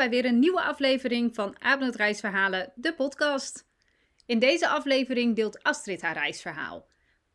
Bij 0.00 0.10
weer 0.10 0.24
een 0.24 0.38
nieuwe 0.38 0.62
aflevering 0.62 1.34
van 1.34 1.56
Abend 1.58 1.96
Reisverhalen, 1.96 2.72
de 2.74 2.94
podcast. 2.94 3.66
In 4.26 4.38
deze 4.38 4.68
aflevering 4.68 5.36
deelt 5.36 5.62
Astrid 5.62 6.02
haar 6.02 6.14
reisverhaal. 6.14 6.88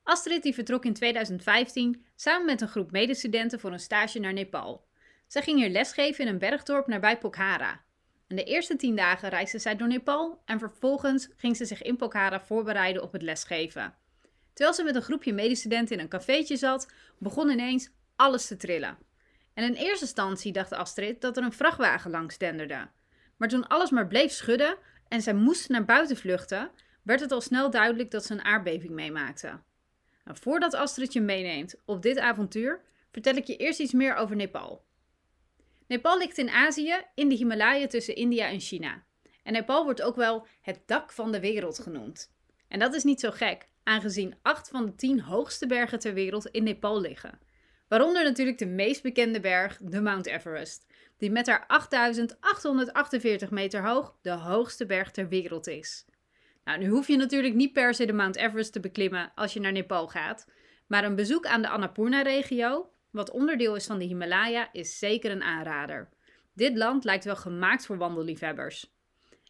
Astrid 0.04 0.44
die 0.44 0.54
vertrok 0.54 0.86
in 0.86 0.94
2015 0.94 2.06
samen 2.16 2.46
met 2.46 2.62
een 2.62 2.68
groep 2.68 2.92
medestudenten 2.92 3.60
voor 3.60 3.72
een 3.72 3.80
stage 3.80 4.20
naar 4.20 4.34
Nepal. 4.34 4.86
Zij 5.28 5.42
ging 5.42 5.60
hier 5.60 5.70
lesgeven 5.70 6.26
in 6.26 6.34
een 6.34 6.40
bergdorp 6.40 6.88
nabij 6.88 7.18
Pokhara. 7.18 7.82
En 8.28 8.36
de 8.36 8.44
eerste 8.44 8.76
tien 8.76 8.96
dagen 8.96 9.30
reisde 9.30 9.60
zij 9.60 9.76
door 9.76 9.88
Nepal 9.88 10.42
en 10.46 10.60
vervolgens 10.60 11.30
ging 11.36 11.58
ze 11.58 11.66
zich 11.66 11.82
in 11.82 11.96
Pokhara 11.96 12.42
voorbereiden 12.42 13.04
op 13.04 13.12
het 13.12 13.22
lesgeven. 13.22 13.96
Terwijl 14.54 14.76
ze 14.76 14.84
met 14.84 14.96
een 14.96 15.02
groepje 15.02 15.34
medestudenten 15.34 15.96
in 15.96 16.02
een 16.02 16.10
cafeetje 16.10 16.58
zat, 16.58 16.92
begon 17.18 17.50
ineens 17.50 17.90
alles 18.16 18.48
te 18.48 18.58
trillen. 18.58 18.98
En 19.56 19.64
in 19.64 19.74
eerste 19.74 20.06
instantie 20.06 20.52
dacht 20.52 20.72
Astrid 20.72 21.22
dat 21.22 21.38
er 21.38 21.44
een 21.44 21.52
vrachtwagen 21.52 22.12
langs 22.12 22.38
denderde. 22.38 22.90
Maar 23.38 23.48
toen 23.48 23.68
alles 23.68 23.90
maar 23.90 24.08
bleef 24.08 24.32
schudden 24.32 24.78
en 25.08 25.22
zij 25.22 25.34
moest 25.34 25.70
naar 25.70 25.86
buiten 25.86 26.18
vluchten, 26.18 26.72
werd 27.04 27.20
het 27.20 27.32
al 27.32 27.42
snel 27.42 27.70
duidelijk 27.70 28.12
dat 28.12 28.26
ze 28.26 28.34
een 28.34 28.44
aardbeving 28.44 28.94
meemaakte. 28.94 29.48
Nou, 30.24 30.38
voordat 30.42 30.74
Astrid 30.74 31.14
je 31.14 31.22
meeneemt 31.22 31.76
op 31.86 32.02
dit 32.02 32.20
avontuur, 32.20 32.82
vertel 33.12 33.36
ik 33.36 33.46
je 33.46 33.58
eerst 33.58 33.80
iets 33.80 33.94
meer 33.94 34.16
over 34.16 34.36
Nepal. 34.36 34.86
Nepal 35.88 36.18
ligt 36.18 36.38
in 36.38 36.50
Azië, 36.50 36.96
in 37.14 37.30
de 37.30 37.36
Himalaya 37.36 37.88
tussen 37.88 38.16
India 38.16 38.48
en 38.48 38.60
China. 38.60 39.04
En 39.44 39.54
Nepal 39.54 39.84
wordt 39.84 40.02
ook 40.02 40.16
wel 40.16 40.48
het 40.62 40.82
dak 40.86 41.12
van 41.12 41.32
de 41.32 41.40
wereld 41.40 41.80
genoemd. 41.80 42.34
En 42.68 42.80
dat 42.80 42.94
is 42.94 43.04
niet 43.04 43.20
zo 43.20 43.32
gek, 43.32 43.68
aangezien 43.84 44.36
acht 44.42 44.70
van 44.70 44.86
de 44.86 44.96
tien 44.96 45.22
hoogste 45.22 45.68
bergen 45.68 46.00
ter 46.00 46.14
wereld 46.14 46.46
in 46.46 46.64
Nepal 46.64 47.02
liggen. 47.02 47.40
Waaronder 47.88 48.24
natuurlijk 48.24 48.58
de 48.58 48.66
meest 48.66 49.02
bekende 49.02 49.40
berg, 49.40 49.78
de 49.82 50.02
Mount 50.02 50.26
Everest, 50.26 50.86
die 51.18 51.32
met 51.32 51.48
haar 51.48 51.64
8848 51.68 53.52
meter 53.52 53.88
hoog 53.88 54.18
de 54.22 54.32
hoogste 54.32 54.86
berg 54.86 55.12
ter 55.12 55.28
wereld 55.28 55.68
is. 55.68 56.06
Nou, 56.64 56.80
nu 56.80 56.90
hoef 56.90 57.08
je 57.08 57.18
natuurlijk 57.18 57.54
niet 57.54 57.74
per 57.74 57.94
se 57.94 58.06
de 58.06 58.14
Mount 58.14 58.36
Everest 58.36 58.74
te 58.74 58.80
beklimmen 58.80 59.32
als 59.36 59.54
je 59.54 59.60
naar 59.60 59.72
Nepal 59.72 60.08
gaat, 60.08 60.48
maar 60.88 61.04
een 61.04 61.16
bezoek 61.16 61.46
aan 61.46 61.62
de 61.62 61.70
Annapurna-regio, 61.70 62.90
wat 63.12 63.32
onderdeel 63.32 63.76
is 63.76 63.86
van 63.86 64.00
de 64.00 64.06
Himalaya, 64.06 64.70
is 64.72 65.00
zeker 65.00 65.32
een 65.32 65.44
aanrader. 65.44 66.10
Dit 66.54 66.78
land 66.78 67.04
lijkt 67.04 67.26
wel 67.26 67.36
gemaakt 67.36 67.86
voor 67.86 67.98
wandelliefhebbers. 67.98 68.95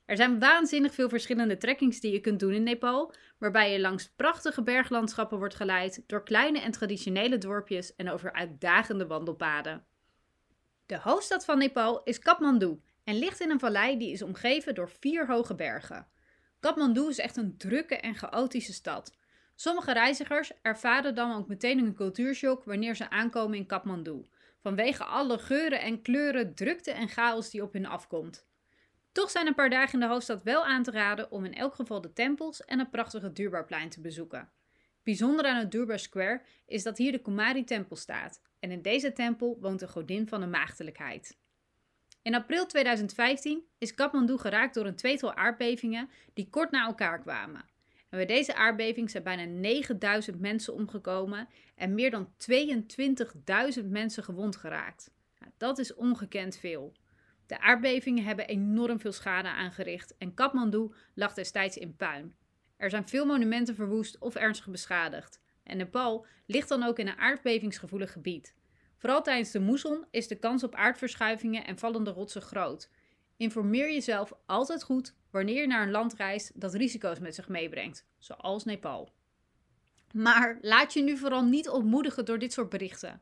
Er 0.05 0.15
zijn 0.15 0.39
waanzinnig 0.39 0.93
veel 0.93 1.09
verschillende 1.09 1.57
trekkings 1.57 1.99
die 1.99 2.11
je 2.11 2.19
kunt 2.19 2.39
doen 2.39 2.53
in 2.53 2.63
Nepal, 2.63 3.13
waarbij 3.37 3.71
je 3.71 3.79
langs 3.79 4.09
prachtige 4.15 4.63
berglandschappen 4.63 5.37
wordt 5.37 5.55
geleid, 5.55 6.03
door 6.07 6.23
kleine 6.23 6.59
en 6.59 6.71
traditionele 6.71 7.37
dorpjes 7.37 7.95
en 7.95 8.09
over 8.09 8.33
uitdagende 8.33 9.07
wandelpaden. 9.07 9.85
De 10.85 10.97
hoofdstad 10.97 11.45
van 11.45 11.57
Nepal 11.57 12.03
is 12.03 12.19
Kathmandu 12.19 12.79
en 13.03 13.15
ligt 13.17 13.39
in 13.39 13.49
een 13.49 13.59
vallei 13.59 13.97
die 13.97 14.11
is 14.11 14.21
omgeven 14.21 14.75
door 14.75 14.89
vier 14.89 15.27
hoge 15.27 15.55
bergen. 15.55 16.07
Kathmandu 16.59 17.07
is 17.07 17.19
echt 17.19 17.37
een 17.37 17.57
drukke 17.57 17.95
en 17.95 18.15
chaotische 18.15 18.73
stad. 18.73 19.15
Sommige 19.55 19.93
reizigers 19.93 20.51
ervaren 20.61 21.15
dan 21.15 21.35
ook 21.35 21.47
meteen 21.47 21.79
een 21.79 21.95
cultuurshock 21.95 22.63
wanneer 22.63 22.95
ze 22.95 23.09
aankomen 23.09 23.57
in 23.57 23.65
Kathmandu, 23.65 24.25
vanwege 24.59 25.03
alle 25.03 25.37
geuren 25.37 25.81
en 25.81 26.01
kleuren, 26.01 26.55
drukte 26.55 26.91
en 26.91 27.07
chaos 27.09 27.49
die 27.49 27.63
op 27.63 27.73
hun 27.73 27.85
afkomt. 27.85 28.45
Toch 29.15 29.31
zijn 29.31 29.47
een 29.47 29.55
paar 29.55 29.69
dagen 29.69 29.93
in 29.93 29.99
de 29.99 30.05
hoofdstad 30.05 30.43
wel 30.43 30.65
aan 30.65 30.83
te 30.83 30.91
raden 30.91 31.31
om 31.31 31.45
in 31.45 31.53
elk 31.53 31.75
geval 31.75 32.01
de 32.01 32.13
tempels 32.13 32.65
en 32.65 32.79
het 32.79 32.91
prachtige 32.91 33.33
Durbarplein 33.33 33.89
te 33.89 34.01
bezoeken. 34.01 34.49
Bijzonder 35.03 35.45
aan 35.45 35.59
het 35.59 35.71
Durbar 35.71 35.99
Square 35.99 36.41
is 36.65 36.83
dat 36.83 36.97
hier 36.97 37.11
de 37.11 37.21
Kumari-tempel 37.21 37.95
staat 37.95 38.41
en 38.59 38.71
in 38.71 38.81
deze 38.81 39.13
tempel 39.13 39.57
woont 39.61 39.79
de 39.79 39.87
godin 39.87 40.27
van 40.27 40.39
de 40.39 40.47
maagdelijkheid. 40.47 41.37
In 42.21 42.35
april 42.35 42.65
2015 42.65 43.63
is 43.77 43.93
Kathmandu 43.93 44.37
geraakt 44.37 44.73
door 44.73 44.85
een 44.85 44.95
tweetal 44.95 45.33
aardbevingen 45.33 46.09
die 46.33 46.49
kort 46.49 46.71
na 46.71 46.85
elkaar 46.85 47.19
kwamen. 47.19 47.65
En 48.09 48.17
bij 48.17 48.25
deze 48.25 48.55
aardbeving 48.55 49.09
zijn 49.09 49.23
bijna 49.23 49.43
9000 49.43 50.39
mensen 50.39 50.73
omgekomen 50.73 51.47
en 51.75 51.93
meer 51.93 52.11
dan 52.11 52.33
22.000 53.79 53.85
mensen 53.85 54.23
gewond 54.23 54.55
geraakt. 54.55 55.11
Nou, 55.39 55.51
dat 55.57 55.77
is 55.77 55.93
ongekend 55.93 56.57
veel. 56.57 56.93
De 57.47 57.59
aardbevingen 57.59 58.23
hebben 58.23 58.47
enorm 58.47 58.99
veel 58.99 59.11
schade 59.11 59.47
aangericht 59.47 60.17
en 60.17 60.33
Kathmandu 60.33 60.91
lag 61.13 61.33
destijds 61.33 61.77
in 61.77 61.95
puin. 61.95 62.35
Er 62.77 62.89
zijn 62.89 63.07
veel 63.07 63.25
monumenten 63.25 63.75
verwoest 63.75 64.17
of 64.19 64.35
ernstig 64.35 64.67
beschadigd. 64.67 65.41
En 65.63 65.77
Nepal 65.77 66.25
ligt 66.45 66.69
dan 66.69 66.83
ook 66.83 66.99
in 66.99 67.07
een 67.07 67.17
aardbevingsgevoelig 67.17 68.11
gebied. 68.11 68.55
Vooral 68.97 69.21
tijdens 69.21 69.51
de 69.51 69.59
moesson 69.59 70.05
is 70.11 70.27
de 70.27 70.35
kans 70.35 70.63
op 70.63 70.75
aardverschuivingen 70.75 71.65
en 71.65 71.77
vallende 71.77 72.11
rotsen 72.11 72.41
groot. 72.41 72.89
Informeer 73.37 73.91
jezelf 73.91 74.33
altijd 74.45 74.83
goed 74.83 75.15
wanneer 75.31 75.61
je 75.61 75.67
naar 75.67 75.81
een 75.81 75.91
land 75.91 76.13
reist 76.13 76.61
dat 76.61 76.73
risico's 76.73 77.19
met 77.19 77.35
zich 77.35 77.47
meebrengt, 77.47 78.05
zoals 78.17 78.63
Nepal. 78.63 79.13
Maar 80.13 80.57
laat 80.61 80.93
je 80.93 81.01
nu 81.03 81.17
vooral 81.17 81.43
niet 81.43 81.69
ontmoedigen 81.69 82.25
door 82.25 82.39
dit 82.39 82.53
soort 82.53 82.69
berichten. 82.69 83.21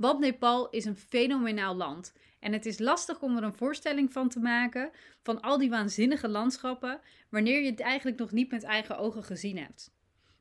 Want 0.00 0.18
Nepal 0.18 0.70
is 0.70 0.84
een 0.84 0.96
fenomenaal 0.96 1.74
land 1.74 2.12
en 2.38 2.52
het 2.52 2.66
is 2.66 2.78
lastig 2.78 3.20
om 3.20 3.36
er 3.36 3.42
een 3.42 3.52
voorstelling 3.52 4.12
van 4.12 4.28
te 4.28 4.38
maken 4.38 4.90
van 5.22 5.40
al 5.40 5.58
die 5.58 5.70
waanzinnige 5.70 6.28
landschappen 6.28 7.00
wanneer 7.30 7.60
je 7.60 7.70
het 7.70 7.80
eigenlijk 7.80 8.18
nog 8.18 8.32
niet 8.32 8.50
met 8.50 8.62
eigen 8.62 8.98
ogen 8.98 9.24
gezien 9.24 9.58
hebt. 9.58 9.94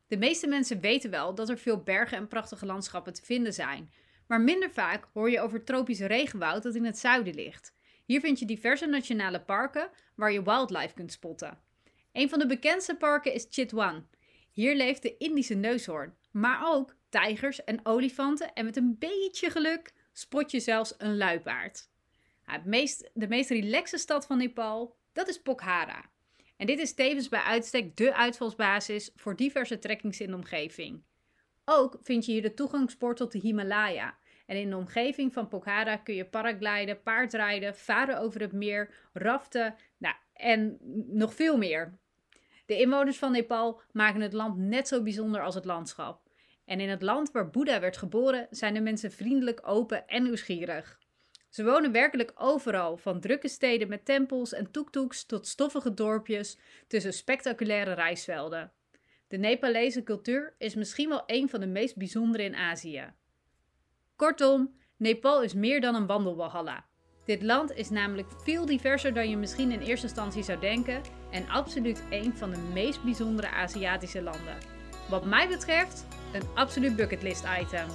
De 0.07 0.17
meeste 0.17 0.47
mensen 0.47 0.79
weten 0.79 1.09
wel 1.09 1.35
dat 1.35 1.49
er 1.49 1.57
veel 1.57 1.77
bergen 1.83 2.17
en 2.17 2.27
prachtige 2.27 2.65
landschappen 2.65 3.13
te 3.13 3.25
vinden 3.25 3.53
zijn, 3.53 3.91
maar 4.27 4.41
minder 4.41 4.71
vaak 4.71 5.07
hoor 5.13 5.29
je 5.29 5.39
over 5.39 5.57
het 5.57 5.65
tropische 5.65 6.05
regenwoud 6.05 6.63
dat 6.63 6.75
in 6.75 6.85
het 6.85 6.97
zuiden 6.97 7.35
ligt. 7.35 7.73
Hier 8.05 8.19
vind 8.19 8.39
je 8.39 8.45
diverse 8.45 8.85
nationale 8.85 9.41
parken 9.41 9.89
waar 10.15 10.31
je 10.31 10.43
wildlife 10.43 10.93
kunt 10.93 11.11
spotten. 11.11 11.57
Een 12.11 12.29
van 12.29 12.39
de 12.39 12.47
bekendste 12.47 12.95
parken 12.95 13.33
is 13.33 13.47
Chitwan. 13.49 14.07
Hier 14.51 14.75
leeft 14.75 15.01
de 15.01 15.17
Indische 15.17 15.55
neushoorn, 15.55 16.13
maar 16.31 16.61
ook 16.73 16.95
tijgers 17.09 17.63
en 17.63 17.79
olifanten 17.85 18.53
en 18.53 18.65
met 18.65 18.77
een 18.77 18.95
beetje 18.99 19.49
geluk 19.49 19.93
spot 20.13 20.51
je 20.51 20.59
zelfs 20.59 20.93
een 20.97 21.17
luipaard. 21.17 21.89
meest, 22.63 23.09
de 23.13 23.27
meest 23.27 23.49
relaxe 23.49 23.97
stad 23.97 24.25
van 24.25 24.37
Nepal, 24.37 24.95
dat 25.13 25.27
is 25.27 25.41
Pokhara. 25.41 26.09
En 26.57 26.65
dit 26.65 26.79
is 26.79 26.93
tevens 26.93 27.29
bij 27.29 27.41
uitstek 27.41 27.97
de 27.97 28.15
uitvalsbasis 28.15 29.11
voor 29.15 29.35
diverse 29.35 29.79
trekkings 29.79 30.19
in 30.19 30.29
de 30.29 30.35
omgeving. 30.35 31.03
Ook 31.65 31.97
vind 32.01 32.25
je 32.25 32.31
hier 32.31 32.41
de 32.41 32.53
toegangspoort 32.53 33.17
tot 33.17 33.31
de 33.31 33.39
Himalaya. 33.39 34.17
En 34.45 34.57
in 34.57 34.69
de 34.69 34.77
omgeving 34.77 35.33
van 35.33 35.47
Pokhara 35.47 35.97
kun 35.97 36.15
je 36.15 36.25
paragliden, 36.25 37.01
paardrijden, 37.01 37.75
varen 37.75 38.19
over 38.19 38.41
het 38.41 38.51
meer, 38.51 38.93
raften 39.13 39.75
nou, 39.97 40.15
en 40.33 40.77
nog 41.07 41.33
veel 41.33 41.57
meer. 41.57 41.97
De 42.65 42.79
inwoners 42.79 43.17
van 43.17 43.31
Nepal 43.31 43.81
maken 43.91 44.21
het 44.21 44.33
land 44.33 44.57
net 44.57 44.87
zo 44.87 45.03
bijzonder 45.03 45.41
als 45.41 45.55
het 45.55 45.65
landschap. 45.65 46.28
En 46.69 46.79
in 46.79 46.89
het 46.89 47.01
land 47.01 47.31
waar 47.31 47.49
Boeddha 47.49 47.79
werd 47.79 47.97
geboren 47.97 48.47
zijn 48.49 48.73
de 48.73 48.81
mensen 48.81 49.11
vriendelijk, 49.11 49.61
open 49.63 50.07
en 50.07 50.23
nieuwsgierig. 50.23 50.99
Ze 51.49 51.63
wonen 51.63 51.91
werkelijk 51.91 52.31
overal, 52.35 52.97
van 52.97 53.19
drukke 53.19 53.47
steden 53.47 53.87
met 53.87 54.05
tempels 54.05 54.53
en 54.53 54.71
toektoeks 54.71 55.25
tot 55.25 55.47
stoffige 55.47 55.93
dorpjes 55.93 56.57
tussen 56.87 57.13
spectaculaire 57.13 57.93
rijstvelden. 57.93 58.71
De 59.27 59.37
Nepalese 59.37 60.03
cultuur 60.03 60.55
is 60.57 60.75
misschien 60.75 61.09
wel 61.09 61.23
een 61.25 61.49
van 61.49 61.59
de 61.59 61.67
meest 61.67 61.97
bijzondere 61.97 62.43
in 62.43 62.55
Azië. 62.55 63.13
Kortom, 64.15 64.73
Nepal 64.97 65.43
is 65.43 65.53
meer 65.53 65.81
dan 65.81 65.95
een 65.95 66.07
wandelwalhalla. 66.07 66.85
Dit 67.25 67.41
land 67.41 67.71
is 67.71 67.89
namelijk 67.89 68.27
veel 68.43 68.65
diverser 68.65 69.13
dan 69.13 69.29
je 69.29 69.37
misschien 69.37 69.71
in 69.71 69.81
eerste 69.81 70.07
instantie 70.07 70.43
zou 70.43 70.59
denken 70.59 71.01
en 71.31 71.47
absoluut 71.47 72.03
een 72.09 72.37
van 72.37 72.51
de 72.51 72.69
meest 72.73 73.03
bijzondere 73.03 73.49
Aziatische 73.49 74.21
landen. 74.21 74.78
Wat 75.09 75.25
mij 75.25 75.47
betreft 75.47 76.05
een 76.33 76.41
absoluut 76.55 76.95
bucketlist 76.95 77.45
item. 77.61 77.87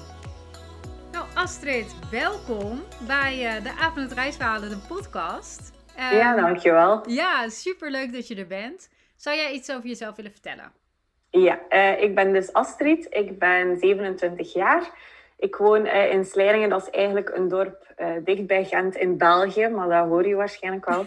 Nou 1.12 1.26
Astrid, 1.34 1.94
welkom 2.10 2.82
bij 3.06 3.56
uh, 3.56 3.62
de 3.62 3.70
Avond 3.70 4.08
het 4.08 4.12
Reisverhalen, 4.12 4.68
de 4.68 4.78
podcast. 4.88 5.72
Um, 5.98 6.16
ja, 6.16 6.36
dankjewel. 6.36 7.10
Ja, 7.10 7.48
superleuk 7.48 8.12
dat 8.12 8.28
je 8.28 8.34
er 8.34 8.46
bent. 8.46 8.90
Zou 9.16 9.36
jij 9.36 9.52
iets 9.52 9.70
over 9.70 9.88
jezelf 9.88 10.16
willen 10.16 10.30
vertellen? 10.30 10.72
Ja, 11.30 11.60
uh, 11.70 12.02
ik 12.02 12.14
ben 12.14 12.32
dus 12.32 12.52
Astrid. 12.52 13.06
Ik 13.10 13.38
ben 13.38 13.78
27 13.78 14.52
jaar. 14.52 14.90
Ik 15.36 15.56
woon 15.56 15.86
uh, 15.86 16.12
in 16.12 16.24
Sleiringen, 16.24 16.68
dat 16.68 16.82
is 16.82 16.90
eigenlijk 16.90 17.30
een 17.34 17.48
dorp 17.48 17.92
uh, 17.98 18.08
dicht 18.24 18.46
bij 18.46 18.64
Gent 18.64 18.96
in 18.96 19.18
België, 19.18 19.68
maar 19.68 19.88
dat 19.88 20.08
hoor 20.08 20.26
je 20.26 20.34
waarschijnlijk 20.34 20.84
wel. 20.84 21.06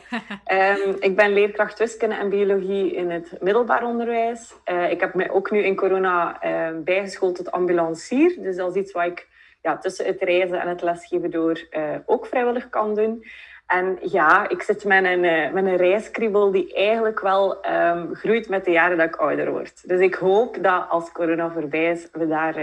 um, 0.51 0.95
ik 1.09 1.15
ben 1.15 1.33
leerkracht 1.33 1.79
wiskunde 1.79 2.15
en 2.15 2.29
biologie 2.29 2.95
in 2.95 3.09
het 3.09 3.37
middelbaar 3.41 3.85
onderwijs. 3.85 4.53
Uh, 4.65 4.91
ik 4.91 4.99
heb 4.99 5.13
mij 5.13 5.31
ook 5.31 5.51
nu 5.51 5.63
in 5.63 5.75
corona 5.75 6.39
bijgeschoold 6.83 7.35
tot 7.35 7.51
ambulancier, 7.51 8.35
dus 8.39 8.55
dat 8.55 8.75
is 8.75 8.81
iets 8.81 8.91
wat 8.91 9.05
ik 9.05 9.27
ja, 9.61 9.77
tussen 9.77 10.05
het 10.05 10.21
reizen 10.21 10.61
en 10.61 10.67
het 10.67 10.81
lesgeven 10.81 11.31
door 11.31 11.67
ook 12.05 12.25
vrijwillig 12.25 12.69
kan 12.69 12.95
doen. 12.95 13.25
En 13.67 13.97
ja, 14.01 14.49
ik 14.49 14.61
zit 14.61 14.83
met 14.83 15.03
een, 15.03 15.53
met 15.53 15.65
een 15.65 15.75
reiskriebel 15.75 16.51
die 16.51 16.73
eigenlijk 16.73 17.19
wel 17.19 17.65
um, 17.65 18.15
groeit 18.15 18.49
met 18.49 18.65
de 18.65 18.71
jaren 18.71 18.97
dat 18.97 19.07
ik 19.07 19.15
ouder 19.15 19.51
word. 19.51 19.87
Dus 19.87 19.99
ik 19.99 20.15
hoop 20.15 20.63
dat 20.63 20.89
als 20.89 21.11
corona 21.11 21.51
voorbij 21.51 21.91
is, 21.91 22.07
we 22.11 22.27
daar 22.27 22.55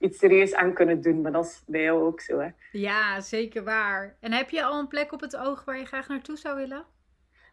iets 0.00 0.18
serieus 0.18 0.54
aan 0.54 0.74
kunnen 0.74 1.00
doen. 1.00 1.20
Maar 1.20 1.32
dat 1.32 1.44
is 1.44 1.62
bij 1.66 1.82
jou 1.82 2.02
ook 2.02 2.20
zo, 2.20 2.38
hè? 2.38 2.48
Ja, 2.72 3.20
zeker 3.20 3.64
waar. 3.64 4.16
En 4.20 4.32
heb 4.32 4.50
je 4.50 4.64
al 4.64 4.78
een 4.78 4.88
plek 4.88 5.12
op 5.12 5.20
het 5.20 5.36
oog 5.36 5.64
waar 5.64 5.78
je 5.78 5.84
graag 5.84 6.08
naartoe 6.08 6.36
zou 6.36 6.56
willen? 6.56 6.84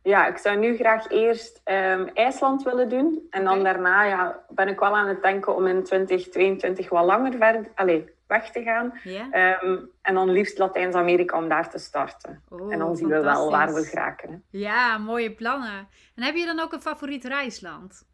Ja, 0.04 0.28
ik 0.28 0.38
zou 0.38 0.58
nu 0.58 0.76
graag 0.76 1.10
eerst 1.10 1.62
um, 1.66 2.08
IJsland 2.14 2.64
willen 2.64 2.90
doen. 2.90 3.28
En 3.30 3.44
dan 3.44 3.64
daarna 3.64 4.04
ja, 4.04 4.44
ben 4.50 4.68
ik 4.68 4.80
wel 4.80 4.98
aan 4.98 5.08
het 5.08 5.22
denken 5.22 5.56
om 5.56 5.68
in 5.68 5.84
2022 5.84 6.90
wat 6.90 7.06
langer 7.06 7.34
verder, 7.38 7.72
allez, 7.76 8.04
weg 8.28 8.52
te 8.52 8.62
gaan. 8.62 9.00
Yeah. 9.04 9.62
Um, 9.64 9.90
en 10.02 10.14
dan 10.14 10.30
liefst 10.30 10.58
Latijns-Amerika 10.58 11.38
om 11.38 11.50
daar 11.50 11.70
te 11.70 11.78
starten. 11.78 12.44
Oh, 12.50 12.74
en 12.74 12.80
dan 12.80 12.96
zien 12.96 13.08
we 13.08 13.22
wel 13.22 13.52
waar 13.52 13.74
we 13.74 13.84
geraken. 13.84 14.30
Hè. 14.30 14.60
Ja, 14.60 14.98
mooie 14.98 15.32
plannen. 15.32 15.88
En 16.16 16.24
heb 16.24 16.36
je 16.36 16.46
dan 16.46 16.60
ook 16.60 16.74
een 16.74 16.82
favoriet 16.82 17.24
reisland? 17.24 18.08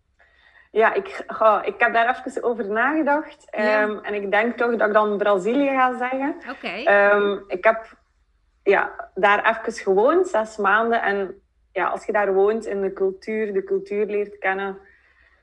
Ja, 0.74 0.94
ik, 0.94 1.24
ga, 1.28 1.64
ik 1.64 1.74
heb 1.78 1.94
daar 1.94 2.24
even 2.26 2.44
over 2.44 2.68
nagedacht. 2.68 3.48
Ehm, 3.50 3.98
en 3.98 4.14
ik 4.14 4.32
denk 4.32 4.58
toch 4.58 4.76
dat 4.76 4.88
ik 4.88 4.94
dan 4.94 5.18
Brazilië 5.18 5.70
ga 5.70 5.98
zeggen. 5.98 6.36
Oké. 6.50 6.68
Ehm, 6.68 7.38
ik 7.48 7.64
heb 7.64 7.98
ja, 8.64 9.10
daar 9.14 9.50
even 9.50 9.84
gewoond, 9.84 10.28
zes 10.28 10.58
maanden. 10.58 11.02
En 11.02 11.42
ja, 11.72 11.88
als 11.88 12.06
je 12.06 12.12
daar 12.12 12.34
woont 12.34 12.66
in 12.66 12.82
de 12.82 12.94
cultuur, 12.94 13.54
de 13.54 13.64
cultuur 13.64 14.06
leert 14.06 14.38
kennen, 14.38 14.78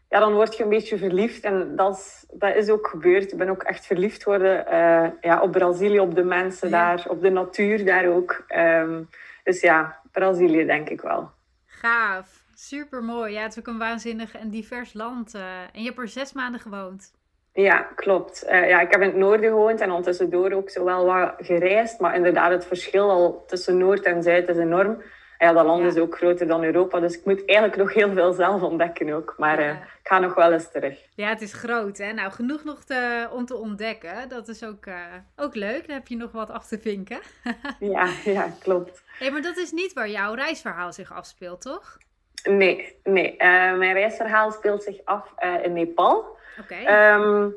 ja, 0.08 0.18
dan 0.18 0.32
word 0.32 0.56
je 0.56 0.62
een 0.62 0.68
beetje 0.68 0.98
verliefd. 0.98 1.44
En 1.44 1.76
dat 1.76 1.96
is, 1.96 2.24
dat 2.32 2.54
is 2.54 2.68
ook 2.68 2.86
gebeurd. 2.86 3.32
Ik 3.32 3.38
ben 3.38 3.48
ook 3.48 3.62
echt 3.62 3.86
verliefd 3.86 4.22
geworden 4.22 4.64
uh, 4.72 5.08
ja, 5.20 5.40
op 5.42 5.52
Brazilië, 5.52 6.00
op 6.00 6.14
de 6.14 6.24
mensen 6.24 6.70
daar, 6.70 7.04
op 7.08 7.22
de 7.22 7.30
natuur 7.30 7.84
daar 7.84 8.06
ook. 8.06 8.44
Um, 8.56 9.08
dus 9.44 9.60
ja, 9.60 10.00
Brazilië 10.12 10.66
denk 10.66 10.88
ik 10.88 11.00
wel. 11.00 11.30
Gaaf. 11.66 12.39
Super 12.62 13.04
mooi. 13.04 13.32
Ja, 13.32 13.42
het 13.42 13.52
is 13.52 13.58
ook 13.58 13.66
een 13.66 13.78
waanzinnig 13.78 14.36
en 14.36 14.50
divers 14.50 14.92
land. 14.92 15.34
Uh, 15.34 15.42
en 15.42 15.80
je 15.80 15.84
hebt 15.84 15.98
er 15.98 16.08
zes 16.08 16.32
maanden 16.32 16.60
gewoond. 16.60 17.12
Ja, 17.52 17.78
klopt. 17.78 18.44
Uh, 18.44 18.68
ja, 18.68 18.80
ik 18.80 18.90
heb 18.90 19.00
in 19.00 19.06
het 19.06 19.16
noorden 19.16 19.50
gewoond 19.50 19.80
en 19.80 19.88
ondertussendoor 19.88 20.52
ook 20.52 20.70
zo 20.70 20.84
wel 20.84 21.04
wat 21.04 21.34
gereisd. 21.38 22.00
Maar 22.00 22.14
inderdaad, 22.14 22.50
het 22.50 22.66
verschil 22.66 23.10
al 23.10 23.44
tussen 23.46 23.78
Noord 23.78 24.02
en 24.02 24.22
Zuid 24.22 24.48
is 24.48 24.56
enorm. 24.56 25.02
Ja, 25.38 25.52
dat 25.52 25.64
land 25.64 25.84
is 25.84 25.96
ook 25.96 26.16
groter 26.16 26.46
dan 26.46 26.64
Europa, 26.64 27.00
dus 27.00 27.18
ik 27.18 27.24
moet 27.24 27.44
eigenlijk 27.44 27.78
nog 27.78 27.94
heel 27.94 28.12
veel 28.12 28.32
zelf 28.32 28.62
ontdekken 28.62 29.12
ook. 29.12 29.34
Maar 29.38 29.60
ja. 29.60 29.68
uh, 29.68 29.74
ik 29.74 30.08
ga 30.08 30.18
nog 30.18 30.34
wel 30.34 30.52
eens 30.52 30.70
terug. 30.70 30.98
Ja, 31.14 31.28
het 31.28 31.40
is 31.40 31.52
groot, 31.52 31.98
hè? 31.98 32.12
Nou, 32.12 32.32
genoeg 32.32 32.64
nog 32.64 32.84
te, 32.84 33.28
om 33.32 33.46
te 33.46 33.56
ontdekken. 33.56 34.28
Dat 34.28 34.48
is 34.48 34.64
ook, 34.64 34.86
uh, 34.86 34.94
ook 35.36 35.54
leuk. 35.54 35.86
Dan 35.86 35.96
heb 35.96 36.08
je 36.08 36.16
nog 36.16 36.32
wat 36.32 36.50
af 36.50 36.66
te 36.66 36.78
vinken. 36.78 37.20
ja, 37.94 38.08
ja, 38.24 38.48
klopt. 38.58 39.02
Hey, 39.18 39.30
maar 39.30 39.42
dat 39.42 39.56
is 39.56 39.70
niet 39.70 39.92
waar 39.92 40.10
jouw 40.10 40.34
reisverhaal 40.34 40.92
zich 40.92 41.12
afspeelt, 41.12 41.60
toch? 41.60 41.98
Nee, 42.42 42.98
nee. 43.02 43.32
Uh, 43.32 43.38
mijn 43.76 43.92
reisverhaal 43.92 44.50
speelt 44.50 44.82
zich 44.82 45.04
af 45.04 45.34
uh, 45.44 45.64
in 45.64 45.72
Nepal. 45.72 46.16
Oké. 46.60 46.74
Okay. 46.74 47.14
Um, 47.14 47.54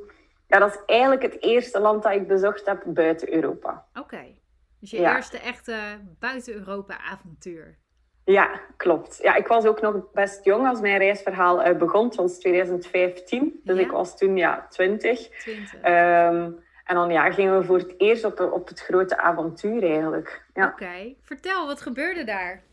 ja, 0.47 0.59
dat 0.59 0.69
is 0.69 0.79
eigenlijk 0.85 1.21
het 1.21 1.41
eerste 1.41 1.79
land 1.79 2.03
dat 2.03 2.13
ik 2.13 2.27
bezocht 2.27 2.65
heb 2.65 2.83
buiten 2.85 3.33
Europa. 3.33 3.85
Oké. 3.89 3.99
Okay. 3.99 4.41
Dus 4.79 4.91
je 4.91 4.99
ja. 4.99 5.15
eerste 5.15 5.39
echte 5.39 5.75
buiten 6.19 6.53
Europa 6.53 6.97
avontuur. 6.97 7.77
Ja, 8.25 8.59
klopt. 8.77 9.19
Ja, 9.21 9.35
ik 9.35 9.47
was 9.47 9.65
ook 9.65 9.81
nog 9.81 10.11
best 10.11 10.45
jong 10.45 10.67
als 10.67 10.79
mijn 10.79 10.97
reisverhaal 10.97 11.67
uh, 11.67 11.77
begon. 11.77 12.05
Het 12.05 12.15
was 12.15 12.37
2015, 12.37 13.59
dus 13.63 13.77
ja? 13.77 13.83
ik 13.83 13.91
was 13.91 14.17
toen 14.17 14.37
ja, 14.37 14.67
20. 14.69 15.29
20. 15.29 15.73
Um, 15.73 16.61
en 16.83 16.95
dan 16.95 17.09
ja, 17.09 17.31
gingen 17.31 17.57
we 17.57 17.65
voor 17.65 17.77
het 17.77 17.93
eerst 17.97 18.23
op, 18.23 18.39
op 18.39 18.67
het 18.67 18.79
grote 18.79 19.17
avontuur 19.17 19.83
eigenlijk. 19.83 20.45
Ja. 20.53 20.65
Oké, 20.65 20.83
okay. 20.83 21.17
vertel, 21.21 21.67
wat 21.67 21.81
gebeurde 21.81 22.23
daar? 22.23 22.63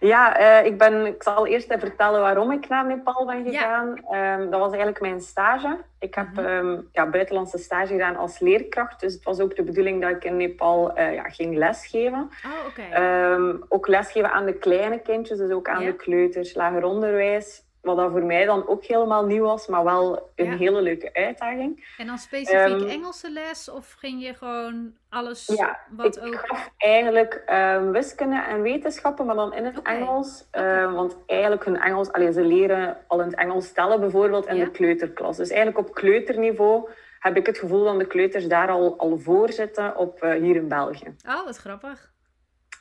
Ja, 0.00 0.40
uh, 0.40 0.66
ik, 0.66 0.78
ben, 0.78 1.06
ik 1.06 1.22
zal 1.22 1.46
eerst 1.46 1.70
even 1.70 1.80
vertellen 1.80 2.20
waarom 2.20 2.52
ik 2.52 2.68
naar 2.68 2.86
Nepal 2.86 3.26
ben 3.26 3.44
gegaan. 3.44 4.00
Ja. 4.10 4.38
Um, 4.38 4.50
dat 4.50 4.60
was 4.60 4.68
eigenlijk 4.68 5.00
mijn 5.00 5.20
stage. 5.20 5.78
Ik 5.98 6.14
heb 6.14 6.38
um, 6.38 6.88
ja, 6.92 7.06
buitenlandse 7.06 7.58
stage 7.58 7.92
gedaan 7.92 8.16
als 8.16 8.38
leerkracht. 8.38 9.00
Dus 9.00 9.14
het 9.14 9.24
was 9.24 9.40
ook 9.40 9.56
de 9.56 9.62
bedoeling 9.62 10.02
dat 10.02 10.10
ik 10.10 10.24
in 10.24 10.36
Nepal 10.36 10.98
uh, 10.98 11.14
ja, 11.14 11.22
ging 11.22 11.56
lesgeven. 11.56 12.30
Oh, 12.46 12.66
okay. 12.68 13.32
um, 13.32 13.64
ook 13.68 13.86
lesgeven 13.86 14.32
aan 14.32 14.46
de 14.46 14.58
kleine 14.58 14.98
kindjes, 14.98 15.38
dus 15.38 15.50
ook 15.50 15.68
aan 15.68 15.84
de 15.84 15.96
kleuters, 15.96 16.54
lager 16.54 16.84
onderwijs. 16.84 17.62
Wat 17.82 17.96
dat 17.96 18.10
voor 18.10 18.22
mij 18.24 18.44
dan 18.44 18.68
ook 18.68 18.84
helemaal 18.84 19.24
nieuw 19.24 19.44
was, 19.44 19.66
maar 19.66 19.84
wel 19.84 20.30
een 20.34 20.50
ja. 20.50 20.56
hele 20.56 20.82
leuke 20.82 21.14
uitdaging. 21.14 21.94
En 21.98 22.06
dan 22.06 22.18
specifiek 22.18 22.80
um, 22.80 22.88
Engelse 22.88 23.30
les 23.30 23.70
of 23.70 23.92
ging 23.92 24.22
je 24.22 24.34
gewoon 24.34 24.92
alles 25.08 25.46
ja, 25.46 25.80
wat 25.90 26.16
ik 26.16 26.24
ook... 26.24 26.34
gaf 26.34 26.70
eigenlijk 26.78 27.42
um, 27.46 27.92
wiskunde 27.92 28.42
en 28.48 28.62
wetenschappen, 28.62 29.26
maar 29.26 29.34
dan 29.34 29.54
in 29.54 29.64
het 29.64 29.78
okay. 29.78 29.96
Engels. 29.96 30.44
Okay. 30.48 30.82
Um, 30.82 30.92
want 30.92 31.16
eigenlijk 31.26 31.64
hun 31.64 31.80
Engels, 31.80 32.12
allee, 32.12 32.32
ze 32.32 32.44
leren 32.44 32.96
al 33.06 33.20
in 33.20 33.26
het 33.26 33.36
Engels 33.36 33.72
tellen 33.72 34.00
bijvoorbeeld 34.00 34.46
in 34.46 34.56
Ja. 34.56 34.64
de 34.64 34.70
kleuterklas. 34.70 35.36
Dus 35.36 35.50
eigenlijk 35.50 35.88
op 35.88 35.94
kleuterniveau 35.94 36.90
heb 37.18 37.36
ik 37.36 37.46
het 37.46 37.58
gevoel 37.58 37.84
dat 37.84 37.98
de 37.98 38.06
kleuters 38.06 38.48
daar 38.48 38.68
al, 38.68 38.98
al 38.98 39.18
voor 39.18 39.52
zitten 39.52 39.96
op, 39.96 40.22
uh, 40.22 40.32
hier 40.32 40.56
in 40.56 40.68
België. 40.68 41.14
Oh, 41.28 41.44
wat 41.44 41.56
grappig. 41.56 42.10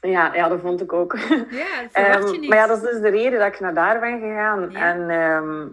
Ja, 0.01 0.33
ja, 0.33 0.47
dat 0.47 0.59
vond 0.59 0.81
ik 0.81 0.93
ook. 0.93 1.17
Ja, 1.19 1.81
dat 1.81 1.91
verwacht 1.91 1.91
je 1.91 2.01
Ehm, 2.31 2.39
niet. 2.39 2.49
maar 2.49 2.57
ja, 2.57 2.67
dat 2.67 2.77
is 2.83 2.89
dus 2.91 3.01
de 3.01 3.09
reden 3.09 3.39
dat 3.39 3.47
ik 3.53 3.59
naar 3.59 3.73
daar 3.73 3.99
ben 3.99 4.19
gegaan. 4.19 4.69
Ja. 4.71 4.79
En 4.93 5.09
ehm, 5.09 5.67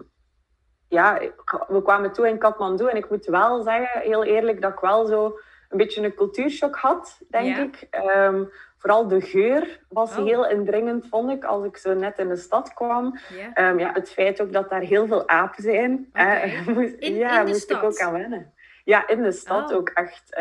ja, 0.87 1.19
we 1.67 1.81
kwamen 1.81 2.11
toe 2.13 2.27
in 2.27 2.37
Kathmandu 2.37 2.87
en 2.87 2.95
ik 2.97 3.09
moet 3.09 3.25
wel 3.25 3.61
zeggen, 3.61 4.01
heel 4.01 4.23
eerlijk, 4.23 4.61
dat 4.61 4.71
ik 4.73 4.79
wel 4.79 5.05
zo 5.05 5.39
een 5.69 5.77
beetje 5.77 6.03
een 6.03 6.13
cultuurshock 6.15 6.75
had, 6.75 7.19
denk 7.29 7.55
Ja. 7.55 7.57
ik. 7.63 7.87
Ehm, 7.89 8.43
vooral 8.77 9.07
de 9.07 9.21
geur 9.21 9.79
was 9.89 10.17
Oh. 10.17 10.25
heel 10.25 10.47
indringend, 10.47 11.07
vond 11.09 11.31
ik, 11.31 11.43
als 11.43 11.65
ik 11.65 11.77
zo 11.77 11.93
net 11.93 12.17
in 12.17 12.27
de 12.27 12.35
stad 12.35 12.73
kwam. 12.73 13.17
Ja. 13.55 13.69
Ja, 13.69 13.91
het 13.93 14.09
feit 14.11 14.41
ook 14.41 14.53
dat 14.53 14.69
daar 14.69 14.81
heel 14.81 15.07
veel 15.07 15.27
apen 15.27 15.63
zijn, 15.63 16.09
eh, 16.13 16.43
moest, 16.67 16.93
In- 16.95 17.15
ja, 17.15 17.39
in 17.39 17.45
de 17.45 17.51
moest 17.51 17.61
stad? 17.63 17.77
ik 17.77 17.83
ook 17.83 17.99
aan 17.99 18.13
wennen. 18.13 18.53
Ja, 18.83 19.07
in 19.07 19.21
de 19.21 19.31
stad 19.31 19.71
Oh. 19.71 19.77
ook 19.77 19.89
echt. 19.89 20.35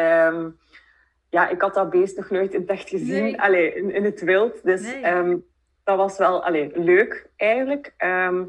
Ja, 1.31 1.49
ik 1.49 1.61
had 1.61 1.75
dat 1.75 1.91
beest 1.91 2.17
nog 2.17 2.31
nooit 2.31 2.55
in 2.55 2.61
het 2.61 2.71
echt 2.71 2.89
gezien. 2.89 3.23
Nee. 3.23 3.41
Allee, 3.43 3.75
in, 3.75 3.91
in 3.91 4.05
het 4.05 4.21
wild. 4.21 4.65
Dus 4.65 4.83
Nee. 4.83 5.03
ehm, 5.03 5.37
dat 5.85 5.97
was 5.97 6.19
wel 6.19 6.45
allee, 6.45 6.71
leuk, 6.75 7.31
eigenlijk. 7.37 7.95
Ehm, 7.97 8.45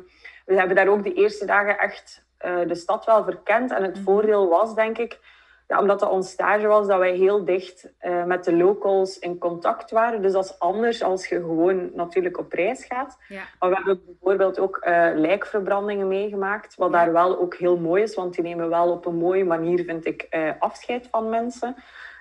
we 0.45 0.55
hebben 0.57 0.75
daar 0.75 0.88
ook 0.88 1.03
de 1.03 1.13
eerste 1.13 1.45
dagen 1.45 1.77
echt 1.77 2.27
eh, 2.38 2.57
de 2.67 2.75
stad 2.75 3.05
wel 3.05 3.24
verkend. 3.24 3.71
En 3.71 3.83
het 3.83 3.95
Mhm. 3.95 4.03
voordeel 4.03 4.50
was, 4.50 4.75
denk 4.75 4.98
ik, 4.98 5.19
ja, 5.67 5.79
omdat 5.79 6.00
dat 6.00 6.09
ons 6.09 6.29
stage 6.29 6.67
was, 6.67 6.88
dat 6.88 7.00
wij 7.00 7.15
heel 7.15 7.45
dicht 7.45 7.91
eh, 7.98 8.24
met 8.24 8.43
de 8.43 8.53
locals 8.55 9.19
in 9.19 9.38
contact 9.38 9.91
waren. 9.91 10.21
Dus 10.21 10.31
dat 10.31 10.43
is 10.45 10.59
anders 10.59 11.03
als 11.03 11.27
je 11.27 11.36
gewoon 11.36 11.89
natuurlijk 11.93 12.38
op 12.38 12.51
reis 12.51 12.86
gaat. 12.86 13.17
Ja. 13.27 13.41
Maar 13.59 13.69
we 13.69 13.75
hebben 13.75 14.01
bijvoorbeeld 14.05 14.59
ook 14.59 14.77
eh, 14.77 15.09
lijkverbrandingen 15.15 16.07
meegemaakt, 16.07 16.75
wat 16.75 16.91
Ja. 16.91 17.03
daar 17.03 17.13
wel 17.13 17.39
ook 17.39 17.55
heel 17.55 17.77
mooi 17.77 18.03
is, 18.03 18.15
want 18.15 18.33
die 18.33 18.43
nemen 18.43 18.69
wel 18.69 18.91
op 18.91 19.05
een 19.05 19.15
mooie 19.17 19.45
manier, 19.45 19.83
vind 19.83 20.05
ik, 20.05 20.27
afscheid 20.59 21.07
van 21.12 21.29
mensen. 21.29 21.75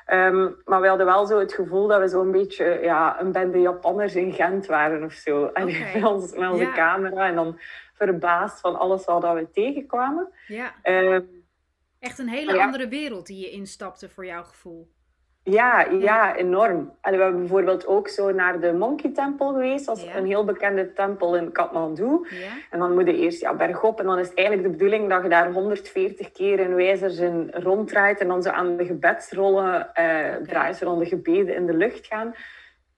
Ehm, 0.08 0.50
maar 0.64 0.80
we 0.80 0.88
hadden 0.88 1.06
wel 1.06 1.26
zo 1.26 1.38
het 1.38 1.52
gevoel 1.52 1.86
dat 1.86 2.00
we 2.00 2.08
zo'n 2.08 2.30
beetje 2.32 2.78
ja, 2.82 3.20
een 3.20 3.32
bende 3.32 3.60
Japanners 3.60 4.14
in 4.14 4.32
Gent 4.32 4.66
waren 4.66 5.02
of 5.04 5.12
zo. 5.12 5.46
En 5.46 5.68
Oké. 5.68 5.92
met, 5.94 6.04
ons, 6.04 6.32
met 6.32 6.50
onze 6.50 6.64
Ja. 6.64 6.72
camera 6.72 7.28
en 7.28 7.34
dan 7.34 7.60
verbaasd 7.92 8.60
van 8.60 8.78
alles 8.78 9.04
wat 9.04 9.22
we 9.34 9.48
tegenkwamen. 9.52 10.32
ja. 10.46 10.74
Ehm, 10.82 11.22
Echt 11.98 12.18
een 12.18 12.28
hele 12.28 12.54
ja. 12.54 12.64
andere 12.64 12.88
wereld 12.88 13.26
die 13.26 13.40
je 13.40 13.50
instapte 13.50 14.08
voor 14.08 14.26
jouw 14.26 14.42
gevoel. 14.42 14.90
Ja, 15.42 15.80
ja, 15.84 16.36
enorm. 16.36 16.92
En 17.00 17.16
we 17.16 17.22
hebben 17.22 17.40
bijvoorbeeld 17.40 17.86
ook 17.86 18.08
zo 18.08 18.32
naar 18.32 18.60
de 18.60 18.72
Monkey 18.72 19.10
Temple 19.12 19.52
geweest. 19.52 19.86
Dat 19.86 19.96
is 19.96 20.04
Ja. 20.04 20.16
een 20.16 20.26
heel 20.26 20.44
bekende 20.44 20.92
tempel 20.92 21.36
in 21.36 21.52
Kathmandu. 21.52 22.26
Ja. 22.30 22.50
En 22.70 22.78
dan 22.78 22.94
moet 22.94 23.06
je 23.06 23.16
eerst 23.16 23.40
ja, 23.40 23.54
bergop. 23.54 24.00
En 24.00 24.06
dan 24.06 24.18
is 24.18 24.28
het 24.28 24.36
eigenlijk 24.38 24.68
de 24.68 24.76
bedoeling 24.76 25.08
dat 25.08 25.22
je 25.22 25.28
daar 25.28 25.52
140 25.52 26.32
keer 26.32 26.58
in 26.58 26.74
wijzers 26.74 27.18
in 27.18 27.50
ronddraait. 27.52 28.20
En 28.20 28.28
dan 28.28 28.42
zo 28.42 28.50
aan 28.50 28.76
de 28.76 28.84
gebedsrollen 28.84 29.94
eh 29.94 30.34
draaien, 30.42 30.74
ze 30.74 30.84
dan 30.84 30.98
de 30.98 31.06
gebeden 31.06 31.54
in 31.54 31.66
de 31.66 31.74
lucht 31.74 32.06
gaan. 32.06 32.34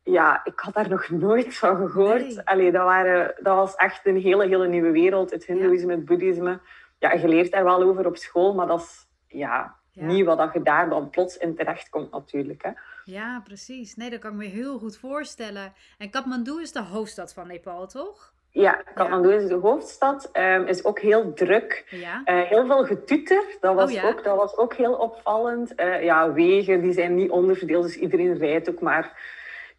Ja, 0.02 0.40
ik 0.44 0.60
had 0.60 0.74
daar 0.74 0.88
nog 0.88 1.08
nooit 1.10 1.56
van 1.56 1.76
gehoord. 1.88 2.20
Nee. 2.20 2.40
Allee, 2.44 2.72
dat, 2.72 2.84
waren, 2.84 3.34
dat 3.42 3.56
was 3.56 3.74
echt 3.74 4.06
een 4.06 4.16
hele, 4.20 4.46
hele 4.46 4.68
nieuwe 4.68 4.90
wereld. 4.90 5.30
Het 5.30 5.44
hindoeïsme, 5.44 5.92
het 5.92 6.04
boeddhisme. 6.04 6.60
Ja, 6.98 7.12
je 7.12 7.28
leert 7.28 7.52
daar 7.52 7.64
wel 7.64 7.82
over 7.82 8.06
op 8.06 8.16
school, 8.16 8.54
maar 8.54 8.66
dat 8.66 8.80
is 8.80 9.08
ja, 9.26 9.74
Ja. 9.92 10.04
niet 10.04 10.24
wat 10.24 10.38
dat 10.38 10.52
je 10.52 10.62
daar 10.62 10.88
dan 10.88 11.10
plots 11.10 11.36
in 11.36 11.54
terechtkomt 11.54 12.10
natuurlijk. 12.10 12.62
Hè. 12.62 12.70
ja, 13.04 13.40
precies. 13.44 13.96
Nee, 13.96 14.10
dat 14.10 14.18
kan 14.18 14.30
ik 14.30 14.36
me 14.36 14.44
heel 14.44 14.78
goed 14.78 14.96
voorstellen. 14.96 15.72
En 15.98 16.10
Kathmandu 16.10 16.60
is 16.60 16.72
de 16.72 16.82
hoofdstad 16.82 17.32
van 17.32 17.46
Nepal, 17.46 17.86
toch? 17.86 18.32
Ja, 18.50 18.82
Kathmandu 18.94 19.34
is 19.34 19.48
de 19.48 19.54
hoofdstad. 19.54 20.30
Um, 20.32 20.66
is 20.66 20.84
ook 20.84 21.00
heel 21.00 21.32
druk. 21.32 21.86
Ja. 21.90 22.22
Uh, 22.24 22.40
heel 22.40 22.66
veel 22.66 22.84
getuter. 22.84 23.44
Dat 23.60 23.74
was, 23.74 23.84
Oh, 23.90 23.96
ja? 23.96 24.08
ook, 24.08 24.24
dat 24.24 24.36
was 24.36 24.56
ook 24.56 24.74
heel 24.74 24.94
opvallend. 24.94 25.80
Uh, 25.80 26.02
ja, 26.04 26.32
wegen 26.32 26.80
die 26.80 26.92
zijn 26.92 27.14
niet 27.14 27.30
onderverdeeld, 27.30 27.82
dus 27.82 27.96
iedereen 27.96 28.38
rijdt 28.38 28.70
ook 28.70 28.80
maar 28.80 29.18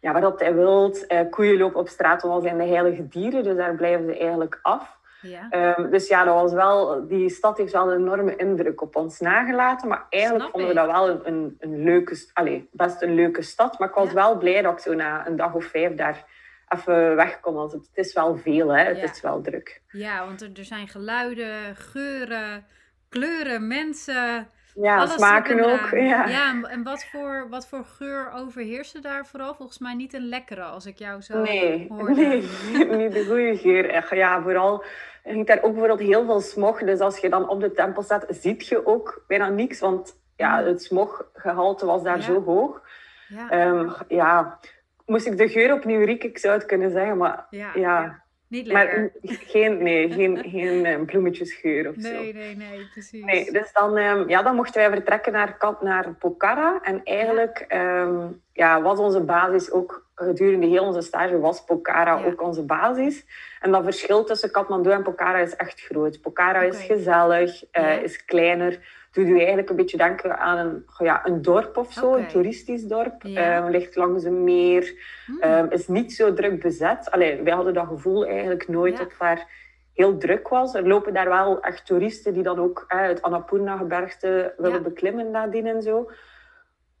ja, 0.00 0.12
waar 0.12 0.20
dat 0.20 0.40
hij 0.40 0.54
wilt. 0.54 1.04
Uh, 1.12 1.20
koeien 1.30 1.56
lopen 1.56 1.80
op 1.80 1.88
straat, 1.88 2.22
want 2.22 2.42
zijn 2.42 2.58
de 2.58 2.64
heilige 2.64 3.08
dieren, 3.08 3.44
dus 3.44 3.56
daar 3.56 3.74
blijven 3.74 4.06
ze 4.06 4.18
eigenlijk 4.18 4.58
af. 4.62 5.00
Ja. 5.22 5.74
Um, 5.78 5.90
dus 5.90 6.08
ja, 6.08 6.24
dat 6.24 6.34
was 6.34 6.52
wel, 6.52 7.06
die 7.08 7.28
stad 7.30 7.58
heeft 7.58 7.72
wel 7.72 7.92
een 7.92 8.00
enorme 8.00 8.36
indruk 8.36 8.80
op 8.82 8.96
ons 8.96 9.20
nagelaten. 9.20 9.88
Maar 9.88 10.06
eigenlijk 10.08 10.42
Snap 10.42 10.52
vonden 10.54 10.68
we 10.74 10.80
dat 10.88 10.90
wel 10.90 11.08
een, 11.08 11.20
een, 11.26 11.56
een 11.60 11.82
leuke, 11.84 12.26
allez, 12.32 12.62
best 12.72 13.02
een 13.02 13.14
leuke 13.14 13.42
stad. 13.42 13.78
Maar 13.78 13.88
ik 13.88 13.94
was 13.94 14.08
Ja. 14.08 14.14
wel 14.14 14.38
blij 14.38 14.62
dat 14.62 14.72
ik 14.72 14.78
zo 14.78 14.94
na 14.94 15.26
een 15.26 15.36
dag 15.36 15.54
of 15.54 15.64
vijf 15.64 15.94
daar 15.94 16.24
even 16.68 17.16
wegkom. 17.16 17.54
Want 17.54 17.72
het, 17.72 17.88
het 17.94 18.06
is 18.06 18.12
wel 18.12 18.36
veel, 18.36 18.68
hè. 18.68 18.84
het 18.84 18.96
Ja. 18.96 19.02
is 19.02 19.20
wel 19.20 19.40
druk. 19.40 19.82
ja, 19.88 20.26
want 20.26 20.42
er, 20.42 20.50
er 20.54 20.64
zijn 20.64 20.88
geluiden, 20.88 21.76
geuren, 21.76 22.66
kleuren, 23.08 23.66
mensen. 23.66 24.48
Ja, 24.74 24.96
alles 24.96 25.12
smaken 25.14 25.64
ook. 25.64 25.90
eraan. 25.92 26.28
Ja. 26.30 26.62
en, 26.68 26.82
wat, 26.82 27.04
voor, 27.04 27.46
wat 27.50 27.68
voor 27.68 27.84
geur 27.84 28.30
overheerste 28.34 29.00
daar 29.00 29.26
vooral? 29.26 29.54
Volgens 29.54 29.78
mij 29.78 29.94
niet 29.94 30.14
een 30.14 30.28
lekkere, 30.28 30.62
als 30.62 30.86
ik 30.86 30.98
jou 30.98 31.20
zo 31.20 31.42
Nee, 31.42 31.86
hoorde. 31.88 32.14
nee, 32.14 32.40
niet 33.02 33.12
de 33.12 33.24
goede 33.28 33.56
geur. 33.56 33.90
Echt, 33.90 34.10
Ja, 34.10 34.42
vooral 34.42 34.84
hangt 35.24 35.46
daar 35.46 35.62
ook 35.62 35.70
bijvoorbeeld 35.72 36.08
heel 36.08 36.24
veel 36.24 36.40
smog. 36.40 36.78
Dus 36.78 37.00
als 37.00 37.18
je 37.18 37.28
dan 37.28 37.48
op 37.48 37.60
de 37.60 37.72
tempel 37.72 38.02
staat, 38.02 38.24
ziet 38.28 38.66
je 38.66 38.86
ook 38.86 39.24
bijna 39.26 39.48
niks. 39.48 39.80
Want 39.80 40.20
ja, 40.36 40.62
het 40.64 40.82
smoggehalte 40.82 41.86
was 41.86 42.02
daar 42.02 42.16
Ja. 42.16 42.22
zo 42.22 42.42
hoog. 42.44 42.82
Ja, 43.28 43.50
Ehm, 43.50 43.90
ja, 44.08 44.58
moest 45.06 45.26
ik 45.26 45.36
de 45.36 45.48
geur 45.48 45.72
opnieuw 45.72 46.04
rieken, 46.04 46.28
ik 46.28 46.38
zou 46.38 46.54
het 46.54 46.66
kunnen 46.66 46.90
zeggen. 46.90 47.16
Maar 47.16 47.46
ja, 47.50 47.70
ja, 47.74 48.21
Niet 48.52 48.66
lekker. 48.66 49.00
maar 49.00 49.36
geen, 49.38 49.82
nee, 49.82 50.10
geen, 50.18 50.38
geen 50.50 50.84
eh, 50.84 51.00
bloemetjesgeur 51.04 51.88
of 51.88 51.94
zo. 51.98 52.08
nee, 52.10 52.34
nee, 52.34 52.56
nee, 52.56 52.86
precies. 52.92 53.24
Nee, 53.24 53.52
dus 53.52 53.72
dan, 53.72 53.96
ehm, 53.96 54.28
ja, 54.28 54.42
dan 54.42 54.54
mochten 54.54 54.80
wij 54.80 54.90
vertrekken 54.90 55.32
naar, 55.32 55.56
naar 55.80 56.14
Pokhara. 56.18 56.78
En 56.82 57.00
eigenlijk 57.04 57.64
ehm, 57.68 58.26
ja, 58.52 58.82
was 58.82 58.98
onze 58.98 59.20
basis 59.20 59.70
ook 59.70 60.10
gedurende 60.14 60.66
heel 60.66 60.84
onze 60.84 61.00
stage, 61.00 61.38
was 61.38 61.64
Pokhara 61.64 62.18
Ja. 62.18 62.24
ook 62.26 62.42
onze 62.42 62.64
basis. 62.64 63.24
En 63.60 63.70
dat 63.70 63.84
verschil 63.84 64.24
tussen 64.24 64.50
Kathmandu 64.50 64.90
en 64.90 65.02
Pokhara 65.02 65.38
is 65.38 65.56
echt 65.56 65.80
groot. 65.80 66.20
Pokhara 66.20 66.60
is 66.62 66.82
gezellig, 66.82 67.64
eh, 67.70 67.82
Ja. 67.82 67.90
is 68.02 68.24
kleiner. 68.24 68.78
Doet 69.12 69.26
u 69.26 69.38
eigenlijk 69.38 69.70
een 69.70 69.76
beetje 69.76 69.96
denken 69.96 70.38
aan 70.38 70.58
een, 70.58 70.84
ja, 70.98 71.26
een 71.26 71.42
dorp 71.42 71.76
of 71.76 71.92
zo, 71.92 72.14
een 72.14 72.26
toeristisch 72.28 72.82
dorp. 72.86 73.22
Ja. 73.22 73.60
Ehm, 73.60 73.70
ligt 73.70 73.96
langs 73.96 74.24
een 74.24 74.44
meer, 74.44 74.94
Hmm. 75.26 75.40
Ehm, 75.40 75.66
is 75.70 75.88
niet 75.88 76.12
zo 76.12 76.32
druk 76.32 76.62
bezet. 76.62 77.10
Allee, 77.10 77.42
wij 77.42 77.52
hadden 77.54 77.74
dat 77.74 77.86
gevoel 77.86 78.26
eigenlijk 78.26 78.68
nooit 78.68 78.92
Ja. 78.92 78.98
dat 78.98 79.08
het 79.10 79.18
daar 79.20 79.46
heel 79.94 80.18
druk 80.18 80.48
was. 80.48 80.74
Er 80.74 80.86
lopen 80.88 81.14
daar 81.14 81.28
wel 81.28 81.60
echt 81.60 81.86
toeristen 81.86 82.34
die 82.34 82.42
dan 82.42 82.58
ook 82.58 82.84
eh, 82.88 83.00
het 83.00 83.22
Annapurna-gebergte 83.22 84.54
willen 84.56 84.76
Ja. 84.76 84.82
beklimmen 84.82 85.30
nadien 85.30 85.66
en 85.66 85.82
zo. 85.82 86.10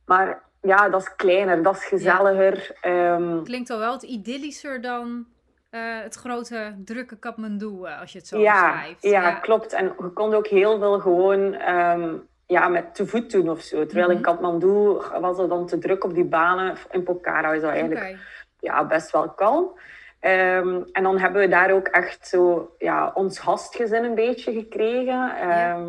Maar 0.06 0.42
ja, 0.60 0.88
dat 0.88 1.00
is 1.00 1.14
kleiner, 1.16 1.62
dat 1.62 1.76
is 1.76 1.84
gezelliger. 1.84 2.76
Ehm, 2.80 3.42
Klinkt 3.42 3.70
al 3.70 3.78
wel 3.78 3.90
wat 3.90 4.02
idyllischer 4.02 4.80
dan 4.80 5.26
eh, 5.72 5.80
het 6.02 6.14
grote, 6.14 6.74
drukke 6.84 7.16
Kathmandu, 7.18 7.84
eh, 7.84 8.00
als 8.00 8.12
je 8.12 8.18
het 8.18 8.26
zo 8.26 8.38
ja, 8.38 8.70
omschrijft. 8.72 9.02
ja, 9.02 9.30
klopt. 9.32 9.72
En 9.72 9.84
je 9.84 10.10
kon 10.14 10.34
ook 10.34 10.46
heel 10.46 10.78
veel 10.78 11.00
gewoon 11.00 11.54
ehm, 11.54 12.14
ja, 12.46 12.68
met 12.68 12.94
te 12.94 13.06
voet 13.06 13.30
doen 13.30 13.50
of 13.50 13.60
zo. 13.60 13.86
Terwijl 13.86 14.08
in 14.10 14.14
Mhm. 14.14 14.22
Kathmandu 14.24 14.96
was 15.20 15.38
het 15.38 15.48
dan 15.48 15.66
te 15.66 15.78
druk 15.78 16.04
op 16.04 16.14
die 16.14 16.24
banen. 16.24 16.74
In 16.90 17.02
Pokhara 17.02 17.52
is 17.52 17.60
dat 17.60 17.70
eigenlijk 17.70 18.16
ja, 18.60 18.84
best 18.86 19.10
wel 19.10 19.28
kalm. 19.30 19.78
Ehm, 20.20 20.80
en 20.92 21.02
dan 21.02 21.18
hebben 21.18 21.40
we 21.40 21.48
daar 21.48 21.70
ook 21.72 21.86
echt 21.86 22.28
zo 22.28 22.74
ja, 22.78 23.10
ons 23.14 23.38
gastgezin 23.38 24.04
een 24.04 24.14
beetje 24.14 24.52
gekregen. 24.52 25.36
Ehm, 25.36 25.88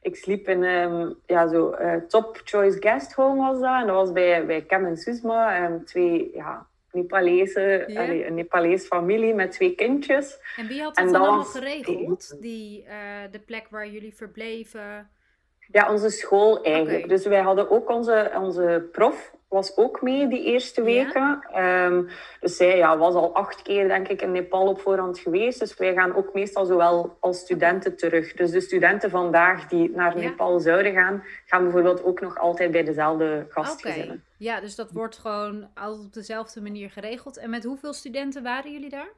Ik 0.00 0.16
sliep 0.16 0.48
in 0.48 0.64
ehm, 0.64 1.10
ja, 1.26 1.48
zo 1.48 1.70
eh, 1.70 1.94
top 2.08 2.40
choice 2.44 2.76
guest 2.80 3.12
home 3.12 3.40
was 3.50 3.60
dat. 3.60 3.80
En 3.80 3.86
dat 3.86 3.96
was 3.96 4.12
bij, 4.12 4.46
bij 4.46 4.66
Cam 4.66 4.84
en 4.84 4.96
Susma. 4.96 5.68
twee 5.84 6.30
ja, 6.34 6.66
Nepalese, 6.96 7.84
Ja. 7.86 8.02
allee, 8.02 8.26
een 8.26 8.34
Nepalese 8.34 8.86
familie 8.86 9.34
met 9.34 9.52
twee 9.52 9.74
kindjes. 9.74 10.38
En 10.56 10.66
wie 10.66 10.82
had 10.82 10.96
En 10.96 11.04
dat 11.04 11.12
dan 11.12 11.22
allemaal 11.22 11.44
geregeld? 11.44 12.36
Die, 12.40 12.82
eh, 12.84 12.96
de 13.30 13.38
plek 13.38 13.66
waar 13.70 13.88
jullie 13.88 14.14
verbleven? 14.14 15.10
Ja, 15.72 15.90
onze 15.92 16.10
school 16.10 16.62
eigenlijk. 16.62 17.08
Dus 17.08 17.26
wij 17.26 17.40
hadden 17.40 17.70
ook 17.70 17.90
onze, 17.90 18.30
onze 18.42 18.88
prof 18.92 19.34
was 19.48 19.76
ook 19.76 20.02
mee 20.02 20.28
die 20.28 20.44
eerste 20.44 20.80
Ja. 20.80 20.86
weken. 20.86 21.46
Ehm, 21.52 22.02
dus 22.40 22.56
zij 22.56 22.76
ja, 22.76 22.98
was 22.98 23.14
al 23.14 23.34
acht 23.34 23.62
keer 23.62 23.88
denk 23.88 24.08
ik 24.08 24.22
in 24.22 24.32
Nepal 24.32 24.66
op 24.66 24.80
voorhand 24.80 25.18
geweest. 25.18 25.58
Dus 25.58 25.76
wij 25.76 25.94
gaan 25.94 26.14
ook 26.14 26.34
meestal 26.34 26.64
zowel 26.64 27.16
als 27.20 27.38
studenten 27.38 27.96
terug. 27.96 28.32
Dus 28.32 28.50
de 28.50 28.60
studenten 28.60 29.10
vandaag 29.10 29.66
die 29.66 29.90
naar 29.90 30.18
Ja. 30.18 30.28
Nepal 30.28 30.60
zouden 30.60 30.92
gaan, 30.92 31.24
gaan 31.46 31.62
bijvoorbeeld 31.62 32.04
ook 32.04 32.20
nog 32.20 32.38
altijd 32.38 32.70
bij 32.70 32.84
dezelfde 32.84 33.46
gastgezinnen. 33.48 34.24
Ja, 34.38 34.60
dus 34.60 34.74
dat 34.74 34.90
wordt 34.90 35.18
gewoon 35.18 35.68
altijd 35.74 36.04
op 36.06 36.12
dezelfde 36.12 36.60
manier 36.62 36.90
geregeld. 36.90 37.36
En 37.36 37.50
met 37.50 37.64
hoeveel 37.64 37.92
studenten 37.92 38.42
waren 38.42 38.72
jullie 38.72 38.90
daar? 38.90 39.08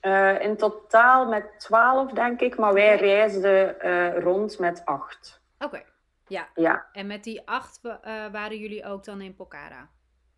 Eh, 0.00 0.40
in 0.44 0.56
totaal 0.56 1.26
met 1.28 1.44
twaalf 1.58 2.10
denk 2.12 2.40
ik, 2.40 2.56
maar 2.58 2.74
wij 2.74 2.96
reisden 2.96 3.80
eh, 3.80 4.18
rond 4.22 4.58
met 4.58 4.82
acht. 4.84 5.41
Oké. 5.64 5.82
Ja, 6.26 6.48
Ja. 6.54 6.86
en 6.92 7.06
met 7.06 7.24
die 7.24 7.42
acht 7.44 7.80
eh, 7.82 8.26
waren 8.32 8.58
jullie 8.58 8.84
ook 8.84 9.04
dan 9.04 9.20
in 9.20 9.34
Pokhara? 9.34 9.88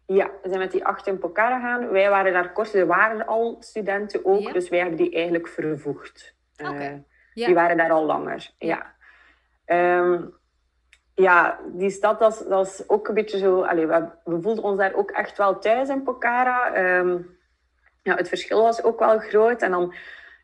Ja, 0.07 0.27
we 0.43 0.49
zijn 0.49 0.59
met 0.59 0.73
die 0.73 0.85
acht 0.85 1.07
in 1.07 1.19
Pokhara 1.19 1.61
gaan. 1.61 1.89
Wij 1.91 2.11
waren 2.11 2.33
daar 2.33 2.53
kort, 2.53 2.75
er 2.75 2.87
waren 2.87 3.27
al 3.27 3.57
studenten 3.61 4.25
ook, 4.25 4.41
Ja. 4.41 4.53
dus 4.53 4.69
wij 4.69 4.79
hebben 4.79 4.97
die 4.97 5.15
eigenlijk 5.15 5.49
vervoegd. 5.49 6.35
Eh, 6.57 6.71
Oké. 6.71 7.05
Ja. 7.35 7.47
Die 7.47 7.55
waren 7.55 7.77
daar 7.77 7.91
al 7.91 8.05
langer, 8.05 8.51
ja. 8.59 8.69
Ja. 8.77 8.93
Ehm, 9.65 10.23
ja, 11.15 11.61
die 11.67 11.91
stad, 11.91 12.19
dat 12.19 12.33
is, 12.33 12.47
dat 12.49 12.67
is 12.67 12.89
ook 12.89 13.09
een 13.09 13.15
beetje 13.15 13.39
zo... 13.39 13.63
Allee, 13.63 13.87
we, 13.87 14.09
we 14.25 14.41
voelden 14.41 14.65
ons 14.65 14.79
daar 14.79 14.95
ook 14.95 15.11
echt 15.11 15.39
wel 15.39 15.59
thuis 15.59 15.89
in 15.89 16.03
Pokhara. 16.03 16.73
Ehm, 16.75 17.19
ja, 18.03 18.15
het 18.17 18.29
verschil 18.29 18.63
was 18.63 18.83
ook 18.83 18.99
wel 18.99 19.19
groot. 19.19 19.63
En 19.63 19.71
dan, 19.71 19.95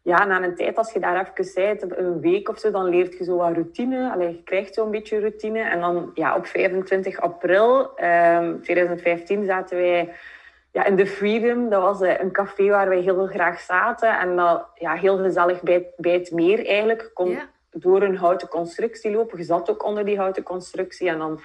ja, 0.03 0.25
na 0.25 0.43
een 0.43 0.55
tijd, 0.55 0.77
als 0.77 0.93
je 0.93 1.01
daar 1.01 1.33
even 1.37 1.53
bent, 1.55 1.99
een 1.99 2.21
week 2.21 2.49
of 2.49 2.59
zo, 2.59 2.71
dan 2.71 2.85
leert 2.85 3.19
je 3.19 3.25
zo 3.25 3.37
wat 3.37 3.53
routine. 3.53 4.11
Allee, 4.13 4.29
je 4.29 4.43
krijgt 4.43 4.75
zo'n 4.75 4.91
beetje 4.91 5.19
routine. 5.21 5.61
En 5.61 5.81
dan, 5.81 6.11
ja, 6.15 6.37
op 6.37 6.47
25 6.47 7.21
april 7.21 7.97
ehm, 7.97 8.61
2015 8.61 9.45
zaten 9.45 9.77
wij 9.77 10.13
ja, 10.73 10.85
in 10.85 10.97
The 10.97 11.07
Freedom. 11.07 11.69
Dat 11.69 11.83
was 11.83 12.01
eh, 12.01 12.21
een 12.21 12.33
café 12.33 12.69
waar 12.69 12.89
wij 12.89 13.01
heel 13.01 13.27
graag 13.27 13.61
zaten. 13.61 14.19
En 14.19 14.37
dat, 14.37 14.67
ja, 14.75 14.95
heel 14.95 15.17
gezellig 15.19 15.63
bij, 15.63 15.87
bij 15.97 16.13
het 16.13 16.31
meer 16.31 16.67
eigenlijk. 16.67 17.11
Kon 17.15 17.29
Ja. 17.31 17.49
door 17.71 18.03
een 18.03 18.17
houten 18.17 18.49
constructie 18.49 19.11
lopen. 19.11 19.39
Je 19.39 19.45
zat 19.45 19.71
ook 19.71 19.85
onder 19.85 20.05
die 20.05 20.19
houten 20.19 20.43
constructie. 20.43 21.09
En 21.09 21.19
dan 21.19 21.41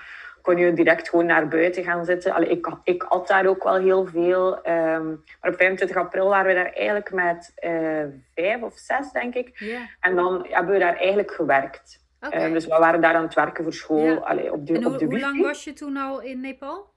kon 0.45 0.57
je 0.57 0.73
direct 0.73 1.09
gewoon 1.09 1.25
naar 1.25 1.47
buiten 1.47 1.83
gaan 1.83 2.05
zitten. 2.05 2.33
Allee, 2.33 2.49
ik, 2.49 2.67
ik 2.83 3.01
had 3.07 3.27
daar 3.27 3.45
ook 3.45 3.63
wel 3.63 3.75
heel 3.75 4.05
veel. 4.05 4.61
ehm, 4.63 5.05
maar 5.41 5.51
op 5.51 5.55
25 5.55 5.97
april 5.97 6.29
waren 6.29 6.47
we 6.47 6.53
daar 6.53 6.73
eigenlijk 6.73 7.11
met 7.11 7.51
eh, 7.55 8.03
vijf 8.35 8.61
of 8.61 8.73
zes, 8.77 9.11
denk 9.11 9.33
ik. 9.35 9.59
Ja, 9.59 9.79
En 9.99 10.15
dan 10.15 10.45
hebben 10.49 10.73
we 10.73 10.79
daar 10.79 10.95
eigenlijk 10.95 11.31
gewerkt. 11.31 12.05
oké. 12.21 12.35
Eh, 12.35 12.51
dus 12.51 12.65
we 12.65 12.77
waren 12.77 13.01
daar 13.01 13.15
aan 13.15 13.23
het 13.23 13.33
werken 13.33 13.63
voor 13.63 13.73
school. 13.73 14.05
Ja. 14.05 14.15
Allee, 14.15 14.51
op 14.53 14.67
de, 14.67 14.73
en 14.73 14.85
op 14.85 14.91
hoe, 14.91 14.97
de 14.97 15.05
hoe 15.05 15.19
lang 15.19 15.41
was 15.41 15.63
je 15.63 15.73
toen 15.73 15.97
al 15.97 16.21
in 16.21 16.39
Nepal? 16.41 16.93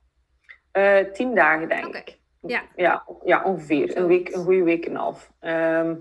Eh, 0.72 0.98
tien 1.12 1.34
dagen, 1.34 1.68
denk 1.68 1.94
ik. 1.96 2.18
Ja. 2.40 2.62
Ja, 2.76 3.04
ja 3.24 3.42
ongeveer. 3.44 3.96
Een, 3.96 4.06
week, 4.06 4.28
een 4.34 4.44
goede 4.44 4.62
week 4.62 4.84
en 4.84 4.90
een 4.90 4.96
half. 4.96 5.30
Ehm, 5.40 5.94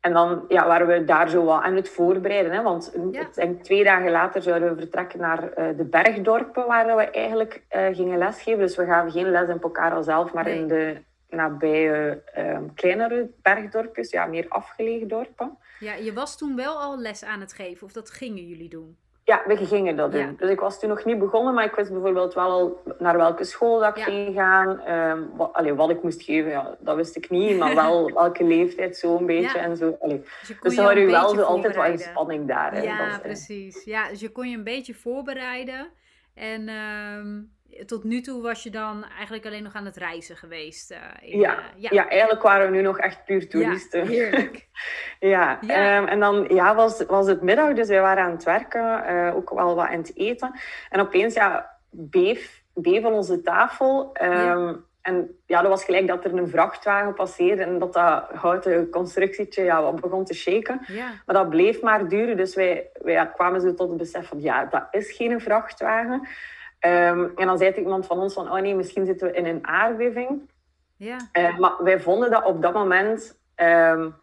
en 0.00 0.12
dan 0.12 0.44
ja, 0.48 0.66
waren 0.66 0.86
we 0.86 1.04
daar 1.04 1.28
zo 1.28 1.44
wat 1.44 1.62
aan 1.62 1.74
het 1.76 1.88
voorbereiden. 1.88 2.52
Hè? 2.52 2.62
Want 2.62 2.92
Ja. 3.10 3.26
denk 3.34 3.62
twee 3.62 3.84
dagen 3.84 4.10
later 4.10 4.42
zouden 4.42 4.68
we 4.74 4.80
vertrekken 4.80 5.20
naar 5.20 5.52
eh, 5.52 5.76
de 5.76 5.84
bergdorpen 5.84 6.66
waar 6.66 6.96
we 6.96 7.02
eigenlijk 7.10 7.62
eh, 7.68 7.86
gingen 7.92 8.18
lesgeven. 8.18 8.58
Dus 8.60 8.76
we 8.76 8.84
gaven 8.86 9.10
geen 9.10 9.30
les 9.30 9.48
in 9.48 9.58
Pokhara 9.58 10.02
zelf, 10.02 10.32
maar 10.32 10.44
Nee. 10.44 10.58
in 10.58 10.66
de 10.68 10.96
nabije 11.28 12.22
ehm, 12.34 12.64
kleinere 12.74 13.30
bergdorpjes. 13.42 14.10
Ja, 14.10 14.26
meer 14.26 14.46
afgelegen 14.48 15.08
dorpen. 15.08 15.58
Ja, 15.80 15.94
je 15.94 16.12
was 16.12 16.38
toen 16.38 16.56
wel 16.56 16.78
al 16.80 16.98
les 16.98 17.24
aan 17.24 17.40
het 17.40 17.52
geven, 17.52 17.86
of 17.86 17.92
dat 17.92 18.10
gingen 18.10 18.46
jullie 18.46 18.68
doen? 18.68 18.96
Ja, 19.30 19.42
we 19.46 19.56
gingen 19.66 19.96
dat 19.96 20.12
doen. 20.12 20.20
Ja. 20.20 20.32
Dus 20.36 20.50
ik 20.50 20.60
was 20.60 20.80
toen 20.80 20.88
nog 20.88 21.04
niet 21.04 21.18
begonnen, 21.18 21.54
maar 21.54 21.64
ik 21.64 21.74
wist 21.74 21.90
bijvoorbeeld 21.92 22.34
wel 22.34 22.50
al 22.50 22.82
naar 22.98 23.16
welke 23.16 23.44
school 23.44 23.78
dat 23.80 23.88
ik 23.88 23.96
Ja. 23.96 24.04
ging 24.04 24.34
gaan. 24.34 24.80
Ehm, 24.80 25.18
wat, 25.36 25.52
allee, 25.52 25.74
wat 25.74 25.90
ik 25.90 26.02
moest 26.02 26.22
geven, 26.22 26.50
ja, 26.50 26.76
dat 26.80 26.96
wist 26.96 27.16
ik 27.16 27.30
niet, 27.30 27.58
maar 27.58 27.74
wel 27.74 28.10
welke 28.12 28.44
leeftijd 28.44 28.96
zo'n 28.96 29.26
beetje 29.26 29.58
en 29.58 29.76
zo. 29.76 29.96
Allee. 30.00 30.20
Dus 30.40 30.48
je 30.48 30.56
Dus 30.60 30.74
je 30.74 31.06
wel 31.06 31.28
zo 31.28 31.42
altijd 31.42 31.74
wel 31.76 31.84
in 31.84 31.98
spanning 31.98 32.48
daar. 32.48 32.72
hè. 32.72 32.82
Ja, 32.82 32.98
Dat 32.98 33.14
eh, 33.16 33.20
precies. 33.20 33.84
Ja, 33.84 34.08
dus 34.08 34.20
je 34.20 34.28
kon 34.32 34.48
je 34.50 34.56
een 34.56 34.64
beetje 34.64 34.94
voorbereiden. 34.94 35.88
En 36.34 36.68
ehm, 36.68 37.40
tot 37.86 38.04
nu 38.04 38.20
toe 38.20 38.42
was 38.42 38.62
je 38.62 38.70
dan 38.70 39.04
eigenlijk 39.16 39.46
alleen 39.46 39.62
nog 39.62 39.74
aan 39.74 39.84
het 39.84 39.96
reizen 39.96 40.36
geweest. 40.36 40.90
eh, 40.90 40.98
in, 41.20 41.38
Ja, 41.38 41.56
eh, 41.58 41.90
ja. 41.90 42.08
eigenlijk 42.08 42.42
waren 42.42 42.70
we 42.70 42.76
nu 42.76 42.82
nog 42.82 42.98
echt 42.98 43.24
puur 43.24 43.48
toeristen. 43.48 44.00
Ja, 44.00 44.06
heerlijk. 44.10 44.68
Ja, 45.20 45.58
Ja. 45.60 45.96
ehm, 45.96 46.06
en 46.08 46.20
dan 46.20 46.46
ja, 46.48 46.74
was, 46.74 47.04
was 47.06 47.26
het 47.26 47.42
middag, 47.42 47.72
dus 47.72 47.88
wij 47.88 48.00
waren 48.00 48.24
aan 48.24 48.30
het 48.30 48.44
werken, 48.44 49.04
eh, 49.04 49.36
ook 49.36 49.50
wel 49.50 49.74
wat 49.74 49.86
aan 49.86 49.96
het 49.98 50.16
eten. 50.16 50.60
En 50.90 51.00
opeens 51.00 51.34
ja, 51.34 51.76
beef, 51.90 52.62
beef 52.74 53.04
aan 53.04 53.12
onze 53.12 53.42
tafel. 53.42 54.10
Ehm, 54.12 54.74
En 55.02 55.36
ja, 55.46 55.60
dat 55.60 55.70
was 55.70 55.84
gelijk 55.84 56.06
dat 56.06 56.24
er 56.24 56.34
een 56.34 56.48
vrachtwagen 56.48 57.14
passeerde 57.14 57.62
en 57.62 57.78
dat 57.78 57.92
dat 57.92 58.24
houten 58.34 58.90
constructietje 58.90 59.62
ja, 59.64 59.82
wat 59.82 60.00
begon 60.00 60.24
te 60.24 60.34
shaken. 60.34 60.80
Ja. 60.86 61.08
Maar 61.26 61.34
dat 61.36 61.48
bleef 61.48 61.82
maar 61.82 62.08
duren. 62.08 62.36
Dus 62.36 62.54
wij, 62.54 62.88
wij 63.02 63.30
kwamen 63.34 63.60
zo 63.60 63.74
tot 63.74 63.88
het 63.88 63.98
besef 63.98 64.26
van, 64.28 64.40
ja, 64.40 64.64
dat 64.64 64.86
is 64.90 65.12
geen 65.12 65.40
vrachtwagen. 65.40 66.28
Ehm, 66.80 67.28
en 67.36 67.46
dan 67.46 67.58
zei 67.58 67.74
iemand 67.74 68.06
van 68.06 68.18
ons 68.18 68.34
van, 68.34 68.52
oh 68.52 68.60
nee, 68.60 68.74
misschien 68.74 69.06
zitten 69.06 69.30
we 69.30 69.36
in 69.36 69.46
een 69.46 69.66
aardbeving. 69.66 70.50
Ja. 70.96 71.16
Uh, 71.32 71.58
maar 71.58 71.72
wij 71.82 72.00
vonden 72.00 72.30
dat 72.30 72.44
op 72.44 72.62
dat 72.62 72.72
moment... 72.72 73.38
Um, 73.56 74.14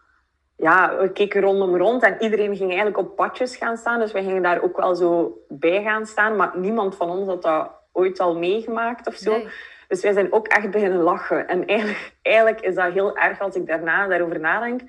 ja, 0.58 0.98
we 0.98 1.12
keken 1.12 1.42
rondom 1.42 1.78
rond 1.78 2.04
en 2.04 2.16
iedereen 2.20 2.56
ging 2.56 2.70
eigenlijk 2.70 2.98
op 2.98 3.16
padjes 3.16 3.56
gaan 3.56 3.78
staan. 3.78 4.00
Dus 4.00 4.12
we 4.12 4.24
gingen 4.24 4.42
daar 4.42 4.62
ook 4.62 4.78
wel 4.78 4.96
zo 4.96 5.38
bij 5.48 5.84
gaan 5.84 6.06
staan. 6.06 6.36
Maar 6.36 6.52
niemand 6.56 6.96
van 6.96 7.10
ons 7.10 7.28
had 7.28 7.42
dat 7.42 7.72
ooit 7.92 8.20
al 8.20 8.38
meegemaakt 8.38 9.08
of 9.08 9.16
zo. 9.16 9.32
Nee. 9.32 9.48
Dus 9.88 10.02
wij 10.02 10.14
zijn 10.14 10.34
ook 10.34 10.48
echt 10.48 10.72
beginnen 10.72 11.02
lachen. 11.02 11.48
En 11.48 11.66
eigenlijk, 11.66 12.14
eigenlijk 12.22 12.62
is 12.62 12.76
dat 12.76 12.94
heel 12.94 13.18
erg 13.18 13.40
als 13.40 13.56
ik 13.56 13.68
daarna 13.68 14.08
daarover 14.08 14.40
nadenk. 14.40 14.82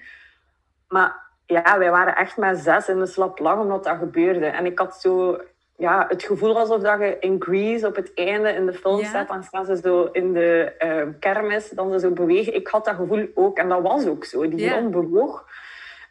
Maar 0.88 1.16
ja, 1.46 1.78
wij 1.78 1.90
waren 1.90 2.16
echt 2.16 2.36
met 2.36 2.58
zes 2.58 2.88
in 2.88 2.98
de 2.98 3.06
slap 3.06 3.38
lach 3.38 3.58
omdat 3.58 3.84
dat 3.84 3.98
gebeurde. 3.98 4.46
En 4.46 4.66
ik 4.66 4.78
had 4.78 5.00
zo 5.00 5.40
ja, 5.78 6.04
het 6.08 6.22
gevoel 6.22 6.58
alsof 6.58 6.80
dat 6.82 6.98
je 7.00 7.16
in 7.20 7.36
Grease 7.42 7.86
op 7.86 7.96
het 7.96 8.14
einde 8.14 8.48
in 8.50 8.66
de 8.66 8.72
film 8.72 8.98
Ja. 8.98 9.04
staat. 9.06 9.28
Dan 9.28 9.42
staan 9.42 9.64
ze 9.64 9.76
zo 9.76 10.08
in 10.12 10.32
de 10.32 10.72
eh, 10.78 11.02
kermis, 11.20 11.70
dan 11.70 11.92
ze 11.92 11.98
zo 11.98 12.10
bewegen. 12.10 12.54
Ik 12.54 12.68
had 12.68 12.84
dat 12.84 12.94
gevoel 12.94 13.26
ook. 13.34 13.58
En 13.58 13.68
dat 13.68 13.82
was 13.82 14.06
ook 14.06 14.24
zo. 14.24 14.48
Die 14.48 14.58
Ja. 14.58 14.82
bewoog 14.88 15.46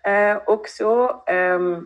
eh, 0.02 0.36
ook 0.46 0.68
zo. 0.68 1.22
Ehm, 1.26 1.80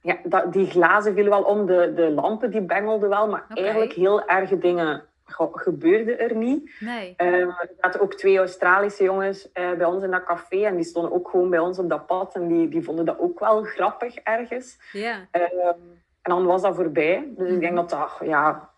ja, 0.00 0.16
dat, 0.24 0.52
die 0.52 0.66
glazen 0.66 1.14
vielen 1.14 1.30
wel 1.30 1.42
om. 1.42 1.66
De, 1.66 1.92
de 1.94 2.10
lampen 2.10 2.50
die 2.50 2.60
bengelden 2.62 3.08
wel. 3.08 3.28
Maar 3.28 3.44
eigenlijk 3.48 3.92
heel 3.92 4.26
erge 4.28 4.58
dingen 4.58 5.02
ge- 5.24 5.48
gebeurden 5.52 6.18
er 6.18 6.36
niet. 6.36 6.70
Nee. 6.80 7.14
Ehm, 7.16 7.32
er 7.32 7.70
zaten 7.80 8.00
ook 8.00 8.14
twee 8.14 8.38
Australische 8.38 9.04
jongens 9.04 9.52
eh, 9.52 9.72
bij 9.72 9.86
ons 9.86 10.02
in 10.02 10.10
dat 10.10 10.24
café. 10.24 10.64
En 10.64 10.74
die 10.76 10.84
stonden 10.84 11.12
ook 11.12 11.28
gewoon 11.28 11.50
bij 11.50 11.58
ons 11.58 11.78
op 11.78 11.88
dat 11.88 12.06
pad. 12.06 12.34
En 12.34 12.48
die, 12.48 12.68
die 12.68 12.82
vonden 12.84 13.04
dat 13.04 13.18
ook 13.18 13.40
wel 13.40 13.62
grappig 13.62 14.16
ergens. 14.16 14.78
Ja. 14.92 15.16
Ehm, 15.30 15.78
en 16.24 16.32
dan 16.34 16.46
was 16.46 16.62
dat 16.62 16.74
voorbij. 16.74 17.28
Dus 17.36 17.50
ik 17.50 17.60
denk 17.60 17.76
dat 17.76 17.90
dat, 17.90 18.10
ja, 18.20 18.70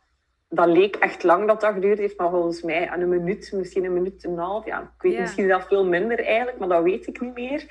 dat 0.48 0.66
leek 0.66 0.96
echt 0.96 1.22
lang 1.22 1.46
dat 1.46 1.60
dat 1.60 1.72
geduurd 1.72 1.98
heeft. 1.98 2.18
Maar 2.18 2.30
volgens 2.30 2.62
mij 2.62 2.88
aan 2.88 3.00
een 3.00 3.08
minuut, 3.08 3.50
misschien 3.54 3.84
een 3.84 3.92
minuut 3.92 4.24
en 4.24 4.30
een 4.30 4.38
half. 4.38 4.64
Ja, 4.66 4.80
ik 4.80 5.02
weet 5.02 5.12
Ja. 5.12 5.20
misschien 5.20 5.46
zelfs 5.46 5.66
veel 5.66 5.86
minder 5.86 6.24
eigenlijk, 6.24 6.58
maar 6.58 6.68
dat 6.68 6.82
weet 6.82 7.06
ik 7.06 7.20
niet 7.20 7.34
meer. 7.34 7.64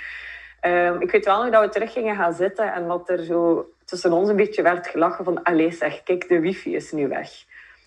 Ehm, 0.59 1.01
ik 1.01 1.11
weet 1.11 1.25
wel 1.25 1.43
nog 1.43 1.51
dat 1.51 1.63
we 1.63 1.69
terug 1.69 1.93
gingen 1.93 2.15
gaan 2.15 2.33
zitten 2.33 2.73
en 2.73 2.87
dat 2.87 3.09
er 3.09 3.23
zo 3.23 3.69
tussen 3.85 4.11
ons 4.11 4.29
een 4.29 4.35
beetje 4.35 4.61
werd 4.61 4.87
gelachen 4.87 5.25
van 5.25 5.43
allee 5.43 5.71
zeg, 5.71 6.03
kijk, 6.03 6.27
de 6.27 6.39
wifi 6.39 6.75
is 6.75 6.91
nu 6.91 7.07
weg. 7.07 7.29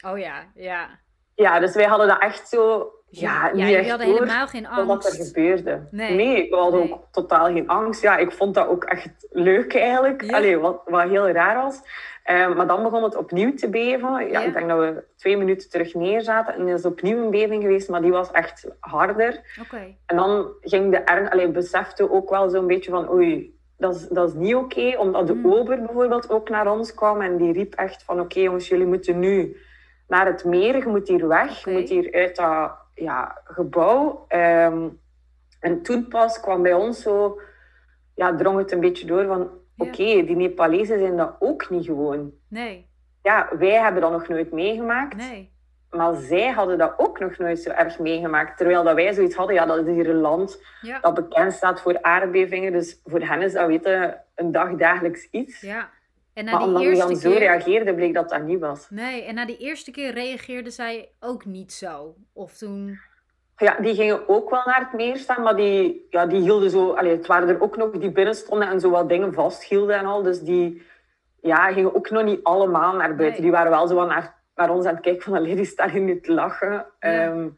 Oh 0.07 0.18
ja, 0.18 0.45
ja. 0.54 0.88
Ja, 1.35 1.59
dus 1.61 1.75
wij 1.75 1.85
hadden 1.85 2.09
dat 2.09 2.21
echt 2.23 2.49
zo... 2.49 2.90
Ja, 3.11 3.47
ja, 3.47 3.53
niet 3.53 3.69
jullie 3.69 3.88
hadden 3.91 4.07
door 4.07 4.17
helemaal 4.19 4.47
geen 4.47 4.67
van 4.67 4.87
wat 4.87 5.05
er 5.05 5.11
angst. 5.11 5.27
gebeurde. 5.27 5.87
Nee. 5.91 6.50
we 6.50 6.57
hadden 6.57 6.81
Nee. 6.81 6.93
ook 6.93 7.05
totaal 7.11 7.45
geen 7.47 7.69
angst. 7.69 8.03
Ja, 8.03 8.17
ik 8.17 8.33
vond 8.33 8.55
dat 8.55 8.67
ook 8.69 8.85
echt 8.85 9.27
leuk 9.31 9.75
eigenlijk. 9.75 10.23
Ja. 10.23 10.37
Allee, 10.37 10.59
wat, 10.59 10.81
wat 10.85 11.09
heel 11.09 11.29
raar 11.29 11.62
was. 11.62 11.81
Eh, 12.25 12.55
maar 12.55 12.67
dan 12.67 12.83
begon 12.83 13.03
het 13.03 13.17
opnieuw 13.17 13.55
te 13.55 13.69
beven. 13.71 14.11
Ja, 14.12 14.19
Ja. 14.21 14.41
Ik 14.41 14.53
denk 14.55 14.69
dat 14.69 14.79
we 14.79 15.05
twee 15.17 15.37
minuten 15.37 15.71
terug 15.71 15.95
neerzaten. 15.95 16.55
En 16.55 16.67
er 16.67 16.75
is 16.75 16.85
opnieuw 16.85 17.25
een 17.25 17.31
beving 17.31 17.62
geweest, 17.62 17.88
maar 17.88 18.03
die 18.03 18.11
was 18.11 18.31
echt 18.31 18.67
harder. 18.81 19.41
Oké. 19.62 19.95
En 20.07 20.17
dan 20.17 20.53
ging 20.61 20.91
de 20.91 20.97
ern... 20.99 21.31
Allee, 21.31 21.49
besefte 21.49 22.11
ook 22.11 22.31
wel 22.31 22.49
zo'n 22.50 22.67
beetje 22.67 22.91
van... 22.91 23.11
Oei, 23.12 23.57
dat 23.79 23.95
is, 23.95 24.09
dat 24.09 24.29
is 24.29 24.35
niet 24.35 24.55
oké. 24.55 24.95
omdat 24.99 25.27
de 25.27 25.35
Mm. 25.35 25.53
ober 25.53 25.79
bijvoorbeeld 25.83 26.31
ook 26.31 26.49
naar 26.49 26.71
ons 26.73 26.95
kwam. 26.95 27.21
En 27.21 27.37
die 27.37 27.53
riep 27.53 27.75
echt 27.75 28.03
van... 28.03 28.21
Oké 28.21 28.41
jongens, 28.41 28.69
jullie 28.69 28.87
moeten 28.87 29.19
nu 29.19 29.57
naar 30.09 30.27
het 30.27 30.45
meer. 30.45 30.77
Je 30.77 30.87
moet 30.87 31.09
hier 31.09 31.29
weg. 31.29 31.65
Je 31.65 31.71
moet 31.71 31.88
hier 31.88 32.12
uit 32.12 32.37
dat 32.37 32.73
ja, 32.99 33.40
gebouw. 33.45 34.25
Ehm, 34.28 34.88
en 35.61 35.83
toen 35.83 36.09
pas 36.09 36.40
kwam 36.40 36.62
bij 36.62 36.75
ons 36.75 37.02
zo... 37.02 37.40
Ja, 38.14 38.37
drong 38.37 38.59
het 38.59 38.73
een 38.73 38.81
beetje 38.81 39.07
door 39.07 39.26
van... 39.26 39.50
Ja. 39.75 39.85
Oké, 39.85 39.95
die 39.97 40.37
Nepalezen 40.37 40.99
zijn 40.99 41.17
dat 41.17 41.37
ook 41.38 41.71
niet 41.71 41.85
gewoon. 41.85 42.33
Nee. 42.49 42.87
Ja, 43.23 43.49
wij 43.59 43.81
hebben 43.81 44.00
dat 44.02 44.11
nog 44.11 44.28
nooit 44.28 44.52
meegemaakt. 44.52 45.17
Nee. 45.17 45.52
Maar 45.90 46.14
zij 46.14 46.49
hadden 46.50 46.78
dat 46.78 46.95
ook 46.97 47.19
nog 47.19 47.38
nooit 47.38 47.59
zo 47.59 47.71
erg 47.71 47.99
meegemaakt. 47.99 48.57
Terwijl 48.57 48.85
dat 48.85 48.94
wij 48.94 49.12
zoiets 49.12 49.35
hadden, 49.35 49.55
ja, 49.55 49.66
dat 49.66 49.87
is 49.87 49.94
hier 49.94 50.09
een 50.09 50.20
land 50.20 50.62
Ja. 50.81 51.01
dat 51.01 51.14
bekend 51.14 51.53
staat 51.53 51.81
voor 51.81 52.03
aardbevingen. 52.03 52.72
Dus 52.72 53.01
voor 53.05 53.20
hen 53.20 53.42
is 53.42 53.53
dat 53.53 53.66
weten 53.66 54.25
een 54.35 54.53
dagdagelijks 54.53 55.29
iets. 55.31 55.61
Ja. 55.61 55.90
En 56.38 56.44
na 56.44 56.51
maar 56.51 56.61
die 56.61 56.68
omdat 56.68 56.83
eerste 56.83 57.07
dan 57.07 57.16
zo 57.16 57.31
keer... 57.31 57.38
reageerde, 57.38 57.94
bleek 57.94 58.14
dat 58.14 58.29
dat 58.29 58.42
niet 58.42 58.61
was. 58.61 58.90
Nee, 58.90 59.22
en 59.22 59.35
na 59.35 59.46
die 59.46 59.57
eerste 59.57 59.90
keer 59.90 60.12
reageerde 60.12 60.70
zij 60.70 61.09
ook 61.20 61.44
niet 61.44 61.72
zo. 61.72 62.14
Of 62.33 62.57
toen... 62.57 62.98
Ja, 63.57 63.77
die 63.81 63.94
gingen 63.94 64.29
ook 64.29 64.51
wel 64.51 64.62
naar 64.64 64.81
het 64.81 64.92
meer 64.92 65.16
staan, 65.16 65.42
maar 65.42 65.57
die, 65.57 66.07
ja, 66.11 66.27
die 66.27 66.40
hielden 66.40 66.70
zo... 66.70 66.92
Allee, 66.92 67.16
het 67.16 67.27
waren 67.27 67.48
er 67.48 67.61
ook 67.61 67.77
nog 67.77 67.90
die 67.90 68.12
binnen 68.12 68.35
stonden 68.35 68.68
en 68.68 68.81
zo 68.81 68.90
wat 68.90 69.09
dingen 69.09 69.35
vasthielden 69.35 69.96
en 69.96 70.07
al. 70.07 70.22
Dus 70.22 70.40
die 70.40 70.83
ja, 71.40 71.72
gingen 71.72 71.94
ook 71.94 72.11
nog 72.11 72.24
niet 72.24 72.42
allemaal 72.42 72.96
naar 72.96 73.14
buiten. 73.14 73.31
Nee. 73.31 73.40
Die 73.40 73.51
waren 73.51 73.70
wel 73.70 73.87
zo 73.87 74.07
naar, 74.07 74.35
naar 74.55 74.70
ons 74.70 74.87
aan 74.87 74.94
het 74.94 75.03
kijken 75.03 75.22
van... 75.22 75.35
Allee, 75.35 75.57
die 75.57 75.64
staan 75.64 75.90
hier 75.90 76.01
nu 76.01 76.20
te 76.20 76.33
lachen. 76.33 76.72
Ja. 76.72 76.87
Ehm, 76.98 77.48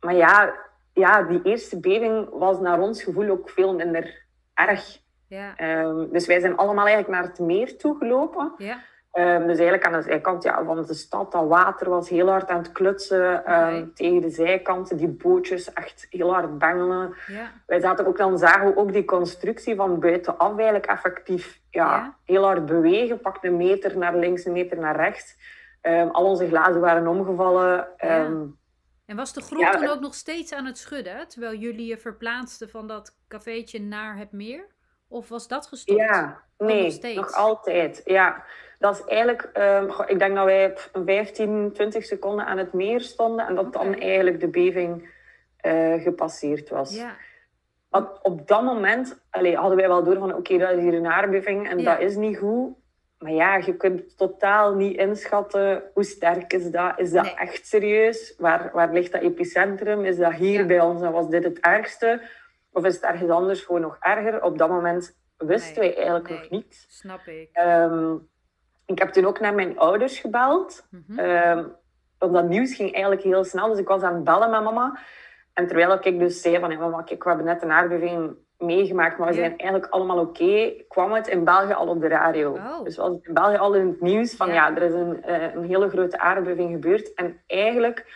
maar 0.00 0.14
ja, 0.14 0.54
ja, 0.92 1.22
die 1.22 1.40
eerste 1.42 1.80
beving 1.80 2.28
was 2.32 2.60
naar 2.60 2.80
ons 2.80 3.02
gevoel 3.02 3.28
ook 3.28 3.50
veel 3.50 3.74
minder 3.74 4.24
erg. 4.54 5.04
Ja. 5.28 5.56
Ehm, 5.56 6.10
dus 6.10 6.26
wij 6.26 6.40
zijn 6.40 6.56
allemaal 6.56 6.86
eigenlijk 6.86 7.18
naar 7.18 7.28
het 7.30 7.38
meer 7.38 7.76
toe 7.78 7.96
gelopen. 7.96 8.52
Ja. 8.58 8.78
Ehm, 9.12 9.38
dus 9.40 9.58
eigenlijk 9.58 9.86
aan 9.86 9.92
de 9.92 10.02
zijkant 10.02 10.42
ja, 10.42 10.64
van 10.64 10.82
de 10.82 10.94
stad, 10.94 11.32
dat 11.32 11.48
water 11.48 11.90
was 11.90 12.08
heel 12.08 12.28
hard 12.28 12.48
aan 12.48 12.58
het 12.58 12.72
klutsen. 12.72 13.44
ehm, 13.44 13.86
tegen 13.94 14.20
de 14.20 14.30
zijkanten, 14.30 14.96
die 14.96 15.08
bootjes 15.08 15.72
echt 15.72 16.06
heel 16.10 16.32
hard 16.32 16.58
bengelen. 16.58 17.14
Ja. 17.26 17.50
Wij 17.66 17.80
zaten 17.80 18.06
ook, 18.06 18.16
dan 18.16 18.38
zagen 18.38 18.66
we 18.66 18.76
ook 18.76 18.92
die 18.92 19.04
constructie 19.04 19.74
van 19.74 20.00
buitenaf 20.00 20.54
eigenlijk 20.56 20.86
effectief 20.86 21.60
ja, 21.70 21.84
Ja. 21.96 22.16
heel 22.24 22.44
hard 22.44 22.66
bewegen. 22.66 23.20
Pak 23.20 23.38
een 23.44 23.56
meter 23.56 23.98
naar 23.98 24.16
links, 24.16 24.44
een 24.44 24.52
meter 24.52 24.78
naar 24.78 24.96
rechts. 24.96 25.36
Al 26.12 26.24
onze 26.24 26.48
glazen 26.48 26.80
waren 26.80 27.06
omgevallen. 27.06 27.98
En 29.06 29.16
was 29.16 29.32
de 29.32 29.56
Ja, 29.58 29.70
toen 29.70 29.88
ook 29.88 30.00
nog 30.00 30.14
steeds 30.14 30.52
aan 30.52 30.64
het 30.64 30.78
schudden, 30.78 31.28
terwijl 31.28 31.54
jullie 31.58 31.86
je 31.86 31.98
verplaatsten 31.98 32.68
van 32.68 32.86
dat 32.86 33.16
cafeetje 33.28 33.80
naar 33.80 34.16
het 34.16 34.32
meer? 34.32 34.66
Of 35.08 35.28
was 35.28 35.48
dat 35.48 35.66
gestopt? 35.66 35.98
Ja, 36.00 36.42
nog 36.58 36.68
nee, 36.68 36.90
steeds? 36.90 37.16
nog 37.16 37.32
altijd. 37.32 38.00
Ja, 38.04 38.44
dat 38.78 38.94
is 38.94 39.04
eigenlijk, 39.04 39.50
ehm, 39.52 39.90
ik 40.06 40.18
denk 40.18 40.34
dat 40.34 40.44
wij 40.44 40.70
op 40.70 40.88
een 40.92 41.04
15, 41.04 41.70
20 41.72 42.04
seconden 42.04 42.46
aan 42.46 42.58
het 42.58 42.72
meer 42.72 43.00
stonden 43.00 43.46
en 43.46 43.54
dat 43.54 43.72
dan 43.72 43.94
eigenlijk 43.94 44.40
de 44.40 44.48
beving 44.48 45.14
eh, 45.56 46.02
gepasseerd 46.02 46.68
was. 46.68 46.96
Ja. 46.96 47.16
Want 47.88 48.08
op 48.22 48.48
dat 48.48 48.62
moment 48.62 49.20
allee, 49.30 49.56
hadden 49.56 49.76
wij 49.76 49.88
wel 49.88 50.04
door 50.04 50.18
van 50.18 50.34
oké, 50.34 50.58
dat 50.58 50.70
is 50.70 50.82
hier 50.82 50.94
een 50.94 51.06
aardbeving 51.06 51.68
en 51.68 51.78
Ja. 51.78 51.92
dat 51.94 52.02
is 52.02 52.16
niet 52.16 52.38
goed. 52.38 52.74
Maar 53.18 53.32
ja, 53.32 53.56
je 53.56 53.76
kunt 53.76 54.16
totaal 54.18 54.74
niet 54.74 54.96
inschatten 54.96 55.82
hoe 55.94 56.04
sterk 56.04 56.52
is 56.52 56.70
dat. 56.70 56.98
Is 56.98 57.10
dat 57.10 57.24
Nee. 57.24 57.34
echt 57.34 57.66
serieus? 57.66 58.34
Waar, 58.38 58.70
waar 58.72 58.92
ligt 58.92 59.12
dat 59.12 59.22
epicentrum? 59.22 60.04
Is 60.04 60.16
dat 60.16 60.32
hier 60.32 60.60
Ja. 60.60 60.66
bij 60.66 60.80
ons 60.80 61.02
en 61.02 61.12
was 61.12 61.28
dit 61.28 61.44
het 61.44 61.60
ergste? 61.60 62.20
Of 62.76 62.84
is 62.84 62.94
het 62.94 63.04
ergens 63.04 63.30
anders 63.30 63.60
gewoon 63.60 63.80
nog 63.80 63.96
erger? 64.00 64.42
Op 64.42 64.58
dat 64.58 64.68
moment 64.68 65.16
wisten 65.36 65.80
Nee, 65.80 65.88
wij 65.88 65.96
eigenlijk 65.96 66.28
nee. 66.28 66.38
nog 66.38 66.50
niet. 66.50 66.86
Snap 66.88 67.20
ik. 67.26 67.48
Ehm, 67.52 68.14
ik 68.86 68.98
heb 68.98 69.08
toen 69.08 69.24
ook 69.26 69.40
naar 69.40 69.54
mijn 69.54 69.78
ouders 69.78 70.18
gebeld. 70.18 70.86
Want 72.18 72.32
dat 72.32 72.48
nieuws 72.48 72.74
ging 72.74 72.92
eigenlijk 72.92 73.22
heel 73.22 73.44
snel. 73.44 73.68
Dus 73.68 73.78
ik 73.78 73.88
was 73.88 74.02
aan 74.02 74.14
het 74.14 74.24
bellen 74.24 74.50
met 74.50 74.62
mama. 74.62 74.98
En 75.52 75.66
terwijl 75.66 75.92
ik 75.92 76.18
dus 76.18 76.40
zei 76.40 76.58
van... 76.58 76.70
"Hé, 76.70 76.76
mama, 76.78 77.02
kijk, 77.02 77.22
we 77.22 77.28
hebben 77.28 77.46
net 77.46 77.62
een 77.62 77.70
aardbeving 77.72 78.36
meegemaakt. 78.58 79.18
Maar 79.18 79.28
we 79.28 79.34
Ja. 79.34 79.40
zijn 79.40 79.58
eigenlijk 79.58 79.92
allemaal 79.92 80.18
oké. 80.18 80.72
kwam 80.88 81.12
het 81.12 81.26
in 81.28 81.44
België 81.44 81.72
al 81.72 81.88
op 81.88 82.00
de 82.00 82.08
radio. 82.08 82.52
Oh. 82.52 82.82
Dus 82.84 82.96
was 82.96 83.14
het 83.14 83.26
in 83.26 83.34
België 83.34 83.56
al 83.56 83.74
in 83.74 83.86
het 83.86 84.00
nieuws 84.00 84.36
van... 84.36 84.48
Ja. 84.48 84.54
Ja, 84.54 84.76
er 84.76 84.82
is 84.82 84.92
een, 84.92 85.22
eh, 85.22 85.54
een 85.54 85.64
hele 85.64 85.88
grote 85.88 86.18
aardbeving 86.18 86.70
gebeurd. 86.72 87.14
En 87.14 87.42
eigenlijk 87.46 88.06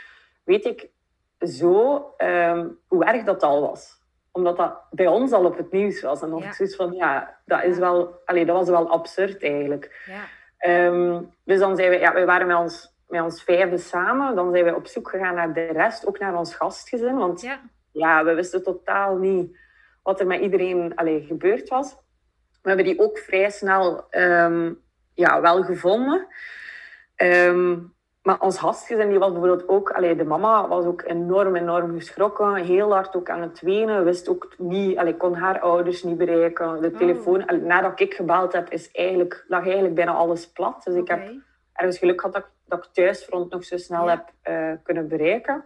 weet 0.45 0.65
ik 0.65 0.91
zo 1.39 2.05
ehm, 2.17 2.69
hoe 2.87 3.05
erg 3.05 3.25
dat 3.25 3.43
al 3.43 3.61
was 3.61 3.99
omdat 4.33 4.57
dat 4.57 4.81
bij 4.91 5.07
ons 5.07 5.33
al 5.33 5.45
op 5.45 5.57
het 5.57 5.73
nieuws 5.73 6.01
was. 6.03 6.23
En 6.23 6.31
dan 6.31 6.39
Ja. 6.39 6.53
zoiets 6.53 6.77
van, 6.77 6.93
ja, 6.93 7.37
dat, 7.45 7.63
is 7.65 7.79
wel, 7.79 8.21
allee, 8.25 8.45
dat 8.47 8.57
was 8.57 8.69
wel 8.69 8.91
absurd 8.91 9.43
eigenlijk. 9.43 10.03
Ja. 10.07 10.21
Ehm, 10.59 11.23
dus 11.45 11.59
dan 11.59 11.77
zijn 11.77 11.91
we, 11.91 11.99
ja, 11.99 12.13
we 12.15 12.25
waren 12.25 12.47
met 12.47 12.57
ons, 12.57 12.95
met 13.09 13.23
ons 13.23 13.43
vijfde 13.43 13.79
samen. 13.79 14.35
Dan 14.35 14.53
zijn 14.53 14.65
we 14.65 14.75
op 14.75 14.87
zoek 14.87 15.09
gegaan 15.11 15.35
naar 15.35 15.53
de 15.53 15.65
rest, 15.67 16.07
ook 16.07 16.19
naar 16.19 16.35
ons 16.39 16.55
gastgezin. 16.55 17.17
Want 17.17 17.41
Ja. 17.41 17.61
ja, 17.93 18.25
we 18.25 18.35
wisten 18.35 18.63
totaal 18.63 19.17
niet 19.17 19.59
wat 20.03 20.21
er 20.21 20.27
met 20.27 20.41
iedereen 20.41 20.95
allee, 20.95 21.23
gebeurd 21.23 21.69
was. 21.69 21.97
We 22.63 22.69
hebben 22.69 22.87
die 22.87 22.99
ook 23.01 23.19
vrij 23.19 23.51
snel 23.51 24.07
ehm, 24.11 24.73
ja, 25.15 25.41
wel 25.41 25.63
gevonden. 25.63 26.27
Ehm, 27.17 27.79
maar 28.23 28.41
ons 28.41 28.59
gastgezin 28.59 29.09
die 29.09 29.19
was 29.19 29.31
bijvoorbeeld 29.33 29.69
ook... 29.69 29.91
Allee, 29.91 30.17
de 30.17 30.25
mama 30.25 30.69
was 30.69 30.85
ook 30.85 31.03
enorm, 31.07 31.57
enorm 31.57 31.95
geschrokken. 31.95 32.55
Heel 32.55 32.93
hard 32.93 33.17
ook 33.17 33.31
aan 33.31 33.41
het 33.41 33.61
wenen. 33.61 34.05
Wist 34.05 34.29
ook 34.29 34.55
niet... 34.59 34.99
Allee, 34.99 35.17
kon 35.17 35.35
haar 35.35 35.61
ouders 35.61 36.03
niet 36.03 36.19
bereiken. 36.19 36.81
De 36.83 36.91
Oh. 36.91 36.97
telefoon... 36.97 37.47
allee, 37.47 37.61
nadat 37.61 38.01
ik 38.01 38.15
gebeld 38.15 38.53
heb, 38.53 38.69
is 38.71 38.91
eigenlijk, 38.91 39.45
lag 39.49 39.65
eigenlijk 39.65 39.95
bijna 39.95 40.13
alles 40.13 40.53
plat. 40.53 40.83
Dus 40.85 40.95
ik 40.95 41.09
heb 41.09 41.19
ergens 41.73 41.99
geluk 41.99 42.21
gehad 42.21 42.35
dat, 42.35 42.43
ik- 42.45 42.51
dat 42.67 42.85
ik 42.85 42.91
thuisfront 42.93 43.51
nog 43.53 43.65
zo 43.65 43.77
snel 43.77 44.05
Ja. 44.05 44.11
heb 44.11 44.29
eh, 44.43 44.73
kunnen 44.83 45.09
bereiken. 45.09 45.65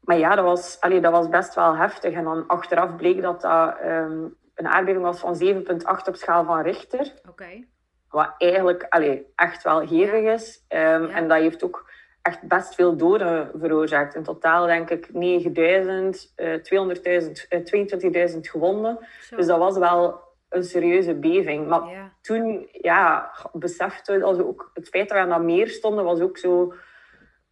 maar 0.00 0.18
ja, 0.18 0.34
dat 0.34 0.44
was, 0.44 0.80
allee, 0.80 1.00
dat 1.00 1.12
was 1.12 1.28
best 1.28 1.54
wel 1.54 1.76
heftig. 1.76 2.14
En 2.14 2.24
dan 2.24 2.46
achteraf 2.46 2.96
bleek 2.96 3.22
dat 3.22 3.40
dat 3.40 3.76
ehm, 3.78 4.24
een 4.54 4.66
aardbeving 4.68 5.04
was 5.04 5.20
van 5.20 5.34
7,8 5.36 6.08
op 6.08 6.14
schaal 6.16 6.44
van 6.44 6.60
Richter. 6.62 7.12
Oké. 7.28 7.64
Wat 8.10 8.34
eigenlijk 8.38 8.86
allee, 8.88 9.26
echt 9.36 9.62
wel 9.62 9.80
hevig 9.80 10.32
is. 10.34 10.64
Ehm, 10.68 11.02
Ja. 11.02 11.08
En 11.14 11.28
dat 11.28 11.38
heeft 11.38 11.64
ook 11.64 11.90
echt 12.22 12.42
best 12.42 12.74
veel 12.74 12.96
doden 12.96 13.50
veroorzaakt. 13.60 14.14
In 14.14 14.22
totaal 14.22 14.66
denk 14.66 14.90
ik 14.90 15.12
9000, 15.12 16.32
eh 16.36 16.54
200.000, 16.54 17.46
eh, 17.48 17.60
22.000 17.60 18.48
gewonden. 18.48 18.98
Zo. 19.20 19.36
Dus 19.36 19.46
dat 19.46 19.58
was 19.58 19.78
wel 19.78 20.20
een 20.48 20.64
serieuze 20.64 21.14
beving. 21.14 21.66
Maar 21.68 21.88
Ja. 21.90 22.12
toen 22.20 22.68
ja, 22.72 23.30
beseften 23.52 24.14
we 24.14 24.20
dat 24.20 24.42
ook 24.44 24.70
het 24.74 24.88
feit 24.88 25.08
dat 25.08 25.16
we 25.18 25.22
aan 25.24 25.28
dat 25.28 25.42
meer 25.42 25.68
stonden, 25.68 26.04
was 26.04 26.20
ook 26.20 26.38
zo. 26.38 26.74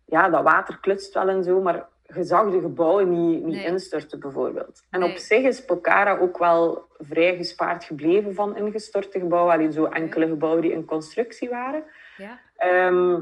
Ja, 0.04 0.28
dat 0.28 0.42
water 0.42 0.78
klutst 0.80 1.14
wel 1.14 1.28
en 1.28 1.44
zo, 1.44 1.60
maar 1.60 1.86
je 2.14 2.24
zag 2.24 2.50
de 2.50 2.60
gebouwen 2.60 3.10
niet, 3.10 3.44
niet 3.44 3.54
Nee. 3.54 3.64
instorten, 3.66 4.20
bijvoorbeeld. 4.20 4.82
En 4.90 5.00
Nee. 5.00 5.10
op 5.10 5.16
zich 5.16 5.42
is 5.44 5.64
Pokhara 5.64 6.18
ook 6.18 6.38
wel 6.38 6.86
vrij 6.98 7.36
gespaard 7.36 7.84
gebleven 7.84 8.34
van 8.34 8.56
ingestorte 8.56 9.18
gebouwen. 9.18 9.52
Alleen 9.54 9.72
zo 9.72 9.84
enkele 9.84 10.26
gebouwen 10.28 10.62
die 10.62 10.72
in 10.72 10.84
constructie 10.84 11.48
waren. 11.48 11.84
Ja. 12.16 12.40
Ehm, 12.56 13.20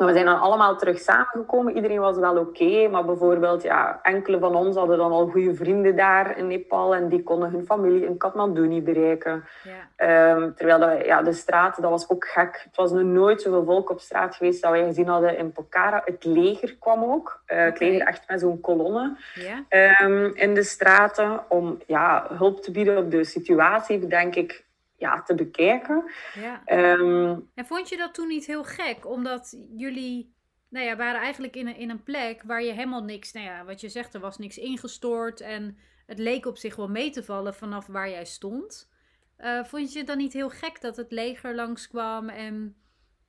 maar 0.00 0.08
we 0.08 0.14
zijn 0.14 0.26
dan 0.26 0.40
allemaal 0.40 0.76
terug 0.76 0.98
samengekomen. 0.98 1.74
Iedereen 1.76 2.00
was 2.00 2.16
wel 2.18 2.36
oké. 2.38 2.88
maar 2.88 3.04
bijvoorbeeld, 3.04 3.62
ja, 3.62 3.98
enkele 4.02 4.38
van 4.38 4.54
ons 4.54 4.76
hadden 4.76 4.98
dan 4.98 5.12
al 5.12 5.26
goede 5.26 5.54
vrienden 5.54 5.96
daar 5.96 6.38
in 6.38 6.46
Nepal. 6.46 6.94
En 6.94 7.08
die 7.08 7.22
konden 7.22 7.50
hun 7.50 7.64
familie 7.66 8.04
in 8.06 8.16
Kathmandu 8.16 8.66
niet 8.68 8.84
bereiken. 8.84 9.44
Ja. 9.62 9.88
Ehm, 9.96 10.52
terwijl 10.54 10.78
dat, 10.78 11.06
ja, 11.06 11.22
de 11.22 11.32
straten, 11.32 11.82
dat 11.82 11.90
was 11.90 12.08
ook 12.10 12.24
gek. 12.24 12.60
Het 12.64 12.76
was 12.76 12.92
nog 12.92 13.02
nooit 13.02 13.42
zoveel 13.42 13.64
volk 13.64 13.90
op 13.90 14.00
straat 14.00 14.34
geweest 14.34 14.62
dat 14.62 14.70
wij 14.70 14.84
gezien 14.84 15.08
hadden 15.08 15.36
in 15.38 15.52
Pokhara. 15.52 16.02
Het 16.04 16.24
leger 16.24 16.76
kwam 16.78 17.04
ook. 17.04 17.42
Eh, 17.46 17.58
Het 17.64 17.80
leger 17.80 18.06
echt 18.06 18.28
met 18.28 18.40
zo'n 18.40 18.60
kolonne 18.60 19.16
Ja. 19.34 19.64
ehm, 19.68 20.30
in 20.34 20.54
de 20.54 20.62
straten. 20.62 21.40
Om 21.48 21.78
ja, 21.86 22.26
hulp 22.32 22.62
te 22.62 22.70
bieden 22.70 22.96
op 22.98 23.10
de 23.10 23.24
situatie, 23.24 24.06
denk 24.06 24.34
ik, 24.34 24.64
ja, 25.00 25.22
te 25.22 25.34
bekijken. 25.34 26.10
ja. 26.34 26.62
Ehm, 26.64 27.38
En 27.54 27.66
vond 27.66 27.88
je 27.88 27.96
dat 27.96 28.14
toen 28.14 28.28
niet 28.28 28.46
heel 28.46 28.64
gek? 28.64 29.06
Omdat 29.06 29.56
jullie 29.76 30.34
nou 30.68 30.86
ja, 30.86 30.96
waren 30.96 31.20
eigenlijk 31.20 31.56
in 31.56 31.66
een, 31.66 31.76
in 31.76 31.90
een 31.90 32.02
plek 32.02 32.42
waar 32.46 32.62
je 32.62 32.72
helemaal 32.72 33.02
niks... 33.04 33.32
Nou 33.32 33.46
ja, 33.46 33.64
wat 33.64 33.80
je 33.80 33.88
zegt, 33.88 34.14
er 34.14 34.20
was 34.20 34.38
niks 34.38 34.58
ingestort. 34.58 35.40
En 35.40 35.78
het 36.06 36.18
leek 36.18 36.46
op 36.46 36.56
zich 36.56 36.76
wel 36.76 36.88
mee 36.88 37.10
te 37.10 37.24
vallen 37.24 37.54
vanaf 37.54 37.86
waar 37.86 38.10
jij 38.10 38.24
stond. 38.24 38.90
Eh, 39.36 39.64
vond 39.64 39.92
je 39.92 39.98
het 39.98 40.06
dan 40.08 40.16
niet 40.18 40.32
heel 40.32 40.50
gek 40.50 40.80
dat 40.80 40.96
het 40.96 41.10
leger 41.12 41.54
langskwam 41.54 42.28
en... 42.28 42.76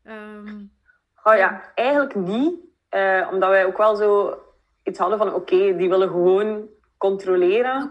ehm, 0.04 0.64
Oh 1.24 1.36
ja, 1.36 1.72
eigenlijk 1.76 2.16
niet. 2.16 2.60
Eh, 2.90 3.28
omdat 3.32 3.50
wij 3.50 3.66
ook 3.66 3.78
wel 3.78 3.96
zo 3.96 4.40
iets 4.84 5.00
hadden 5.00 5.18
van 5.18 5.34
oké, 5.34 5.76
die 5.78 5.90
willen 5.90 6.10
gewoon 6.10 6.68
controleren. 7.02 7.90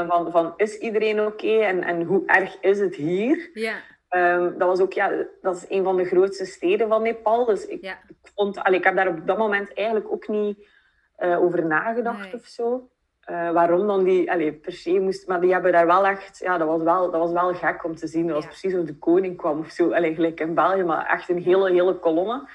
Eh, 0.00 0.08
van, 0.08 0.30
van 0.30 0.52
is 0.56 0.78
iedereen 0.78 1.20
oké 1.26 1.58
en, 1.58 1.82
en 1.82 2.02
hoe 2.02 2.22
erg 2.26 2.56
is 2.60 2.80
het 2.80 2.94
hier? 2.94 3.50
ja, 3.54 3.74
Ehm, 4.08 4.58
dat 4.58 4.68
was 4.68 4.80
ook, 4.80 4.92
ja, 4.92 5.12
dat 5.42 5.56
is 5.56 5.64
een 5.68 5.84
van 5.84 5.96
de 5.96 6.04
grootste 6.04 6.44
steden 6.44 6.88
van 6.88 7.02
Nepal. 7.02 7.44
Dus 7.44 7.66
ik, 7.66 7.82
ik 8.08 8.30
vond, 8.34 8.58
allee, 8.58 8.78
ik 8.78 8.84
heb 8.84 8.96
daar 8.96 9.08
op 9.08 9.26
dat 9.26 9.38
moment 9.38 9.74
eigenlijk 9.74 10.12
ook 10.12 10.28
niet 10.28 10.68
eh, 11.16 11.42
over 11.42 11.66
nagedacht 11.66 12.18
Nee. 12.24 12.34
of 12.34 12.44
zo. 12.46 12.88
Eh, 13.20 13.50
waarom 13.50 13.86
dan 13.86 14.04
die 14.04 14.30
allee, 14.32 14.52
per 14.52 14.72
se 14.72 15.00
moest, 15.00 15.28
maar 15.28 15.40
die 15.40 15.52
hebben 15.52 15.72
daar 15.72 15.86
wel 15.86 16.06
echt, 16.06 16.38
ja, 16.38 16.58
dat 16.58 16.68
was 16.68 16.82
wel, 16.82 17.10
dat 17.10 17.20
was 17.20 17.32
wel 17.32 17.54
gek 17.54 17.84
om 17.84 17.96
te 17.96 18.06
zien. 18.06 18.26
Dat 18.26 18.36
was 18.36 18.46
precies 18.46 18.74
of 18.74 18.84
de 18.86 18.98
koning 18.98 19.36
kwam 19.36 19.58
of 19.58 19.70
zo, 19.70 19.92
allee, 19.92 20.14
gelijk 20.14 20.40
in 20.40 20.54
België, 20.54 20.82
maar 20.82 21.06
echt 21.06 21.28
een 21.28 21.42
hele, 21.42 21.70
hele 21.70 21.98
kolonne. 21.98 22.48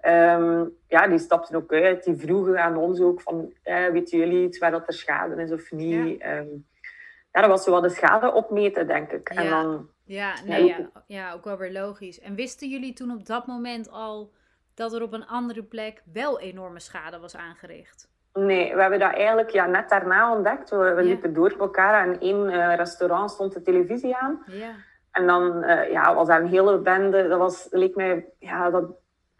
Ehm, 0.00 0.64
ja, 0.88 1.06
die 1.08 1.18
stapten 1.18 1.56
ook 1.56 1.72
uit. 1.72 2.04
Die 2.04 2.16
vroegen 2.16 2.62
aan 2.62 2.76
ons 2.76 3.00
ook 3.00 3.20
van, 3.20 3.52
eh, 3.62 3.86
weten 3.86 4.18
jullie 4.18 4.46
iets 4.46 4.58
waar 4.58 4.70
dat 4.70 4.86
er 4.86 4.92
schade 4.92 5.42
is 5.42 5.52
of 5.52 5.70
niet? 5.72 6.20
Ehm, 6.20 6.46
ja, 7.32 7.40
dat 7.40 7.46
was 7.50 7.64
zo 7.64 7.70
wat 7.70 7.82
de 7.82 7.88
schade 7.88 8.32
opmeten, 8.32 8.86
denk 8.86 9.10
ik. 9.12 9.28
En 9.28 9.44
Ja. 9.44 9.50
dan, 9.62 9.88
ja, 10.04 10.34
Ja, 10.44 10.44
nee, 10.46 10.62
ook- 10.62 10.68
ja, 10.78 10.90
ja, 11.06 11.32
ook 11.32 11.44
wel 11.44 11.56
weer 11.56 11.72
logisch. 11.72 12.20
En 12.20 12.34
wisten 12.34 12.68
jullie 12.68 12.92
toen 12.92 13.10
op 13.10 13.26
dat 13.26 13.46
moment 13.46 13.90
al 13.90 14.32
dat 14.74 14.92
er 14.92 15.02
op 15.02 15.12
een 15.12 15.26
andere 15.26 15.62
plek 15.62 16.02
wel 16.12 16.40
enorme 16.40 16.80
schade 16.80 17.18
was 17.18 17.36
aangericht? 17.36 18.08
Nee, 18.32 18.74
we 18.74 18.80
hebben 18.80 18.98
dat 18.98 19.12
eigenlijk 19.12 19.50
ja, 19.50 19.66
net 19.66 19.88
daarna 19.88 20.34
ontdekt. 20.36 20.70
We, 20.70 20.76
we 20.76 20.84
Ja. 20.84 21.08
liepen 21.08 21.34
door 21.34 21.56
Pokhara 21.56 22.02
en 22.04 22.20
één 22.20 22.48
eh, 22.48 22.76
restaurant 22.76 23.30
stond 23.30 23.52
de 23.52 23.62
televisie 23.62 24.16
aan. 24.16 24.42
Ja, 24.46 24.70
En 25.12 25.26
dan 25.26 25.62
eh, 25.62 25.90
ja, 25.92 26.14
was 26.14 26.28
daar 26.28 26.40
een 26.40 26.48
hele 26.48 26.78
bende. 26.78 27.28
Dat 27.28 27.38
was, 27.38 27.66
leek 27.70 27.94
mij, 27.96 28.26
ja, 28.38 28.70
dat 28.70 28.84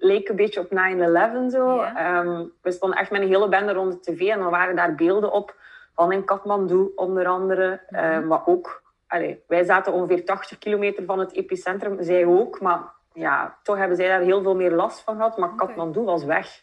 leek 0.01 0.29
een 0.29 0.37
beetje 0.37 0.61
op 0.61 0.71
9-11 0.71 1.51
zo. 1.51 1.75
Ja. 1.75 1.97
Ehm, 1.97 2.45
we 2.63 2.71
stonden 2.71 2.99
echt 2.99 3.11
met 3.11 3.21
een 3.21 3.29
hele 3.29 3.49
bende 3.49 3.73
rond 3.73 3.93
de 3.93 4.13
tv 4.13 4.21
en 4.21 4.39
dan 4.39 4.51
waren 4.51 4.77
daar 4.77 4.95
beelden 4.95 5.33
op 5.33 5.55
van 5.95 6.13
in 6.13 6.25
Kathmandu 6.25 6.93
onder 6.97 7.27
andere. 7.27 7.81
Mhm. 7.89 8.05
Eh, 8.05 8.21
maar 8.21 8.47
ook, 8.47 8.83
allee, 9.07 9.43
wij 9.47 9.65
zaten 9.65 9.93
ongeveer 9.93 10.25
80 10.25 10.59
kilometer 10.59 11.05
van 11.05 11.19
het 11.19 11.33
epicentrum, 11.33 12.03
zij 12.03 12.27
ook. 12.27 12.61
Maar 12.61 12.83
ja, 13.13 13.59
toch 13.63 13.77
hebben 13.77 13.97
zij 13.97 14.09
daar 14.09 14.21
heel 14.21 14.43
veel 14.43 14.57
meer 14.57 14.73
last 14.73 15.01
van 15.01 15.17
gehad. 15.17 15.37
Maar. 15.37 15.55
Kathmandu 15.55 16.01
was 16.01 16.25
weg. 16.25 16.63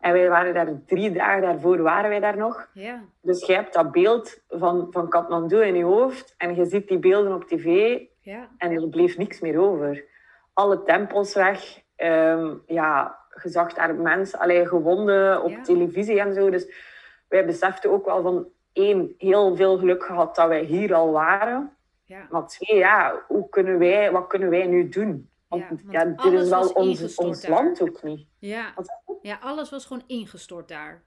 En 0.00 0.12
wij 0.12 0.28
waren 0.28 0.54
daar 0.54 0.84
drie 0.86 1.12
dagen 1.12 1.42
daarvoor, 1.42 1.82
waren 1.82 2.10
wij 2.10 2.20
daar 2.20 2.36
nog. 2.36 2.68
Dus 3.20 3.46
je 3.46 3.54
hebt 3.54 3.74
dat 3.74 3.92
beeld 3.92 4.42
van, 4.48 4.86
van 4.90 5.08
Kathmandu 5.08 5.64
in 5.64 5.74
je 5.74 5.84
hoofd 5.84 6.34
en 6.36 6.54
je 6.54 6.64
ziet 6.64 6.88
die 6.88 6.98
beelden 6.98 7.34
op 7.34 7.44
tv 7.44 7.98
en 8.58 8.72
er 8.72 8.88
bleef 8.88 9.16
niks 9.16 9.40
meer 9.40 9.60
over. 9.60 10.04
Alle 10.52 10.82
tempels 10.82 11.34
weg. 11.34 11.84
Ehm, 11.96 12.54
ja, 12.66 13.18
je 13.42 13.48
zag 13.48 13.72
daar 13.72 13.94
mensen, 13.94 14.38
allee, 14.38 14.66
gewonden 14.66 15.42
op 15.42 15.50
Ja. 15.50 15.62
televisie 15.62 16.20
en 16.20 16.34
zo. 16.34 16.50
Dus 16.50 16.66
wij 17.28 17.46
beseften 17.46 17.90
ook 17.90 18.04
wel 18.04 18.22
van 18.22 18.46
één, 18.72 19.14
heel 19.18 19.56
veel 19.56 19.78
geluk 19.78 20.04
gehad 20.04 20.34
dat 20.34 20.48
wij 20.48 20.62
hier 20.62 20.94
al 20.94 21.12
waren. 21.12 21.70
ja. 22.04 22.26
Maar 22.30 22.46
twee, 22.46 22.78
ja, 22.78 23.22
hoe 23.26 23.48
kunnen 23.48 23.78
wij, 23.78 24.12
wat 24.12 24.26
kunnen 24.26 24.50
wij 24.50 24.66
nu 24.66 24.88
doen? 24.88 25.30
Want 25.48 25.62
Ja, 25.68 25.76
ja, 25.90 26.04
dit 26.04 26.32
is 26.32 26.48
wel 26.48 26.68
ons, 26.68 27.14
ons 27.16 27.40
daar. 27.40 27.50
land 27.50 27.82
ook 27.82 28.02
niet. 28.02 28.26
Ja. 28.38 28.64
Ja, 29.22 29.38
alles 29.40 29.70
was 29.70 29.86
gewoon 29.86 30.02
ingestort 30.06 30.68
daar. 30.68 31.02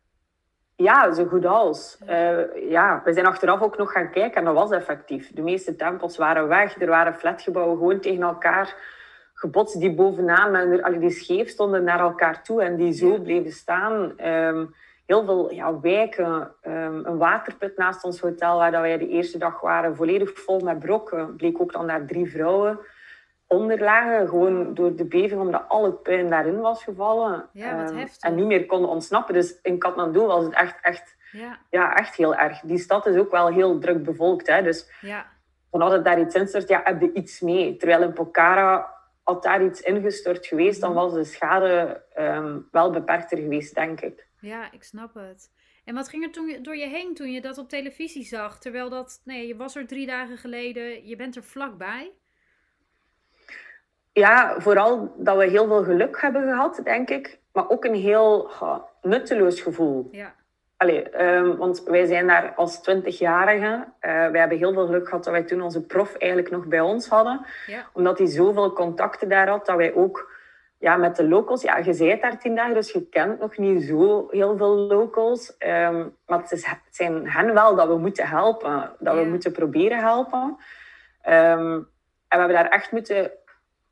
Ja, 0.75 1.11
zo 1.13 1.25
goed 1.25 1.45
als. 1.45 1.97
Eh, 2.05 2.69
ja, 2.69 3.01
we 3.03 3.13
zijn 3.13 3.25
achteraf 3.25 3.61
ook 3.61 3.77
nog 3.77 3.91
gaan 3.91 4.11
kijken 4.11 4.37
en 4.39 4.45
dat 4.45 4.53
was 4.53 4.71
effectief. 4.71 5.31
De 5.33 5.41
meeste 5.41 5.75
tempels 5.75 6.17
waren 6.17 6.47
weg. 6.47 6.81
Er 6.81 6.87
waren 6.87 7.15
flatgebouwen 7.15 7.77
gewoon 7.77 7.99
tegen 7.99 8.23
elkaar 8.23 8.75
gebotst 9.39 9.79
die 9.79 9.93
bovenaan, 9.93 10.55
en 10.55 10.83
allee, 10.83 10.99
die 10.99 11.09
scheef 11.09 11.49
stonden 11.49 11.83
naar 11.83 11.99
elkaar 11.99 12.43
toe 12.43 12.63
en 12.63 12.75
die 12.75 12.91
zo 12.93 13.17
bleven 13.21 13.51
staan. 13.51 14.17
Ehm, 14.17 14.65
heel 15.05 15.25
veel 15.25 15.53
ja, 15.53 15.79
wijken, 15.79 16.51
ehm, 16.61 17.05
een 17.05 17.17
waterput 17.17 17.77
naast 17.77 18.03
ons 18.03 18.19
hotel 18.19 18.57
waar 18.57 18.71
dat 18.71 18.81
wij 18.81 18.97
de 18.97 19.07
eerste 19.07 19.37
dag 19.37 19.61
waren, 19.61 19.95
volledig 19.95 20.39
vol 20.39 20.59
met 20.59 20.79
brokken. 20.79 21.35
Bleek 21.35 21.61
ook 21.61 21.71
dan 21.71 21.87
daar 21.87 22.05
drie 22.05 22.31
vrouwen 22.31 22.79
onder 23.47 23.79
lagen, 23.79 24.27
gewoon 24.27 24.73
door 24.73 24.95
de 24.95 25.05
beving, 25.05 25.41
omdat 25.41 25.65
al 25.67 25.83
het 25.83 26.03
puin 26.03 26.29
daarin 26.29 26.59
was 26.59 26.83
gevallen. 26.83 27.45
Ja, 27.51 27.81
wat 27.81 27.89
Ehm, 27.89 27.99
heftig. 27.99 28.21
En 28.21 28.35
niet 28.35 28.45
meer 28.45 28.65
konden 28.65 28.89
ontsnappen. 28.89 29.33
Dus 29.33 29.59
in 29.61 29.79
Kathmandu 29.79 30.19
was 30.19 30.43
het 30.43 30.53
echt, 30.53 30.75
echt 30.81 31.17
Ja, 31.31 31.57
ja, 31.69 31.95
echt 31.95 32.15
heel 32.15 32.35
erg. 32.35 32.59
Die 32.59 32.77
stad 32.77 33.05
is 33.05 33.15
ook 33.15 33.31
wel 33.31 33.47
heel 33.47 33.79
druk 33.79 34.03
bevolkt. 34.03 34.47
Hè? 34.47 34.61
Dus 34.61 34.89
ja, 35.01 35.25
vanuit 35.71 35.91
het 35.91 36.03
daar 36.03 36.19
iets 36.19 36.35
instort, 36.35 36.67
ja, 36.67 36.81
heb 36.83 37.01
je 37.01 37.13
iets 37.13 37.39
mee. 37.39 37.77
Terwijl 37.77 38.01
in 38.01 38.13
Pokhara, 38.13 38.98
had 39.29 39.43
daar 39.43 39.63
iets 39.63 39.81
ingestort 39.81 40.45
geweest, 40.45 40.81
dan 40.81 40.93
was 40.93 41.13
de 41.13 41.23
schade 41.23 42.03
ehm, 42.13 42.59
wel 42.71 42.91
beperkter 42.91 43.37
geweest, 43.37 43.75
denk 43.75 44.01
ik. 44.01 44.27
ja, 44.39 44.71
ik 44.71 44.83
snap 44.83 45.13
het. 45.13 45.51
En 45.85 45.95
wat 45.95 46.09
ging 46.09 46.23
er 46.23 46.31
toen 46.31 46.57
door 46.61 46.75
je 46.75 46.87
heen 46.87 47.13
toen 47.13 47.31
je 47.31 47.41
dat 47.41 47.57
op 47.57 47.69
televisie 47.69 48.23
zag? 48.23 48.59
Terwijl 48.59 48.89
dat, 48.89 49.21
nee, 49.23 49.47
je 49.47 49.55
was 49.55 49.75
er 49.75 49.87
drie 49.87 50.07
dagen 50.07 50.37
geleden, 50.37 51.07
je 51.07 51.15
bent 51.15 51.35
er 51.35 51.43
vlakbij. 51.43 52.11
Ja, 54.13 54.59
vooral 54.59 55.13
dat 55.17 55.37
we 55.37 55.49
heel 55.49 55.67
veel 55.67 55.83
geluk 55.83 56.21
hebben 56.21 56.41
gehad, 56.41 56.81
denk 56.83 57.09
ik. 57.09 57.39
Maar 57.53 57.69
ook 57.69 57.85
een 57.85 57.95
heel 57.95 58.51
nutteloos 59.01 59.61
gevoel. 59.61 60.07
Ja, 60.11 60.35
Allee, 60.79 61.09
ehm, 61.09 61.55
want 61.55 61.83
wij 61.83 62.05
zijn 62.05 62.27
daar 62.27 62.53
als 62.55 62.81
twintigjarigen. 62.81 63.93
Uh, 64.01 64.11
wij 64.31 64.39
hebben 64.39 64.57
heel 64.57 64.73
veel 64.73 64.85
geluk 64.85 65.07
gehad 65.07 65.23
dat 65.23 65.33
wij 65.33 65.43
toen 65.43 65.61
onze 65.61 65.81
prof 65.85 66.15
eigenlijk 66.15 66.51
nog 66.51 66.65
bij 66.65 66.79
ons 66.79 67.07
hadden. 67.07 67.45
ja, 67.67 67.85
Omdat 67.93 68.17
hij 68.17 68.27
zoveel 68.27 68.73
contacten 68.73 69.29
daar 69.29 69.47
had, 69.49 69.65
dat 69.65 69.75
wij 69.75 69.93
ook 69.93 70.31
ja, 70.77 70.95
met 70.95 71.15
de 71.15 71.27
locals... 71.27 71.61
Ja, 71.61 71.77
je 71.77 71.95
bent 71.97 72.21
daar 72.21 72.39
tien 72.39 72.55
dagen, 72.55 72.73
dus 72.73 72.91
je 72.91 73.09
kent 73.09 73.39
nog 73.39 73.57
niet 73.57 73.83
zo 73.83 74.27
heel 74.29 74.57
veel 74.57 74.75
locals. 74.75 75.57
Ehm, 75.57 76.05
maar 76.25 76.39
het, 76.39 76.51
is, 76.51 76.65
het 76.65 76.79
zijn 76.89 77.29
hen 77.29 77.53
wel 77.53 77.75
dat 77.75 77.87
we 77.87 77.97
moeten 77.97 78.27
helpen. 78.27 78.91
Dat 78.99 79.15
Ja. 79.15 79.21
we 79.23 79.29
moeten 79.29 79.51
proberen 79.51 79.97
helpen. 79.99 80.57
Ehm, 81.21 81.73
en 82.27 82.37
we 82.37 82.37
hebben 82.37 82.55
daar 82.55 82.69
echt 82.69 82.91
moeten 82.91 83.31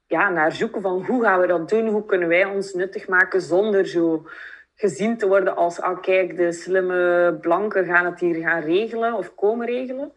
ja, 0.06 0.30
naar 0.30 0.52
zoeken 0.52 0.82
van 0.82 1.06
hoe 1.06 1.23
gaan 1.23 1.39
we 1.39 1.47
dat 1.47 1.69
doen? 1.69 1.88
Hoe 1.88 2.06
kunnen 2.06 2.28
wij 2.28 2.45
ons 2.45 2.73
nuttig 2.73 3.08
maken 3.08 3.41
zonder 3.41 3.86
zo 3.88 4.28
gezien 4.77 5.17
te 5.17 5.27
worden 5.27 5.55
als 5.55 5.81
ah, 5.81 6.01
kijk, 6.01 6.37
de 6.37 6.51
slimme 6.51 7.33
blanken 7.41 7.85
gaan 7.85 8.05
het 8.05 8.19
hier 8.19 8.35
gaan 8.35 8.61
regelen 8.61 9.13
of 9.13 9.35
komen 9.35 9.65
regelen. 9.65 10.11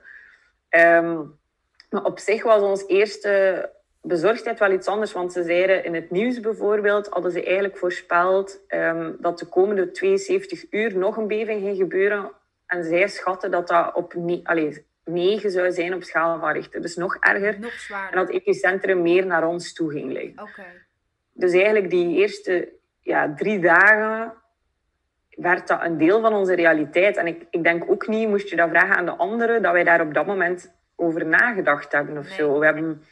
Ehm, 0.68 1.22
maar 1.90 2.04
op 2.04 2.18
zich 2.18 2.42
was 2.42 2.62
ons 2.62 2.86
eerste 2.86 3.70
bezorgdheid 4.02 4.58
wel 4.58 4.72
iets 4.72 4.86
anders. 4.86 5.12
Want 5.12 5.32
ze 5.32 5.42
zeiden 5.42 5.84
in 5.84 5.94
het 5.94 6.10
nieuws 6.10 6.40
bijvoorbeeld, 6.40 7.08
hadden 7.08 7.32
ze 7.32 7.44
eigenlijk 7.44 7.76
voorspeld 7.76 8.60
um, 8.68 9.16
dat 9.20 9.38
de 9.38 9.46
komende 9.46 9.90
72 9.90 10.64
uur 10.70 10.96
nog 10.96 11.16
een 11.16 11.26
beving 11.26 11.62
ging 11.62 11.76
gebeuren. 11.76 12.30
En 12.66 12.84
zij 12.84 13.08
schatten 13.08 13.50
dat 13.50 13.68
dat 13.68 13.94
op 13.94 14.14
allez, 14.42 14.80
9 15.04 15.50
zou 15.50 15.72
zijn 15.72 15.94
op 15.94 16.02
schaal 16.02 16.38
van 16.38 16.52
Richter. 16.52 16.82
Dus 16.82 16.96
nog 16.96 17.16
erger. 17.16 17.58
Nog 17.58 17.72
zwaarder. 17.72 18.10
En 18.10 18.24
dat 18.24 18.34
het 18.34 18.36
epicentrum 18.36 19.02
meer 19.02 19.26
naar 19.26 19.46
ons 19.46 19.72
toe 19.72 19.90
ging 19.90 20.12
liggen. 20.12 20.34
Dus 21.32 21.52
eigenlijk 21.52 21.90
die 21.90 22.16
eerste 22.16 22.72
ja, 23.00 23.34
drie 23.34 23.60
dagen 23.60 24.39
werd 25.40 25.68
dat 25.68 25.82
een 25.82 25.98
deel 25.98 26.20
van 26.20 26.34
onze 26.34 26.54
realiteit. 26.54 27.16
En 27.16 27.26
ik, 27.26 27.46
ik 27.50 27.62
denk 27.62 27.90
ook 27.90 28.06
niet, 28.08 28.28
moest 28.28 28.48
je 28.48 28.56
dat 28.56 28.68
vragen 28.68 28.96
aan 28.96 29.04
de 29.04 29.16
anderen, 29.16 29.62
dat 29.62 29.72
wij 29.72 29.84
daar 29.84 30.00
op 30.00 30.14
dat 30.14 30.26
moment 30.26 30.72
over 30.96 31.26
nagedacht 31.26 31.92
hebben 31.92 32.18
of 32.18 32.26
Nee. 32.26 32.34
zo. 32.34 32.58
We 32.58 32.64
hebben, 32.64 33.02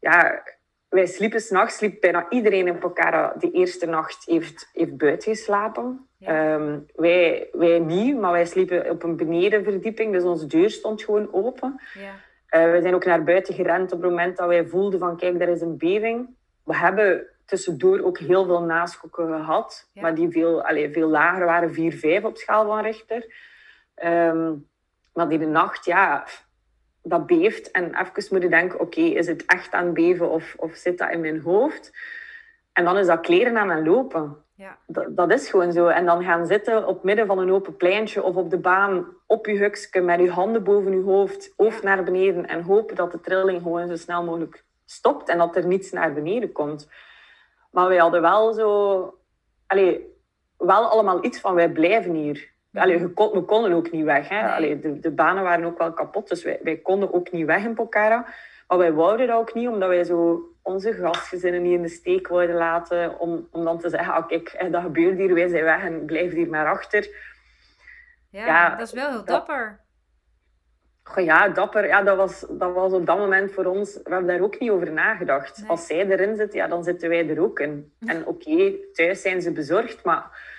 ja, 0.00 0.42
wij 0.88 1.06
sliepen 1.06 1.40
s'nachts, 1.40 1.76
sliep 1.76 2.00
bijna 2.00 2.26
iedereen 2.30 2.66
in 2.66 2.78
Pokhara 2.78 3.34
die 3.38 3.52
eerste 3.52 3.86
nacht 3.86 4.24
heeft, 4.24 4.70
heeft 4.72 4.96
buiten 4.96 5.34
geslapen. 5.34 6.08
Ja. 6.18 6.54
Ehm, 6.54 6.78
wij, 6.94 7.48
wij 7.52 7.78
niet, 7.78 8.18
maar 8.18 8.32
wij 8.32 8.46
sliepen 8.46 8.90
op 8.90 9.02
een 9.02 9.16
benedenverdieping, 9.16 10.12
dus 10.12 10.22
onze 10.22 10.46
deur 10.46 10.70
stond 10.70 11.02
gewoon 11.02 11.32
open. 11.32 11.80
Ja. 11.94 12.12
Eh, 12.46 12.70
we 12.70 12.80
zijn 12.82 12.94
ook 12.94 13.04
naar 13.04 13.24
buiten 13.24 13.54
gerend 13.54 13.92
op 13.92 14.00
het 14.02 14.10
moment 14.10 14.36
dat 14.36 14.48
wij 14.48 14.66
voelden 14.66 14.98
van 14.98 15.16
kijk, 15.16 15.40
er 15.40 15.48
is 15.48 15.60
een 15.60 15.76
beving. 15.76 16.28
We 16.64 16.76
hebben 16.76 17.26
tussendoor 17.46 18.00
ook 18.00 18.18
heel 18.18 18.44
veel 18.44 18.60
naschokken 18.62 19.26
gehad, 19.26 19.88
Ja. 19.92 20.02
maar 20.02 20.14
die 20.14 20.30
veel, 20.30 20.62
allee, 20.62 20.92
veel 20.92 21.08
lager 21.08 21.44
waren, 21.44 21.74
4, 21.74 21.92
5 21.92 22.24
op 22.24 22.36
schaal 22.36 22.66
van 22.66 22.82
Richter. 22.82 23.34
Ehm, 23.94 24.52
maar 25.12 25.28
die 25.28 25.38
de 25.38 25.46
nacht, 25.46 25.84
ja, 25.84 26.26
dat 27.02 27.26
beeft. 27.26 27.70
En 27.70 27.84
even 28.00 28.26
moeten 28.30 28.50
denken, 28.50 28.80
oké, 28.80 29.00
is 29.00 29.26
het 29.26 29.44
echt 29.46 29.72
aan 29.72 29.84
het 29.84 29.94
beven 29.94 30.30
of, 30.30 30.54
of 30.56 30.74
zit 30.74 30.98
dat 30.98 31.10
in 31.10 31.20
mijn 31.20 31.40
hoofd? 31.40 31.92
En 32.72 32.84
dan 32.84 32.98
is 32.98 33.06
dat 33.06 33.20
kleren 33.20 33.58
aan 33.58 33.70
en 33.70 33.84
lopen. 33.84 34.36
Ja. 34.54 34.78
Dat, 34.86 35.16
dat 35.16 35.32
is 35.32 35.50
gewoon 35.50 35.72
zo. 35.72 35.86
En 35.86 36.04
dan 36.04 36.24
gaan 36.24 36.46
zitten 36.46 36.86
op 36.86 36.94
het 36.94 37.04
midden 37.04 37.26
van 37.26 37.38
een 37.38 37.52
open 37.52 37.76
pleintje 37.76 38.22
of 38.22 38.36
op 38.36 38.50
de 38.50 38.58
baan 38.58 39.06
op 39.26 39.46
je 39.46 39.56
hukske 39.56 40.00
met 40.00 40.20
je 40.20 40.30
handen 40.30 40.64
boven 40.64 40.92
je 40.92 41.02
hoofd, 41.02 41.52
hoofd 41.56 41.82
naar 41.82 42.04
beneden 42.04 42.46
en 42.46 42.62
hopen 42.62 42.96
dat 42.96 43.12
de 43.12 43.20
trilling 43.20 43.62
gewoon 43.62 43.88
zo 43.88 43.96
snel 43.96 44.24
mogelijk 44.24 44.64
stopt 44.84 45.28
en 45.28 45.38
dat 45.38 45.56
er 45.56 45.66
niets 45.66 45.92
naar 45.92 46.12
beneden 46.12 46.52
komt. 46.52 46.88
Maar 47.76 47.88
wij 47.88 47.96
hadden 47.96 48.20
wel 48.22 48.52
zo... 48.52 49.18
Allee, 49.66 50.14
wel 50.56 50.88
allemaal 50.90 51.24
iets 51.24 51.40
van, 51.40 51.54
wij 51.54 51.70
blijven 51.70 52.14
hier. 52.14 52.48
Allee, 52.74 52.98
je 52.98 53.08
kon- 53.12 53.32
we 53.32 53.42
konden 53.44 53.72
ook 53.72 53.90
niet 53.90 54.04
weg. 54.04 54.28
Hè? 54.28 54.54
Allee, 54.54 54.78
de, 54.78 55.00
de 55.00 55.10
banen 55.10 55.42
waren 55.42 55.64
ook 55.64 55.78
wel 55.78 55.92
kapot, 55.92 56.28
dus 56.28 56.44
wij, 56.44 56.60
wij 56.62 56.76
konden 56.76 57.12
ook 57.14 57.32
niet 57.32 57.46
weg 57.46 57.64
in 57.64 57.74
Pokhara. 57.74 58.26
Maar 58.68 58.78
wij 58.78 58.92
wouden 58.92 59.26
dat 59.26 59.38
ook 59.38 59.54
niet, 59.54 59.68
omdat 59.68 59.88
wij 59.88 60.04
zo 60.04 60.40
onze 60.62 60.92
gastgezinnen 60.92 61.62
niet 61.62 61.72
in 61.72 61.82
de 61.82 61.88
steek 61.88 62.28
wilden 62.28 62.54
laten. 62.54 63.18
Om, 63.18 63.48
om 63.50 63.64
dan 63.64 63.78
te 63.78 63.88
zeggen, 63.88 64.14
ah, 64.14 64.26
kijk, 64.26 64.66
dat 64.70 64.82
gebeurt 64.82 65.16
hier, 65.18 65.34
wij 65.34 65.48
zijn 65.48 65.64
weg 65.64 65.82
en 65.82 66.04
blijf 66.04 66.32
hier 66.32 66.48
maar 66.48 66.66
achter. 66.66 67.08
Ja, 68.30 68.46
Ja, 68.46 68.70
dat 68.76 68.86
is 68.86 68.92
wel 68.92 69.10
heel 69.10 69.24
dapper. 69.24 69.80
Goh, 71.08 71.24
ja, 71.24 71.48
dapper, 71.48 71.86
ja, 71.86 72.02
dat, 72.02 72.16
was, 72.16 72.46
dat 72.50 72.74
was 72.74 72.92
op 72.92 73.06
dat 73.06 73.18
moment 73.18 73.52
voor 73.52 73.64
ons... 73.64 73.94
We 73.94 74.10
hebben 74.10 74.26
daar 74.26 74.40
ook 74.40 74.60
niet 74.60 74.70
over 74.70 74.92
nagedacht. 74.92 75.58
Nee. 75.60 75.70
Als 75.70 75.86
zij 75.86 76.06
erin 76.06 76.36
zit, 76.36 76.52
ja, 76.52 76.66
dan 76.66 76.84
zitten 76.84 77.08
wij 77.08 77.28
er 77.28 77.42
ook 77.42 77.60
in. 77.60 77.92
En 78.06 78.26
oké, 78.26 78.74
thuis 78.92 79.22
zijn 79.22 79.42
ze 79.42 79.52
bezorgd, 79.52 80.04
maar... 80.04 80.54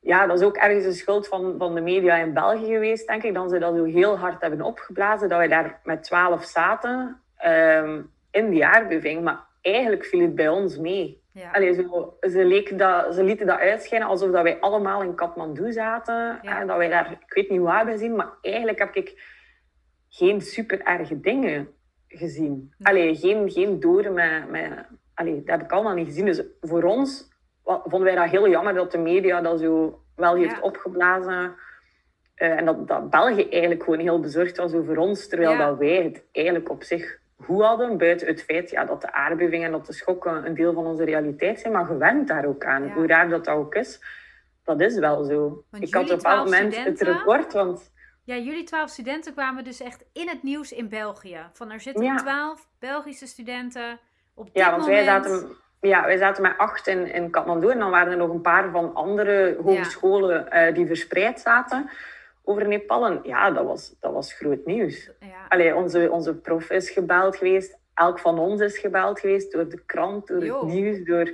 Ja, 0.00 0.26
dat 0.26 0.38
is 0.38 0.46
ook 0.46 0.56
ergens 0.56 0.84
de 0.84 0.92
schuld 0.92 1.28
van, 1.28 1.54
van 1.58 1.74
de 1.74 1.80
media 1.80 2.16
in 2.16 2.32
België 2.32 2.72
geweest, 2.72 3.06
denk 3.06 3.22
ik. 3.22 3.34
Dat 3.34 3.50
ze 3.50 3.58
dat 3.58 3.76
zo 3.76 3.84
heel 3.84 4.18
hard 4.18 4.40
hebben 4.40 4.62
opgeblazen. 4.62 5.28
Dat 5.28 5.38
wij 5.38 5.48
daar 5.48 5.80
met 5.84 6.02
twaalf 6.02 6.44
zaten 6.44 7.20
ehm, 7.36 8.00
in 8.30 8.50
die 8.50 8.66
aardbeving. 8.66 9.22
Maar 9.22 9.40
eigenlijk 9.60 10.04
viel 10.04 10.20
het 10.20 10.34
bij 10.34 10.48
ons 10.48 10.78
mee. 10.78 11.22
Ja. 11.32 11.50
Allee, 11.52 11.74
zo, 11.74 12.16
ze, 12.20 12.44
leken 12.44 12.76
dat, 12.76 13.14
ze 13.14 13.24
lieten 13.24 13.46
dat 13.46 13.58
uitschijnen 13.58 14.08
alsof 14.08 14.30
dat 14.30 14.42
wij 14.42 14.60
allemaal 14.60 15.02
in 15.02 15.14
Kathmandu 15.14 15.72
zaten. 15.72 16.38
Ja. 16.42 16.60
En 16.60 16.66
dat 16.66 16.76
wij 16.76 16.88
daar, 16.88 17.12
ik 17.26 17.34
weet 17.34 17.50
niet 17.50 17.60
waar 17.60 17.76
hebben 17.76 17.94
gezien, 17.94 18.16
maar 18.16 18.30
eigenlijk 18.40 18.78
heb 18.78 18.94
ik 18.94 19.40
geen 20.14 20.40
super 20.40 20.80
erge 20.82 21.20
dingen 21.20 21.68
gezien. 22.08 22.74
Allee, 22.82 23.14
geen, 23.16 23.50
geen 23.50 23.80
doden 23.80 24.12
met... 24.12 24.50
met 24.50 24.86
allee, 25.14 25.34
dat 25.44 25.56
heb 25.56 25.62
ik 25.62 25.72
allemaal 25.72 25.94
niet 25.94 26.06
gezien. 26.06 26.24
Dus 26.24 26.42
voor 26.60 26.82
ons 26.82 27.28
vonden 27.64 28.02
wij 28.02 28.14
dat 28.14 28.30
heel 28.30 28.48
jammer 28.48 28.74
dat 28.74 28.92
de 28.92 28.98
media 28.98 29.40
dat 29.40 29.60
zo 29.60 30.02
wel 30.16 30.34
heeft 30.34 30.56
Ja. 30.56 30.60
opgeblazen. 30.60 31.54
Eh, 32.34 32.50
en 32.58 32.64
dat, 32.64 32.88
dat 32.88 33.10
België 33.10 33.48
eigenlijk 33.48 33.82
gewoon 33.82 33.98
heel 33.98 34.20
bezorgd 34.20 34.56
was 34.56 34.72
over 34.74 34.98
ons, 34.98 35.28
terwijl 35.28 35.50
Ja. 35.50 35.66
dat 35.68 35.78
wij 35.78 36.02
het 36.02 36.24
eigenlijk 36.32 36.70
op 36.70 36.82
zich 36.82 37.18
goed 37.36 37.62
hadden, 37.62 37.98
buiten 37.98 38.26
het 38.26 38.42
feit 38.42 38.70
ja, 38.70 38.84
dat 38.84 39.00
de 39.00 39.12
aardbeving 39.12 39.64
en 39.64 39.70
dat 39.72 39.86
de 39.86 39.92
schokken 39.92 40.46
een 40.46 40.54
deel 40.54 40.72
van 40.72 40.86
onze 40.86 41.04
realiteit 41.04 41.60
zijn, 41.60 41.72
maar 41.72 41.84
gewend 41.86 42.28
daar 42.28 42.44
ook 42.44 42.64
aan. 42.64 42.86
Ja. 42.86 42.92
Hoe 42.92 43.06
raar 43.06 43.28
dat, 43.28 43.44
dat 43.44 43.54
ook 43.54 43.74
is, 43.74 44.00
dat 44.64 44.80
is 44.80 44.98
wel 44.98 45.24
zo. 45.24 45.64
Want 45.70 45.82
ik 45.82 45.94
had 45.94 46.04
op 46.04 46.10
een 46.10 46.18
12 46.18 46.44
moment 46.44 46.72
studenten- 46.74 47.06
het 47.06 47.16
record, 47.16 47.52
want 47.52 47.90
Ja, 48.24 48.36
jullie 48.36 48.64
twaalf 48.64 48.90
studenten 48.90 49.32
kwamen 49.32 49.64
dus 49.64 49.80
echt 49.80 50.04
in 50.12 50.28
het 50.28 50.42
nieuws 50.42 50.72
in 50.72 50.88
België. 50.88 51.38
Van 51.52 51.70
er 51.70 51.80
zitten 51.80 52.04
Ja. 52.04 52.16
twaalf 52.16 52.68
Belgische 52.78 53.26
studenten 53.26 53.98
op 54.34 54.44
dit 54.44 54.54
Ja, 54.54 54.70
want 54.70 54.86
wij 54.86 55.04
moment. 55.04 55.24
zaten, 55.26 55.56
ja, 55.80 56.04
wij 56.04 56.16
zaten 56.16 56.42
met 56.42 56.58
acht 56.58 56.86
in, 56.86 57.12
in 57.12 57.30
Kathmandu 57.30 57.70
en 57.70 57.78
dan 57.78 57.90
waren 57.90 58.12
er 58.12 58.18
nog 58.18 58.30
een 58.30 58.40
paar 58.40 58.70
van 58.70 58.94
andere 58.94 59.56
hogescholen 59.62 60.50
eh, 60.50 60.74
die 60.74 60.86
verspreid 60.86 61.40
zaten 61.40 61.90
over 62.44 62.66
Nepal. 62.68 63.06
En 63.06 63.20
ja, 63.22 63.50
dat 63.50 63.64
was, 63.66 63.94
dat 64.00 64.12
was 64.12 64.32
groot 64.32 64.64
nieuws. 64.66 65.10
Ja, 65.20 65.46
Allee, 65.48 65.74
onze, 65.74 66.08
onze 66.10 66.34
prof 66.34 66.70
is 66.70 66.90
gebeld 66.90 67.36
geweest, 67.36 67.78
elk 67.94 68.18
van 68.18 68.38
ons 68.38 68.60
is 68.60 68.78
gebeld 68.78 69.20
geweest 69.20 69.52
door 69.52 69.68
de 69.68 69.84
krant, 69.86 70.26
door 70.26 70.44
Jo. 70.44 70.60
het 70.60 70.72
nieuws. 70.74 71.04
Door... 71.04 71.30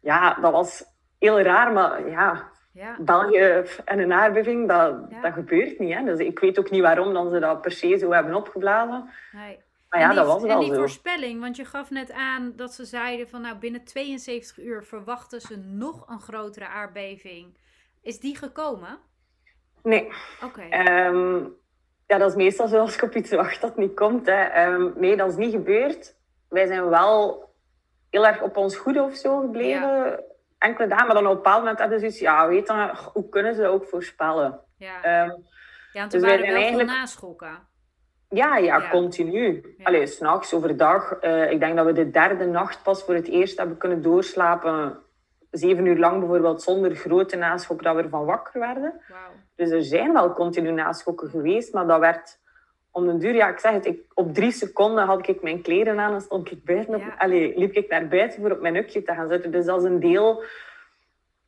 Ja, 0.00 0.34
dat 0.40 0.52
was 0.52 0.84
heel 1.18 1.40
raar, 1.40 1.72
maar 1.72 2.08
ja, 2.08 2.50
ja. 2.74 2.96
België 3.00 3.62
en 3.84 3.98
een 3.98 4.12
aardbeving, 4.12 4.68
dat, 4.68 4.94
Ja. 5.10 5.20
dat 5.20 5.32
gebeurt 5.32 5.78
niet. 5.78 5.94
Hè? 5.94 6.04
Dus 6.04 6.18
ik 6.18 6.38
weet 6.38 6.58
ook 6.58 6.70
niet 6.70 6.82
waarom 6.82 7.12
dan 7.12 7.30
ze 7.30 7.38
dat 7.38 7.60
per 7.60 7.72
se 7.72 7.98
zo 7.98 8.10
hebben 8.12 8.34
opgeblazen. 8.34 9.10
Nee. 9.32 9.58
Maar 9.88 10.00
ja, 10.00 10.08
en 10.08 10.14
die, 10.14 10.24
dat 10.24 10.32
was 10.32 10.42
en 10.42 10.48
wel 10.48 10.60
die 10.60 10.68
zo. 10.74 10.78
voorspelling, 10.78 11.40
want 11.40 11.56
je 11.56 11.64
gaf 11.64 11.90
net 11.90 12.12
aan 12.12 12.52
dat 12.56 12.72
ze 12.74 12.84
zeiden 12.84 13.28
van 13.28 13.40
nou 13.40 13.56
binnen 13.56 13.84
72 13.84 14.58
uur 14.64 14.84
verwachten 14.84 15.40
ze 15.40 15.56
nog 15.56 16.08
een 16.08 16.20
grotere 16.20 16.66
aardbeving. 16.66 17.56
Is 18.02 18.20
die 18.20 18.36
gekomen? 18.36 18.98
Nee. 19.82 20.08
Oké. 20.44 20.62
Ehm, 20.70 21.34
ja, 22.06 22.18
dat 22.18 22.30
is 22.30 22.36
meestal 22.36 22.68
zo 22.68 22.78
als 22.78 22.94
ik 22.94 23.02
op 23.02 23.14
iets 23.14 23.30
wacht 23.30 23.60
dat 23.60 23.76
niet 23.76 23.94
komt. 23.94 24.26
Hè. 24.26 24.42
Ehm, 24.42 24.90
nee, 24.96 25.16
dat 25.16 25.30
is 25.30 25.36
niet 25.36 25.52
gebeurd. 25.52 26.14
Wij 26.48 26.66
zijn 26.66 26.88
wel 26.88 27.44
heel 28.10 28.26
erg 28.26 28.42
op 28.42 28.56
ons 28.56 28.76
goede 28.76 29.02
of 29.02 29.14
zo 29.14 29.40
gebleven. 29.40 30.24
Enkele 30.64 30.88
dagen, 30.88 31.06
maar 31.06 31.14
dan 31.14 31.24
op 31.24 31.30
een 31.30 31.36
bepaald 31.36 31.58
moment 31.60 31.78
hadden 31.78 31.98
ze 31.98 32.04
zoiets... 32.04 32.20
Ja, 32.20 32.48
weet 32.48 32.66
je, 32.66 32.90
hoe 33.12 33.28
kunnen 33.28 33.54
ze 33.54 33.60
dat 33.62 33.70
ook 33.70 33.84
voorspellen? 33.84 34.60
ja. 34.76 35.02
Ehm, 35.02 35.30
ja, 35.92 36.00
want 36.00 36.10
dus 36.10 36.22
er 36.22 36.28
waren 36.28 36.46
wel 36.46 36.54
eigenlijk- 36.54 36.88
veel 36.90 36.98
naschokken. 36.98 37.58
ja, 38.28 38.56
ja, 38.56 38.76
Ja. 38.78 38.88
continu. 38.90 39.74
Ja. 39.78 39.84
Allee, 39.84 40.06
s'nachts, 40.06 40.54
overdag. 40.54 41.12
Eh, 41.12 41.50
ik 41.50 41.60
denk 41.60 41.76
dat 41.76 41.86
we 41.86 41.92
de 41.92 42.10
derde 42.10 42.44
nacht 42.46 42.82
pas 42.82 43.02
voor 43.02 43.14
het 43.14 43.28
eerst 43.28 43.58
hebben 43.58 43.76
kunnen 43.76 44.02
doorslapen. 44.02 44.98
Zeven 45.50 45.86
uur 45.86 45.98
lang 45.98 46.18
bijvoorbeeld, 46.18 46.62
zonder 46.62 46.94
grote 46.94 47.36
naschok, 47.36 47.82
dat 47.82 47.96
we 47.96 48.02
ervan 48.02 48.24
wakker 48.24 48.60
werden. 48.60 49.00
Dus 49.56 49.70
er 49.70 49.82
zijn 49.82 50.12
wel 50.12 50.32
continu 50.32 50.70
naschokken 50.70 51.28
geweest, 51.28 51.72
maar 51.74 51.86
dat 51.86 51.98
werd 52.00 52.38
om 52.94 53.06
den 53.06 53.18
duur, 53.18 53.34
ja, 53.34 53.48
ik 53.48 53.58
zeg 53.58 53.72
het, 53.72 53.86
ik, 53.86 54.00
op 54.14 54.34
drie 54.34 54.52
seconden 54.52 55.04
had 55.04 55.28
ik 55.28 55.42
mijn 55.42 55.62
kleren 55.62 55.98
aan 56.00 56.14
en 56.14 56.20
stond 56.20 56.50
ik 56.50 56.64
buiten. 56.64 56.94
Op, 56.94 57.00
Ja. 57.00 57.14
allee, 57.18 57.58
liep 57.58 57.72
ik 57.72 57.88
naar 57.88 58.08
buiten 58.08 58.40
voor 58.40 58.50
op 58.50 58.60
mijn 58.60 58.74
hukje 58.74 59.02
te 59.02 59.14
gaan 59.14 59.28
zitten. 59.28 59.50
Dus 59.50 59.64
dat 59.64 59.78
is 59.82 59.88
een 59.88 60.00
deel, 60.00 60.42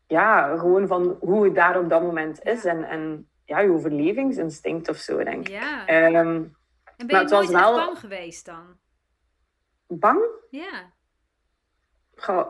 ja, 0.07 0.57
gewoon 0.57 0.87
van 0.87 1.17
hoe 1.21 1.45
het 1.45 1.55
daar 1.55 1.79
op 1.79 1.89
dat 1.91 2.03
moment 2.03 2.43
is. 2.43 2.63
Ja. 2.63 2.71
En, 2.71 2.85
en 2.85 3.29
ja, 3.45 3.59
je 3.61 3.71
overlevingsinstinct 3.71 4.89
of 4.89 4.97
zo, 4.97 5.25
denk 5.25 5.49
ik. 5.49 5.55
Ja. 5.55 5.87
Ehm, 5.87 6.17
en 6.17 6.55
ben 6.97 7.07
maar 7.07 7.07
je 7.09 7.17
het 7.17 7.31
was 7.31 7.41
nooit 7.51 7.51
echt 7.51 7.61
wel- 7.71 7.85
bang 7.87 7.99
geweest 7.99 8.47
dan? 8.47 8.65
bang? 9.87 10.21
Ja. 10.51 10.91
Goh, 12.17 12.47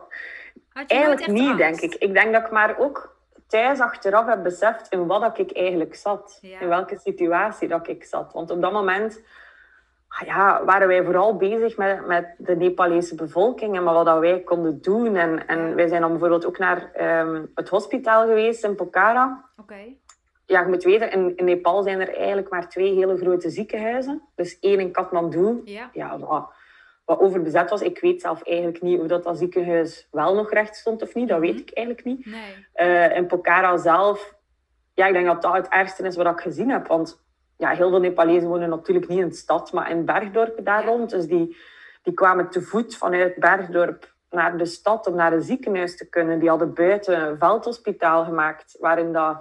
eigenlijk 0.86 1.26
niet, 1.26 1.56
denk 1.56 1.80
ik. 1.80 1.94
Ik 1.94 2.12
denk 2.12 2.32
dat 2.32 2.42
ik 2.44 2.50
maar 2.50 2.78
ook 2.78 3.15
thuis 3.46 3.80
achteraf 3.80 4.26
heb 4.26 4.42
beseft 4.42 4.88
in 4.88 5.06
wat 5.06 5.20
dat 5.20 5.38
ik 5.38 5.52
eigenlijk 5.52 5.94
zat. 5.94 6.38
Ja. 6.40 6.60
In 6.60 6.68
welke 6.68 6.98
situatie 6.98 7.68
dat 7.68 7.88
ik 7.88 8.04
zat. 8.04 8.32
Want 8.32 8.50
op 8.50 8.62
dat 8.62 8.72
moment 8.72 9.22
ah 10.08 10.26
ja, 10.26 10.64
waren 10.64 10.88
wij 10.88 11.04
vooral 11.04 11.36
bezig 11.36 11.76
met, 11.76 12.06
met 12.06 12.34
de 12.38 12.56
Nepalese 12.56 13.14
bevolking 13.14 13.76
en 13.76 13.84
wat 13.84 14.06
dat 14.06 14.18
wij 14.18 14.40
konden 14.40 14.82
doen. 14.82 15.16
En, 15.16 15.46
en 15.46 15.74
wij 15.74 15.88
zijn 15.88 16.00
dan 16.00 16.10
bijvoorbeeld 16.10 16.46
ook 16.46 16.58
naar 16.58 16.90
ehm, 16.92 17.44
het 17.54 17.68
hospitaal 17.68 18.26
geweest 18.26 18.64
in 18.64 18.74
Pokhara. 18.74 19.44
Oké. 19.60 19.94
Ja, 20.46 20.60
je 20.60 20.68
moet 20.68 20.84
weten, 20.84 21.10
in, 21.10 21.36
in 21.36 21.44
Nepal 21.44 21.82
zijn 21.82 22.00
er 22.00 22.14
eigenlijk 22.14 22.50
maar 22.50 22.68
twee 22.68 22.94
hele 22.94 23.16
grote 23.16 23.50
ziekenhuizen. 23.50 24.22
Dus 24.34 24.58
één 24.60 24.80
in 24.80 24.92
Kathmandu, 24.92 25.60
Ja. 25.64 25.90
ja, 25.92 26.18
wat, 27.06 27.18
wat 27.18 27.20
overbezet 27.20 27.70
was. 27.70 27.82
Ik 27.82 28.00
weet 28.00 28.20
zelf 28.20 28.42
eigenlijk 28.42 28.82
niet 28.82 29.00
of 29.00 29.06
dat, 29.06 29.24
dat 29.24 29.38
ziekenhuis 29.38 30.08
wel 30.10 30.34
nog 30.34 30.50
recht 30.52 30.76
stond 30.76 31.02
of 31.02 31.14
niet. 31.14 31.28
Dat 31.28 31.38
Mhm. 31.40 31.46
weet 31.46 31.60
ik 31.60 31.70
eigenlijk 31.70 32.06
niet. 32.06 32.26
Nee. 32.26 32.66
Eh, 32.72 33.16
in 33.16 33.26
Pokhara 33.26 33.76
zelf, 33.76 34.34
ja, 34.94 35.06
ik 35.06 35.12
denk 35.12 35.26
dat 35.26 35.42
dat 35.42 35.52
het 35.52 35.68
ergste 35.68 36.02
is 36.06 36.16
wat 36.16 36.26
ik 36.26 36.40
gezien 36.40 36.70
heb. 36.70 36.86
Want 36.86 37.24
ja, 37.56 37.68
heel 37.70 37.90
veel 37.90 38.00
Nepalezen 38.00 38.48
wonen 38.48 38.68
natuurlijk 38.68 39.08
niet 39.08 39.18
in 39.18 39.28
de 39.28 39.34
stad, 39.34 39.72
maar 39.72 39.90
in 39.90 40.04
bergdorpen 40.04 40.64
daar 40.64 40.82
Ja. 40.84 40.86
rond. 40.88 41.10
Dus 41.10 41.26
die, 41.26 41.56
die 42.02 42.14
kwamen 42.14 42.50
te 42.50 42.62
voet 42.62 42.96
vanuit 42.96 43.34
Bergdorp 43.36 44.14
naar 44.30 44.58
de 44.58 44.64
stad 44.64 45.06
om 45.06 45.14
naar 45.14 45.32
een 45.32 45.42
ziekenhuis 45.42 45.96
te 45.96 46.08
kunnen. 46.08 46.38
Die 46.38 46.48
hadden 46.48 46.74
buiten 46.74 47.20
een 47.28 47.38
veldhospitaal 47.38 48.24
gemaakt, 48.24 48.76
waarin 48.80 49.12
dat 49.12 49.36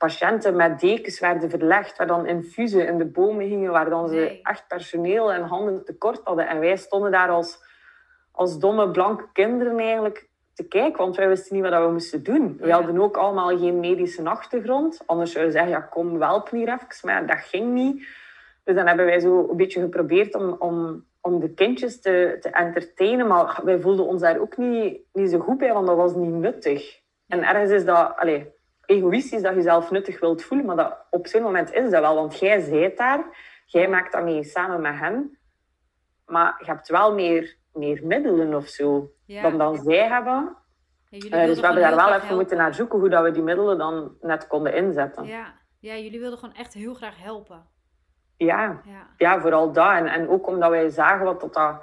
patiënten 0.00 0.56
met 0.56 0.80
dekens 0.80 1.20
werden 1.20 1.50
verlegd, 1.50 1.96
waar 1.96 2.06
dan 2.06 2.26
infusen 2.26 2.86
in 2.86 2.98
de 2.98 3.04
bomen 3.04 3.46
hingen, 3.46 3.70
waar 3.70 3.90
dan 3.90 4.08
ze 4.08 4.40
echt 4.42 4.68
personeel 4.68 5.32
en 5.32 5.42
handen 5.42 5.84
tekort 5.84 6.20
hadden. 6.24 6.48
En 6.48 6.60
wij 6.60 6.76
stonden 6.76 7.10
daar 7.10 7.28
als, 7.28 7.62
als 8.32 8.58
domme 8.58 8.90
blanke 8.90 9.24
kinderen 9.32 9.78
eigenlijk 9.78 10.28
te 10.54 10.68
kijken, 10.68 10.98
want 10.98 11.16
wij 11.16 11.28
wisten 11.28 11.56
niet 11.56 11.70
wat 11.70 11.84
we 11.84 11.92
moesten 11.92 12.22
doen. 12.22 12.56
We 12.60 12.72
hadden 12.72 13.00
ook 13.00 13.16
allemaal 13.16 13.58
geen 13.58 13.80
medische 13.80 14.28
achtergrond. 14.28 15.02
Anders 15.06 15.32
zouden 15.32 15.52
we 15.52 15.58
zeggen, 15.58 15.78
ja, 15.78 15.86
kom, 15.86 16.22
help 16.22 16.52
me 16.52 16.58
even. 16.58 16.86
Maar 17.02 17.26
dat 17.26 17.38
ging 17.38 17.72
niet. 17.72 18.06
Dus 18.64 18.74
dan 18.74 18.86
hebben 18.86 19.06
wij 19.06 19.20
zo 19.20 19.48
een 19.50 19.56
beetje 19.56 19.80
geprobeerd 19.80 20.34
om, 20.34 20.56
om, 20.58 21.04
om 21.20 21.40
de 21.40 21.54
kindjes 21.54 22.00
te, 22.00 22.36
te 22.40 22.50
entertainen. 22.50 23.26
Maar 23.26 23.60
wij 23.64 23.80
voelden 23.80 24.06
ons 24.06 24.20
daar 24.20 24.40
ook 24.40 24.56
niet, 24.56 25.00
niet 25.12 25.30
zo 25.30 25.38
goed 25.38 25.58
bij, 25.58 25.72
want 25.72 25.86
dat 25.86 25.96
was 25.96 26.14
niet 26.14 26.32
nuttig. 26.32 27.00
En 27.26 27.42
ergens 27.42 27.70
is 27.70 27.84
dat 27.84 28.12
allez, 28.16 28.42
egoïstisch 28.90 29.42
dat 29.42 29.54
je 29.54 29.62
zelf 29.62 29.90
nuttig 29.90 30.20
wilt 30.20 30.42
voelen, 30.42 30.66
maar 30.66 30.76
dat, 30.76 30.96
op 31.10 31.26
zo'n 31.26 31.42
moment 31.42 31.72
is 31.72 31.90
dat 31.90 32.00
wel. 32.00 32.14
Want 32.14 32.38
jij 32.38 32.60
zijt 32.60 32.96
daar, 32.96 33.24
jij 33.64 33.88
maakt 33.88 34.12
dat 34.12 34.22
mee 34.22 34.44
samen 34.44 34.80
met 34.80 34.98
hen. 34.98 35.38
Maar 36.26 36.56
je 36.58 36.66
hebt 36.66 36.88
wel 36.88 37.14
meer, 37.14 37.56
meer 37.72 38.00
middelen 38.02 38.54
of 38.54 38.66
zo 38.66 39.12
dan, 39.26 39.58
dan 39.58 39.76
zij 39.76 40.08
hebben. 40.08 40.56
Ja, 41.08 41.40
uh, 41.40 41.46
dus 41.46 41.60
we 41.60 41.66
hebben 41.66 41.82
daar 41.82 41.96
wel 41.96 42.14
even 42.14 42.36
moeten 42.36 42.56
naar 42.56 42.74
zoeken 42.74 42.98
hoe 42.98 43.08
dat 43.08 43.22
we 43.22 43.30
die 43.30 43.42
middelen 43.42 43.78
dan 43.78 44.16
net 44.20 44.46
konden 44.46 44.74
inzetten. 44.74 45.24
Ja, 45.24 45.54
ja 45.78 45.96
jullie 45.96 46.20
wilden 46.20 46.38
gewoon 46.38 46.54
echt 46.54 46.74
heel 46.74 46.94
graag 46.94 47.22
helpen. 47.22 47.66
Ja, 48.36 48.80
ja. 48.84 49.06
ja 49.16 49.40
vooral 49.40 49.72
dat. 49.72 49.92
En, 49.92 50.06
en 50.06 50.28
ook 50.28 50.46
omdat 50.46 50.70
wij 50.70 50.88
zagen 50.88 51.24
wat 51.24 51.40
dat 51.40 51.82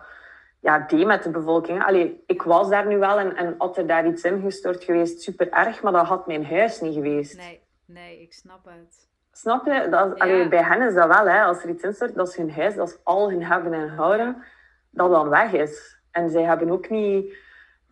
ja, 0.60 0.80
deed 0.80 1.06
met 1.06 1.24
de 1.24 1.30
bevolking. 1.30 1.84
Allee, 1.84 2.24
ik 2.26 2.42
was 2.42 2.70
daar 2.70 2.88
nu 2.88 2.98
wel 2.98 3.20
en, 3.20 3.36
en 3.36 3.56
had 3.58 3.78
er 3.78 3.88
daar 3.88 4.08
iets 4.08 4.24
ingestort 4.24 4.84
geweest, 4.84 5.22
super 5.22 5.50
erg, 5.52 5.82
maar 5.82 5.92
dat 5.92 6.06
had 6.06 6.28
mijn 6.28 6.46
huis 6.46 6.82
niet 6.82 6.94
geweest. 6.94 7.38
Nee, 7.38 7.62
nee, 7.86 8.22
ik 8.22 8.34
snap 8.34 8.66
het. 8.66 9.08
Snap 9.32 9.66
je? 9.66 9.88
Dat, 9.90 10.20
allee, 10.20 10.48
bij 10.48 10.64
hen 10.64 10.82
is 10.82 10.94
dat 10.94 11.08
wel, 11.08 11.28
hè. 11.28 11.42
als 11.42 11.64
er 11.64 11.70
iets 11.70 11.84
instort, 11.84 12.16
dat 12.16 12.28
is 12.28 12.36
hun 12.36 12.52
huis, 12.52 12.76
dat 12.76 12.88
is 12.88 12.98
al 13.04 13.30
hun 13.30 13.44
hebben 13.44 13.74
en 13.74 13.90
houden, 13.90 14.44
dat 14.90 15.12
dan 15.12 15.30
weg 15.30 15.54
is. 15.54 16.00
En 16.12 16.30
zij 16.30 16.44
hebben 16.44 16.72
ook 16.72 16.90
niet 16.90 17.36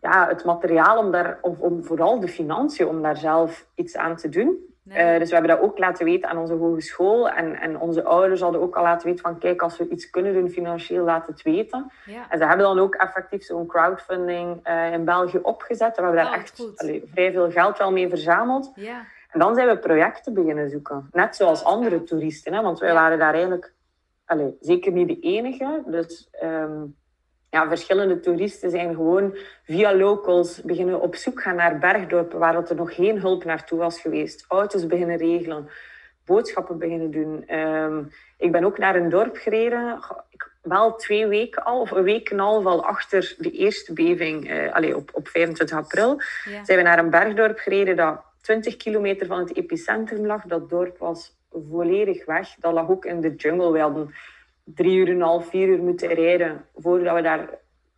ja, 0.00 0.28
het 0.28 0.44
materiaal 0.44 0.98
om 0.98 1.10
daar, 1.10 1.38
of 1.40 1.58
om 1.58 1.84
vooral 1.84 2.20
de 2.20 2.28
financiën, 2.28 2.86
om 2.86 3.02
daar 3.02 3.16
zelf 3.16 3.66
iets 3.74 3.96
aan 3.96 4.16
te 4.16 4.28
doen. 4.28 4.75
Eh, 4.88 5.18
dus 5.18 5.28
we 5.28 5.34
hebben 5.34 5.56
dat 5.56 5.64
ook 5.64 5.78
laten 5.78 6.04
weten 6.04 6.28
aan 6.28 6.38
onze 6.38 6.54
hogeschool. 6.54 7.30
En, 7.30 7.54
en 7.54 7.78
onze 7.78 8.04
ouders 8.04 8.40
hadden 8.40 8.60
ook 8.60 8.76
al 8.76 8.82
laten 8.82 9.06
weten 9.06 9.22
van 9.22 9.38
kijk, 9.38 9.62
als 9.62 9.76
we 9.76 9.88
iets 9.88 10.10
kunnen 10.10 10.32
doen 10.32 10.48
financieel, 10.48 11.04
laat 11.04 11.26
het 11.26 11.42
weten. 11.42 11.92
Ja. 12.04 12.26
En 12.28 12.38
ze 12.38 12.46
hebben 12.46 12.66
dan 12.66 12.78
ook 12.78 12.94
effectief 12.94 13.42
zo'n 13.42 13.66
crowdfunding 13.66 14.68
uh, 14.68 14.92
in 14.92 15.04
België 15.04 15.38
opgezet. 15.38 15.96
En 15.96 16.02
we 16.02 16.08
hebben 16.08 16.24
daar 16.24 16.32
oh, 16.32 16.40
echt 16.40 16.64
vrij 17.12 17.32
veel 17.32 17.50
geld 17.50 17.78
wel 17.78 17.92
mee 17.92 18.08
verzameld. 18.08 18.72
Ja. 18.74 19.04
En 19.30 19.38
dan 19.38 19.54
zijn 19.54 19.68
we 19.68 19.78
projecten 19.78 20.34
beginnen 20.34 20.70
zoeken. 20.70 21.08
Net 21.12 21.36
zoals 21.36 21.64
andere 21.64 22.02
toeristen. 22.02 22.54
Hè? 22.54 22.62
Want 22.62 22.78
wij 22.78 22.92
waren 22.92 23.18
daar 23.18 23.32
eigenlijk 23.32 23.74
allee, 24.24 24.56
zeker 24.60 24.92
niet 24.92 25.08
de 25.08 25.20
enige. 25.20 25.82
Dus 25.86 26.28
um, 26.42 26.96
ja, 27.50 27.68
verschillende 27.68 28.20
toeristen 28.20 28.70
zijn 28.70 28.94
gewoon 28.94 29.36
via 29.64 29.94
locals 29.94 30.62
beginnen 30.62 31.00
op 31.00 31.14
zoek 31.14 31.42
gaan 31.42 31.56
naar 31.56 31.78
bergdorpen 31.78 32.38
waar 32.38 32.54
er 32.54 32.76
nog 32.76 32.94
geen 32.94 33.20
hulp 33.20 33.44
naartoe 33.44 33.78
was 33.78 34.00
geweest. 34.00 34.44
Auto's 34.48 34.86
beginnen 34.86 35.16
regelen, 35.16 35.68
boodschappen 36.24 36.78
beginnen 36.78 37.10
doen. 37.10 37.46
Ehm, 37.46 38.02
ik 38.38 38.52
ben 38.52 38.64
ook 38.64 38.78
naar 38.78 38.96
een 38.96 39.08
dorp 39.08 39.36
gereden, 39.36 39.98
wel 40.62 40.94
twee 40.94 41.26
weken 41.26 41.64
al, 41.64 41.80
of 41.80 41.90
een 41.90 42.02
week 42.02 42.30
en 42.30 42.38
half 42.38 42.64
al 42.64 42.84
achter 42.84 43.34
de 43.38 43.50
eerste 43.50 43.92
beving, 43.92 44.50
uh, 44.50 44.72
allez, 44.72 44.94
op, 44.94 45.10
op 45.12 45.28
25 45.28 45.76
april. 45.76 46.20
Zijn 46.62 46.78
we 46.78 46.82
naar 46.82 46.98
een 46.98 47.10
bergdorp 47.10 47.58
gereden 47.58 47.96
dat 47.96 48.20
20 48.40 48.76
kilometer 48.76 49.26
van 49.26 49.38
het 49.38 49.56
epicentrum 49.56 50.26
lag. 50.26 50.42
Dat 50.42 50.70
dorp 50.70 50.98
was 50.98 51.36
volledig 51.70 52.24
weg. 52.24 52.54
Dat 52.58 52.72
lag 52.72 52.88
ook 52.88 53.04
in 53.04 53.20
de 53.20 53.34
jungle. 53.34 53.72
We 53.72 53.78
hadden 53.78 54.14
drie 54.74 54.96
uur 54.96 55.08
en 55.08 55.14
een 55.14 55.20
half, 55.20 55.46
vier 55.46 55.68
uur 55.68 55.82
moeten 55.82 56.08
rijden 56.08 56.64
voordat 56.74 57.14
we 57.14 57.22
daar 57.22 57.48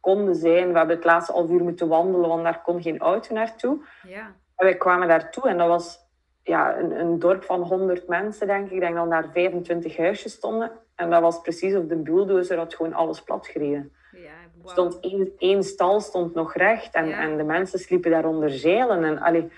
konden 0.00 0.35
zijn. 0.35 0.72
We 0.72 0.78
hebben 0.78 0.96
het 0.96 1.04
laatste 1.04 1.33
half 1.33 1.50
uur 1.50 1.62
moeten 1.62 1.88
wandelen, 1.88 2.28
want 2.28 2.42
daar 2.42 2.62
kon 2.62 2.83
geen 2.83 2.98
auto 2.98 3.35
naartoe. 3.35 3.78
Ja. 4.02 4.35
En 4.57 4.66
wij 4.66 4.76
kwamen 4.76 5.09
daartoe 5.09 5.48
en 5.48 5.59
dat 5.59 5.68
was 5.68 6.07
ja, 6.42 6.78
een, 6.78 7.00
een 7.00 7.18
dorp 7.18 7.44
van 7.44 7.62
100 7.62 8.09
mensen, 8.09 8.46
denk 8.46 8.66
ik. 8.66 8.72
Ik 8.72 8.81
denk 8.81 8.94
dat 8.94 9.11
daar 9.11 9.31
25 9.33 9.96
huisjes 9.96 10.33
stonden. 10.33 10.70
En 10.94 11.11
dat 11.11 11.20
was 11.20 11.40
precies 11.40 11.74
of 11.74 11.87
de 11.87 11.96
bulldozer 11.96 12.59
had 12.59 12.74
gewoon 12.74 12.92
alles 12.92 13.22
platgereden. 13.22 13.92
Ja, 14.12 14.31
wow. 14.62 14.70
stond 14.70 15.00
één, 15.00 15.33
één 15.38 15.62
stal 15.62 16.00
stond 16.00 16.35
nog 16.35 16.54
recht 16.54 16.94
en, 16.94 17.12
en 17.12 17.37
de 17.37 17.42
mensen 17.42 17.78
sliepen 17.78 18.11
daar 18.11 18.24
onder 18.24 18.50
zeilen. 18.50 19.04
En, 19.04 19.18
allee, 19.18 19.50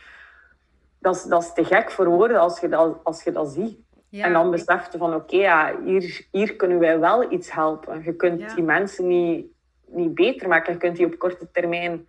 dat, 0.99 1.15
is, 1.15 1.23
dat 1.23 1.43
is 1.43 1.53
te 1.53 1.65
gek 1.65 1.91
voor 1.91 2.07
woorden 2.07 2.41
als 2.41 2.61
je 2.61 2.69
dat, 2.69 2.99
als 3.03 3.23
je 3.23 3.33
dat 3.33 3.49
ziet. 3.49 3.79
En 4.11 4.33
dan 4.33 4.51
besefte 4.51 4.99
van 4.99 5.15
oké, 5.15 5.37
ja, 5.37 5.81
hier, 5.85 6.27
hier 6.31 6.57
kunnen 6.57 6.79
wij 6.79 6.99
wel 6.99 7.33
iets 7.33 7.53
helpen. 7.53 8.03
Je 8.05 8.17
kunt 8.17 8.55
die 8.55 8.65
mensen 8.65 9.07
niet, 9.07 9.47
niet 9.87 10.15
beter 10.15 10.49
maken. 10.49 10.73
Je 10.73 10.79
kunt 10.79 10.97
die 10.97 11.07
op 11.07 11.19
korte 11.19 11.51
termijn 11.51 12.07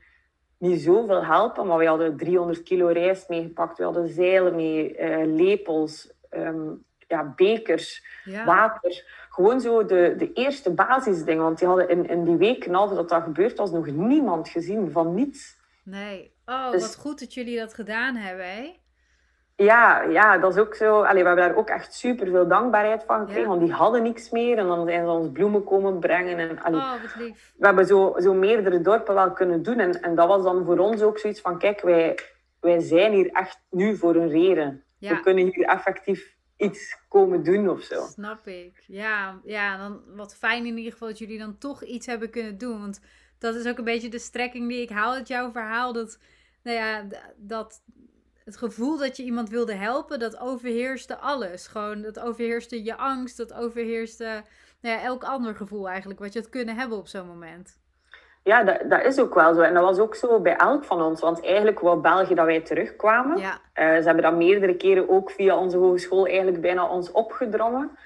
niet 0.58 0.82
zoveel 0.82 1.26
helpen. 1.26 1.68
Maar 1.68 1.78
we 1.78 1.86
hadden 1.86 2.18
300 2.18 2.64
kilo 2.64 2.88
rijst 2.88 3.30
meegepakt. 3.30 3.78
We 3.78 3.84
hadden 3.84 4.10
zeilen 4.10 4.56
mee, 4.56 5.00
uh, 5.00 5.36
lepels, 5.36 6.14
ehm, 6.30 6.70
ja, 7.08 7.34
bekers, 7.36 8.06
water. 8.46 9.26
Gewoon 9.30 9.62
zo 9.62 9.86
de, 9.86 10.14
de 10.18 10.34
eerste 10.34 10.72
basisdingen. 10.74 11.44
Want 11.44 11.60
die 11.60 11.68
hadden 11.68 11.90
in, 11.90 12.10
in 12.10 12.24
die 12.24 12.36
week 12.36 12.66
en 12.66 12.72
dat 12.72 13.10
dat 13.10 13.24
gebeurd 13.24 13.58
was, 13.58 13.72
nog 13.72 13.86
niemand 13.86 14.50
gezien 14.50 14.92
van 14.92 15.14
niets. 15.14 15.60
Nee. 15.84 16.32
Oh, 16.46 16.72
dus 16.72 16.82
wat 16.82 16.96
goed 16.96 17.20
dat 17.20 17.34
jullie 17.34 17.58
dat 17.58 17.74
gedaan 17.74 18.16
hebben, 18.16 18.46
hè? 18.46 18.80
Ja, 19.56 20.02
ja, 20.02 20.38
dat 20.38 20.56
is 20.56 20.62
ook 20.62 20.76
zo. 20.76 21.02
Allee, 21.02 21.22
we 21.22 21.28
hebben 21.28 21.48
daar 21.48 21.56
ook 21.56 21.70
echt 21.70 21.94
super 21.94 22.28
veel 22.28 22.48
dankbaarheid 22.48 23.04
van 23.04 23.20
gekregen, 23.20 23.50
want 23.50 23.62
die 23.62 23.72
hadden 23.72 24.04
niks 24.04 24.30
meer. 24.30 24.58
En 24.58 24.68
dan 24.68 24.88
zijn 24.88 25.06
ze 25.06 25.12
ons 25.12 25.32
bloemen 25.32 25.64
komen 25.64 26.00
brengen. 26.00 26.38
En, 26.38 26.62
allee, 26.62 26.80
oh, 26.80 27.02
wat 27.02 27.16
lief. 27.16 27.54
We 27.58 27.66
hebben 27.66 27.86
zo, 27.86 28.16
zo 28.20 28.34
meerdere 28.34 28.82
dorpen 28.82 29.14
wel 29.14 29.32
kunnen 29.32 29.64
doen. 29.64 29.80
En, 29.80 30.02
en 30.02 30.16
dat 30.16 30.28
was 30.28 30.44
dan 30.44 30.66
voor 30.66 30.78
ons 30.78 31.02
ook 31.02 31.18
zoiets 31.18 31.42
van, 31.42 31.60
kijk, 31.60 31.82
wij, 31.82 32.20
wij 32.60 32.80
zijn 32.80 33.14
hier 33.14 33.30
echt 33.32 33.62
nu 33.70 33.98
voor 33.98 34.16
een 34.16 34.30
reden. 34.30 34.84
We 35.00 35.20
kunnen 35.20 35.44
hier 35.44 35.66
effectief 35.66 36.36
iets 36.58 36.98
komen 37.08 37.44
doen 37.44 37.70
of 37.70 37.82
zo. 37.82 38.06
Snap 38.06 38.48
ik. 38.48 38.84
Ja, 38.88 39.40
ja, 39.44 39.78
dan 39.78 40.02
wat 40.16 40.36
fijn 40.36 40.66
in 40.66 40.78
ieder 40.78 40.92
geval 40.92 41.08
dat 41.08 41.18
jullie 41.18 41.40
dan 41.40 41.58
toch 41.58 41.84
iets 41.84 42.06
hebben 42.06 42.30
kunnen 42.30 42.58
doen. 42.58 42.80
Want 42.80 43.02
dat 43.40 43.56
is 43.56 43.68
ook 43.68 43.78
een 43.78 43.84
beetje 43.84 44.10
de 44.10 44.20
strekking 44.20 44.68
die 44.70 44.82
ik 44.82 44.90
haal 44.90 45.14
uit 45.14 45.28
jouw 45.28 45.52
verhaal. 45.52 45.94
Dat, 45.94 46.20
nou 46.64 46.78
ja, 46.78 47.08
dat 47.38 47.82
het 48.46 48.58
gevoel 48.58 48.98
dat 48.98 49.18
je 49.18 49.24
iemand 49.24 49.50
wilde 49.50 49.74
helpen, 49.74 50.20
dat 50.20 50.40
overheerste 50.40 51.18
alles. 51.18 51.68
Gewoon, 51.68 52.02
dat 52.02 52.20
overheerste 52.20 52.84
je 52.84 52.98
angst, 52.98 53.38
dat 53.38 53.54
overheerste 53.54 54.44
nou 54.82 54.96
ja, 54.96 55.04
elk 55.04 55.24
ander 55.24 55.56
gevoel 55.56 55.90
eigenlijk, 55.90 56.20
wat 56.20 56.34
je 56.34 56.40
had 56.40 56.50
kunnen 56.50 56.76
hebben 56.76 56.98
op 56.98 57.08
zo'n 57.08 57.28
moment. 57.28 57.80
Ja, 58.44 58.64
dat, 58.64 58.90
dat, 58.90 59.06
is 59.06 59.20
ook 59.20 59.34
wel 59.34 59.54
zo. 59.54 59.62
En 59.62 59.74
dat 59.74 59.84
was 59.84 60.00
ook 60.00 60.16
zo 60.16 60.40
bij 60.40 60.56
elk 60.56 60.84
van 60.84 61.02
ons. 61.02 61.22
Want 61.22 61.46
eigenlijk 61.46 61.80
wou 61.80 62.02
België 62.02 62.34
dat 62.34 62.46
wij 62.46 62.62
terugkwamen. 62.62 63.38
Ja. 63.38 63.52
Uh, 63.54 63.98
ze 63.98 64.06
hebben 64.06 64.24
dat 64.24 64.36
meerdere 64.36 64.76
keren 64.76 65.10
ook 65.10 65.32
via 65.32 65.58
onze 65.58 65.78
hogeschool 65.78 66.26
eigenlijk 66.26 66.62
bijna 66.62 66.88
ons 66.88 67.12
opgedrongen. 67.12 67.98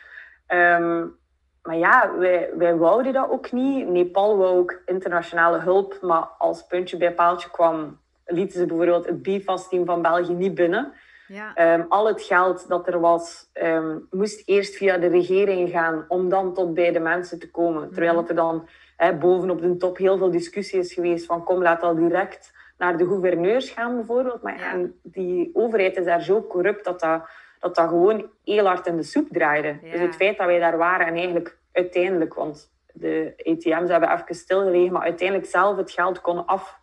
Um, 0.48 1.18
maar 1.62 1.78
ja, 1.78 2.12
wij, 2.18 2.50
wij 2.58 2.76
wouden 2.76 3.14
dat 3.14 3.30
ook 3.30 3.52
niet. 3.52 3.88
Nepal 3.88 4.38
wou 4.38 4.58
ook 4.58 4.82
internationale 4.86 5.60
hulp. 5.60 5.98
Maar 6.02 6.28
als 6.38 6.68
puntje 6.68 6.98
bij 6.98 7.14
paaltje 7.14 7.52
kwam 7.52 8.00
lieten 8.26 8.60
ze 8.60 8.66
bijvoorbeeld 8.66 9.06
het 9.06 9.22
BIFAS-team 9.22 9.86
van 9.86 10.02
België 10.02 10.34
niet 10.34 10.56
binnen. 10.56 10.94
Ja. 11.28 11.54
Ehm, 11.54 11.84
al 11.90 12.08
het 12.08 12.22
geld 12.22 12.68
dat 12.68 12.88
er 12.88 13.00
was, 13.00 13.50
um, 13.54 14.08
moest 14.12 14.48
eerst 14.48 14.76
via 14.76 14.98
de 14.98 15.08
regering 15.08 15.70
gaan 15.70 16.06
om 16.08 16.30
dan 16.30 16.54
tot 16.54 16.74
bij 16.74 16.92
de 16.92 17.00
mensen 17.00 17.40
te 17.40 17.52
komen. 17.52 17.92
Terwijl 17.92 18.22
mhm. 18.22 18.30
er 18.30 18.36
dan 18.36 18.68
bovenop 18.98 19.20
boven 19.20 19.50
op 19.50 19.62
de 19.62 19.78
top 19.78 19.98
heel 19.98 20.18
veel 20.18 20.32
discussie 20.32 20.80
is 20.80 20.94
geweest 20.94 21.26
van 21.26 21.44
kom, 21.44 21.62
laat 21.62 21.82
al 21.82 21.96
direct 21.96 22.54
naar 22.78 22.98
de 22.98 23.06
gouverneurs 23.06 23.70
gaan 23.70 23.96
bijvoorbeeld. 23.96 24.42
Maar 24.42 24.60
ja. 24.60 24.88
die 25.04 25.50
overheid 25.54 25.98
is 25.98 26.06
daar 26.06 26.22
zo 26.22 26.48
corrupt 26.48 26.86
dat 26.86 27.00
dat, 27.00 27.30
dat 27.60 27.76
dat 27.76 27.88
gewoon 27.88 28.30
heel 28.44 28.66
hard 28.66 28.88
in 28.88 28.96
de 28.96 29.04
soep 29.04 29.28
draaide. 29.32 29.78
Dus 29.82 30.00
het 30.00 30.16
feit 30.16 30.38
dat 30.38 30.46
wij 30.46 30.60
daar 30.60 30.78
waren 30.78 31.08
en 31.08 31.14
eigenlijk 31.14 31.58
uiteindelijk, 31.72 32.34
want 32.34 32.74
de 32.94 33.34
ATM's 33.38 33.90
hebben 33.90 34.12
even 34.12 34.36
stilgelegen, 34.36 34.94
maar 34.94 35.02
uiteindelijk 35.02 35.50
zelf 35.50 35.78
het 35.78 35.92
geld 35.92 36.22
konden 36.22 36.46
af 36.46 36.80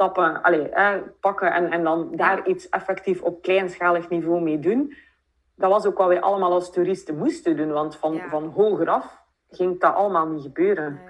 stappen 0.00 0.42
allez, 0.42 1.00
pakken 1.20 1.52
en, 1.52 1.70
en 1.70 1.84
dan 1.84 2.16
daar 2.16 2.46
iets 2.46 2.68
effectief 2.68 3.22
op 3.22 3.42
kleinschalig 3.42 4.08
niveau 4.08 4.40
mee 4.40 4.58
doen. 4.58 4.94
Dat 5.56 5.70
was 5.70 5.86
ook 5.86 5.98
wat 5.98 6.08
wij 6.08 6.20
allemaal 6.20 6.52
als 6.52 6.72
toeristen 6.72 7.16
moesten 7.16 7.56
doen, 7.56 7.72
want 7.72 7.96
van, 7.96 8.14
ja. 8.14 8.28
van 8.28 8.44
hogeraf 8.44 9.18
ging 9.50 9.80
dat 9.80 9.94
allemaal 9.94 10.28
niet 10.28 10.42
gebeuren. 10.42 11.00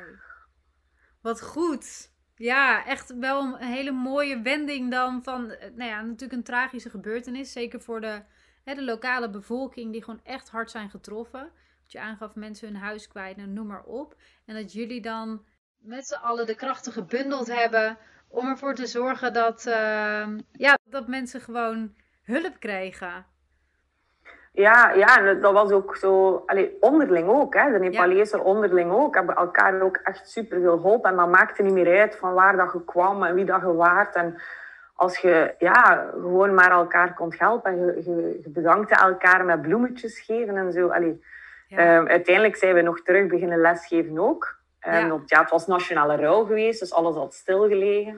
Wat 1.22 1.42
goed. 1.42 2.10
Ja, 2.34 2.86
echt 2.86 3.18
wel 3.18 3.42
een 3.42 3.66
hele 3.66 3.90
mooie 3.90 4.42
wending 4.42 4.90
dan 4.90 5.22
van, 5.22 5.50
eh, 5.50 5.70
nou 5.74 5.90
ja, 5.90 6.00
natuurlijk 6.00 6.32
een 6.32 6.42
tragische 6.42 6.90
gebeurtenis. 6.90 7.52
Zeker 7.52 7.80
voor 7.80 8.00
de, 8.00 8.22
hè, 8.64 8.74
de 8.74 8.84
lokale 8.84 9.30
bevolking 9.30 9.92
die 9.92 10.04
gewoon 10.04 10.20
echt 10.24 10.50
hard 10.50 10.70
zijn 10.70 10.90
getroffen. 10.90 11.50
Dat 11.82 11.92
je 11.92 12.00
aangaf 12.00 12.34
mensen 12.34 12.68
hun 12.68 12.76
huis 12.76 13.08
kwijt, 13.08 13.36
en 13.36 13.52
noem 13.52 13.66
maar 13.66 13.84
op. 13.84 14.16
En 14.46 14.54
dat 14.54 14.72
jullie 14.72 15.00
dan 15.00 15.44
met 15.78 16.06
z'n 16.06 16.14
allen 16.14 16.46
de 16.46 16.54
krachten 16.54 16.92
gebundeld 16.92 17.46
hebben 17.46 17.98
om 18.30 18.48
ervoor 18.48 18.74
te 18.74 18.86
zorgen 18.86 19.32
dat, 19.32 19.66
ehm, 19.66 20.38
ja, 20.52 20.78
dat 20.84 21.06
mensen 21.06 21.40
gewoon 21.40 21.94
hulp 22.24 22.56
kregen. 22.58 23.26
Ja, 24.52 24.90
ja, 24.92 25.18
en 25.18 25.40
dat 25.40 25.52
was 25.52 25.70
ook 25.70 25.96
zo, 25.96 26.42
allee, 26.46 26.76
onderling 26.80 27.28
ook. 27.28 27.54
Hè. 27.54 27.72
De 27.72 27.78
Nepalese 27.78 28.42
onderling 28.42 28.92
ook, 28.92 29.14
hebben 29.14 29.34
elkaar 29.34 29.80
ook 29.80 29.96
echt 29.96 30.30
super 30.30 30.60
veel 30.60 30.76
geholpen. 30.76 31.10
En 31.10 31.16
dat 31.16 31.28
maakte 31.28 31.62
niet 31.62 31.72
meer 31.72 32.00
uit 32.00 32.16
van 32.16 32.34
waar 32.34 32.56
dat 32.56 32.72
je 32.72 32.84
kwam 32.84 33.22
en 33.22 33.34
wie 33.34 33.44
dat 33.44 33.60
je 33.60 33.74
waart. 33.74 34.14
En 34.14 34.40
als 34.94 35.18
je 35.18 35.54
ja, 35.58 36.06
gewoon 36.10 36.54
maar 36.54 36.70
elkaar 36.70 37.14
kon 37.14 37.34
helpen 37.36 37.72
en 37.72 37.78
je, 37.86 37.94
je, 38.04 38.40
je 38.42 38.50
bedankte 38.50 38.94
elkaar 38.94 39.44
met 39.44 39.62
bloemetjes 39.62 40.20
geven 40.20 40.56
en 40.56 40.72
zo. 40.72 40.88
Allee, 40.88 41.24
ehm, 41.68 42.06
uiteindelijk 42.06 42.56
zijn 42.56 42.74
we 42.74 42.82
nog 42.82 43.00
terug 43.00 43.26
beginnen 43.26 43.60
lesgeven 43.60 44.18
ook. 44.18 44.59
Um, 44.86 44.92
ja. 44.92 45.22
Ja, 45.26 45.40
het 45.40 45.50
was 45.50 45.66
nationale 45.66 46.16
rouw 46.16 46.44
geweest, 46.44 46.80
dus 46.80 46.92
alles 46.92 47.14
had 47.16 47.34
stilgelegen. 47.34 48.12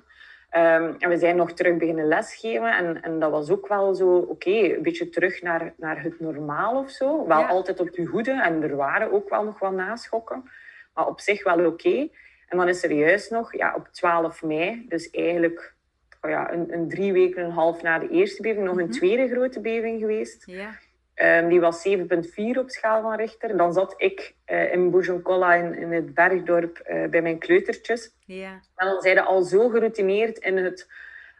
Um, 0.57 0.97
en 0.99 1.09
we 1.09 1.17
zijn 1.17 1.37
nog 1.37 1.53
terug 1.53 1.77
beginnen 1.77 2.07
lesgeven. 2.07 2.77
En, 2.77 3.03
en 3.03 3.19
dat 3.19 3.31
was 3.31 3.51
ook 3.51 3.69
wel 3.69 3.95
zo, 3.95 4.17
oké, 4.17 4.51
een 4.51 4.83
beetje 4.83 5.09
terug 5.09 5.43
naar, 5.43 5.73
naar 5.77 6.03
het 6.03 6.21
normaal 6.21 6.79
of 6.79 6.91
zo. 6.91 7.27
Wel 7.27 7.45
altijd 7.45 7.81
op 7.81 7.89
je 7.89 8.05
hoede. 8.05 8.43
En 8.43 8.63
er 8.63 8.77
waren 8.77 9.13
ook 9.13 9.29
wel 9.29 9.45
nog 9.45 9.59
wat 9.59 9.73
naschokken. 9.73 10.51
Maar 10.95 11.07
op 11.07 11.21
zich 11.21 11.45
wel 11.45 11.67
oké. 11.67 12.09
En 12.49 12.59
dan 12.59 12.69
is 12.69 12.85
er 12.85 12.93
juist 12.93 13.31
nog, 13.31 13.57
ja, 13.57 13.75
op 13.75 13.89
12 13.93 14.43
mei, 14.43 14.85
dus 14.89 15.11
eigenlijk 15.11 15.75
oh 16.23 16.31
ja, 16.31 16.53
een, 16.53 16.73
een 16.73 16.89
drie 16.89 17.13
weken 17.13 17.43
en 17.43 17.45
een 17.45 17.55
half 17.55 17.83
na 17.83 17.99
de 17.99 18.09
eerste 18.09 18.43
beving, 18.43 18.65
nog 18.65 18.77
een 18.77 18.85
mhm. 18.85 18.93
tweede 18.93 19.29
grote 19.29 19.61
beving 19.61 20.01
geweest. 20.01 20.43
Ja. 20.47 20.71
Um, 21.15 21.49
die 21.49 21.61
was 21.61 21.89
7,4 21.89 22.59
op 22.59 22.71
schaal 22.71 23.03
van 23.03 23.17
Richter. 23.17 23.57
Dan 23.57 23.73
zat 23.73 23.95
ik 23.97 24.35
uh, 24.47 24.73
in 24.73 24.91
Bourgoncola 24.91 25.55
in, 25.55 25.75
in 25.75 25.93
het 25.93 26.15
bergdorp 26.15 26.83
uh, 26.91 27.09
bij 27.09 27.23
mijn 27.23 27.39
kleutertjes. 27.39 28.15
Ja. 28.25 28.61
En 28.77 28.87
dan 28.87 29.01
zijn 29.01 29.19
al 29.19 29.43
zo 29.43 29.69
geroutineerd 29.69 30.39
in 30.39 30.57
het 30.57 30.89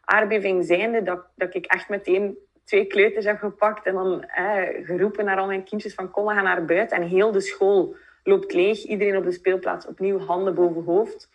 aardbeving 0.05 0.65
zijnde 0.65 1.03
dat, 1.03 1.27
dat 1.35 1.55
ik 1.55 1.67
echt 1.67 1.89
meteen 1.89 2.39
twee 2.65 2.87
kleuters 2.87 3.25
heb 3.25 3.39
gepakt 3.39 3.87
en 3.87 3.95
dan 3.95 4.25
eh, 4.25 4.85
geroepen 4.85 5.25
naar 5.25 5.39
al 5.39 5.47
mijn 5.47 5.65
kindjes 5.65 5.95
van 5.95 6.11
kom, 6.11 6.27
we 6.27 6.35
gaan 6.35 6.45
naar 6.45 6.65
buiten. 6.65 6.97
En 6.97 7.09
heel 7.09 7.33
de 7.33 7.41
school 7.41 7.97
loopt 8.23 8.53
leeg. 8.53 8.85
Iedereen 8.85 9.17
op 9.17 9.25
de 9.25 9.33
speelplaats 9.33 9.87
opnieuw 9.87 10.19
handen 10.19 10.55
boven 10.55 10.85
hoofd. 10.85 11.31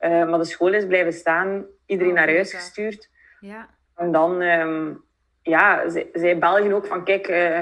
Uh, 0.00 0.10
maar 0.10 0.38
de 0.38 0.44
school 0.44 0.72
is 0.72 0.86
blijven 0.86 1.12
staan. 1.12 1.64
Iedereen 1.86 2.12
oh, 2.12 2.18
naar 2.18 2.28
huis 2.28 2.54
gestuurd. 2.54 3.10
Ja. 3.40 3.68
En 3.96 4.12
dan 4.12 4.42
um, 4.42 5.04
ja, 5.42 5.88
zei 6.12 6.34
België 6.34 6.74
ook 6.74 6.86
van 6.86 7.04
kijk, 7.04 7.28
uh, 7.28 7.60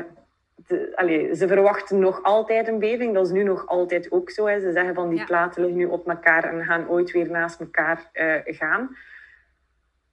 ze 1.35 1.45
verwachten 1.47 1.99
nog 1.99 2.23
altijd 2.23 2.69
een 2.69 2.79
beving. 2.79 3.15
Dat 3.15 3.27
is 3.27 3.33
nu 3.33 3.43
nog 3.43 3.67
altijd 3.67 4.13
ook 4.13 4.31
zo. 4.31 4.47
Hè. 4.47 4.61
Ze 4.61 4.73
zeggen 4.73 4.95
van 4.95 5.09
die 5.09 5.25
platen 5.25 5.63
liggen 5.63 5.79
nu 5.79 5.87
op 5.87 6.09
elkaar 6.09 6.45
en 6.45 6.65
gaan 6.65 6.89
ooit 6.89 7.11
weer 7.11 7.31
naast 7.31 7.61
elkaar 7.61 8.11
uh, 8.13 8.35
gaan. 8.45 8.97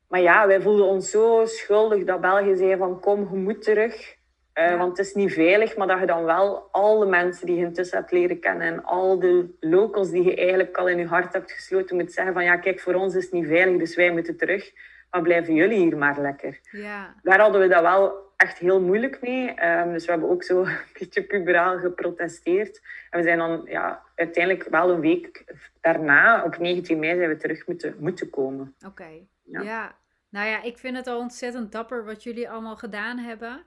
Maar 0.07 0.21
ja, 0.21 0.47
wij 0.47 0.61
voelden 0.61 0.85
ons 0.85 1.09
zo 1.09 1.45
schuldig 1.45 2.03
dat 2.03 2.21
België 2.21 2.55
zei 2.55 2.77
van 2.77 2.99
kom, 2.99 3.29
je 3.31 3.37
moet 3.37 3.63
terug. 3.63 4.15
Uh, 4.53 4.77
Want 4.77 4.97
het 4.97 5.07
is 5.07 5.13
niet 5.13 5.33
veilig, 5.33 5.77
maar 5.77 5.87
dat 5.87 5.99
je 5.99 6.05
dan 6.05 6.23
wel 6.23 6.67
al 6.71 6.99
de 6.99 7.05
mensen 7.05 7.45
die 7.45 7.55
je 7.55 7.65
intussen 7.65 7.97
hebt 7.97 8.11
leren 8.11 8.39
kennen 8.39 8.67
en 8.67 8.83
al 8.83 9.19
de 9.19 9.55
locals 9.59 10.09
die 10.09 10.23
je 10.23 10.35
eigenlijk 10.35 10.77
al 10.77 10.87
in 10.87 10.97
je 10.97 11.05
hart 11.05 11.33
hebt 11.33 11.51
gesloten, 11.51 11.95
moet 11.95 12.11
zeggen 12.11 12.33
van 12.33 12.43
ja, 12.43 12.57
kijk, 12.57 12.79
voor 12.79 12.93
ons 12.93 13.15
is 13.15 13.23
het 13.23 13.33
niet 13.33 13.47
veilig, 13.47 13.79
dus 13.79 13.95
wij 13.95 14.11
moeten 14.11 14.37
terug. 14.37 14.71
Maar 15.11 15.21
blijven 15.21 15.53
jullie 15.53 15.79
hier 15.79 15.97
maar 15.97 16.21
lekker. 16.21 16.59
Ja. 16.71 17.15
Daar 17.23 17.39
hadden 17.39 17.61
we 17.61 17.67
dat 17.67 17.81
wel 17.81 18.26
echt 18.37 18.57
heel 18.57 18.81
moeilijk 18.81 19.21
mee. 19.21 19.65
Um, 19.65 19.91
dus 19.91 20.05
we 20.05 20.11
hebben 20.11 20.29
ook 20.29 20.43
zo 20.43 20.61
een 20.63 20.77
beetje 20.99 21.23
puberaal 21.23 21.79
geprotesteerd. 21.79 22.81
En 23.09 23.19
we 23.19 23.25
zijn 23.25 23.37
dan 23.37 23.61
ja, 23.65 24.03
uiteindelijk 24.15 24.69
wel 24.69 24.89
een 24.89 24.99
week 24.99 25.55
daarna, 25.81 26.43
op 26.43 26.57
19 26.57 26.99
mei, 26.99 27.17
zijn 27.17 27.29
we 27.29 27.37
terug 27.37 27.67
moeten, 27.67 27.95
moeten 27.99 28.29
komen. 28.29 28.75
Oké, 28.85 29.09
ja. 29.43 29.61
ja. 29.61 29.95
Nou 30.29 30.47
ja, 30.47 30.63
ik 30.63 30.77
vind 30.77 30.97
het 30.97 31.07
al 31.07 31.19
ontzettend 31.19 31.71
dapper 31.71 32.05
wat 32.05 32.23
jullie 32.23 32.49
allemaal 32.49 32.75
gedaan 32.75 33.17
hebben. 33.17 33.63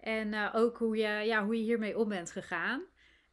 En 0.00 0.32
uh, 0.32 0.54
ook 0.54 0.78
hoe 0.78 0.96
je, 0.96 1.08
ja, 1.08 1.44
hoe 1.44 1.56
je 1.56 1.62
hiermee 1.62 1.98
om 1.98 2.08
bent 2.08 2.30
gegaan. 2.30 2.82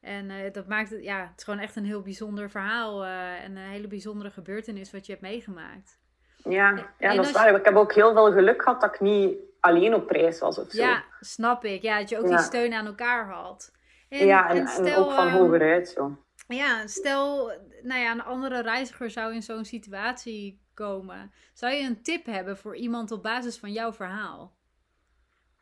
En 0.02 0.30
uh, 0.30 0.36
dat 0.52 0.68
maakt 0.68 0.90
het, 0.90 1.04
ja, 1.04 1.22
het 1.22 1.38
is 1.38 1.44
gewoon 1.44 1.60
echt 1.60 1.76
een 1.76 1.86
heel 1.86 2.02
bijzonder 2.02 2.50
verhaal. 2.50 3.04
Uh, 3.04 3.44
en 3.44 3.56
een 3.56 3.70
hele 3.70 3.88
bijzondere 3.88 4.30
gebeurtenis 4.30 4.92
wat 4.92 5.06
je 5.06 5.12
hebt 5.12 5.24
meegemaakt. 5.24 6.00
Ja, 6.44 6.88
ja 7.00 7.16
dat 7.16 7.26
is 7.26 7.32
waar. 7.32 7.56
Ik 7.56 7.66
heb 7.66 7.76
ook 7.76 7.94
heel 7.94 8.14
veel 8.14 8.32
geluk 8.32 8.64
gehad 8.64 8.82
dat 8.82 8.94
ik 8.94 9.00
niet 9.00 9.38
alleen 9.62 9.94
op 9.94 10.10
reis 10.10 10.40
was 10.40 10.60
of 10.60 10.70
zo. 10.70 10.82
Ja, 10.82 11.04
snap 11.20 11.66
ik. 11.66 11.82
Ja, 11.82 12.00
dat 12.00 12.10
je 12.10 12.18
ook 12.18 12.28
die 12.28 12.40
steun 12.40 12.74
aan 12.74 12.86
elkaar 12.86 13.30
had. 13.30 13.72
En, 14.10 14.26
ja, 14.26 14.50
en, 14.50 14.58
en, 14.58 14.68
stel, 14.68 15.06
ook 15.06 15.12
van 15.12 15.28
um, 15.28 15.34
hogeruit 15.34 15.90
zo. 15.90 16.18
Ja, 16.48 16.88
stel, 16.88 17.52
nou 17.82 18.02
ja, 18.02 18.12
een 18.12 18.24
andere 18.24 18.62
reiziger 18.62 19.10
zou 19.10 19.34
in 19.34 19.42
zo'n 19.42 19.66
situatie 19.66 20.62
komen. 20.74 21.32
Zou 21.54 21.74
je 21.74 21.88
een 21.88 22.02
tip 22.02 22.26
hebben 22.26 22.58
voor 22.58 22.76
iemand 22.76 23.12
op 23.12 23.24
basis 23.24 23.58
van 23.58 23.72
jouw 23.72 23.94
verhaal? 23.94 24.54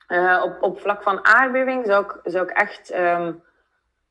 Uh, 0.08 0.42
op, 0.46 0.58
op 0.62 0.80
vlak 0.80 1.04
van 1.04 1.26
aardbeving 1.26 1.86
zou 1.86 2.06
ik, 2.06 2.20
zou 2.24 2.44
ik 2.50 2.58
echt 2.58 2.94
um, 2.94 3.44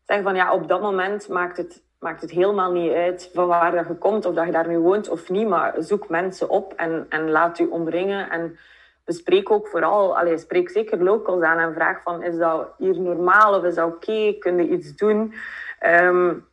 zeggen 0.05 0.27
van 0.27 0.35
ja, 0.35 0.53
op 0.53 0.69
dat 0.69 0.81
moment 0.81 1.29
maakt 1.29 1.57
het 1.57 1.87
maakt 1.99 2.21
het 2.21 2.31
helemaal 2.31 2.73
niet 2.73 2.93
uit 2.93 3.31
van 3.35 3.47
waar 3.47 3.73
dat 3.73 3.87
je 3.87 3.95
komt 3.95 4.25
of 4.27 4.35
dat 4.35 4.47
je 4.47 4.53
daar 4.53 4.69
nu 4.69 4.79
woont 4.79 5.09
of 5.09 5.31
niet. 5.31 5.49
Maar 5.49 5.75
zoek 5.79 6.09
mensen 6.09 6.49
op 6.49 6.73
en, 6.73 7.07
en 7.09 7.31
laat 7.31 7.59
je 7.59 7.71
omringen. 7.71 8.31
En 8.31 8.59
bespreek 9.09 9.51
ook 9.51 9.69
vooral, 9.69 10.19
allez, 10.19 10.43
spreek 10.43 10.71
zeker 10.71 11.03
locals 11.03 11.43
aan 11.43 11.59
en 11.59 11.75
vraag 11.75 12.03
van 12.03 12.23
is 12.23 12.37
dat 12.37 12.75
hier 12.79 13.01
normaal 13.01 13.55
of 13.55 13.65
is 13.65 13.75
dat 13.75 13.87
oké? 13.87 14.11
Okay? 14.11 14.37
Kun 14.39 14.57
je 14.57 14.69
iets 14.69 14.97
doen? 14.97 15.35
Um, 15.87 16.47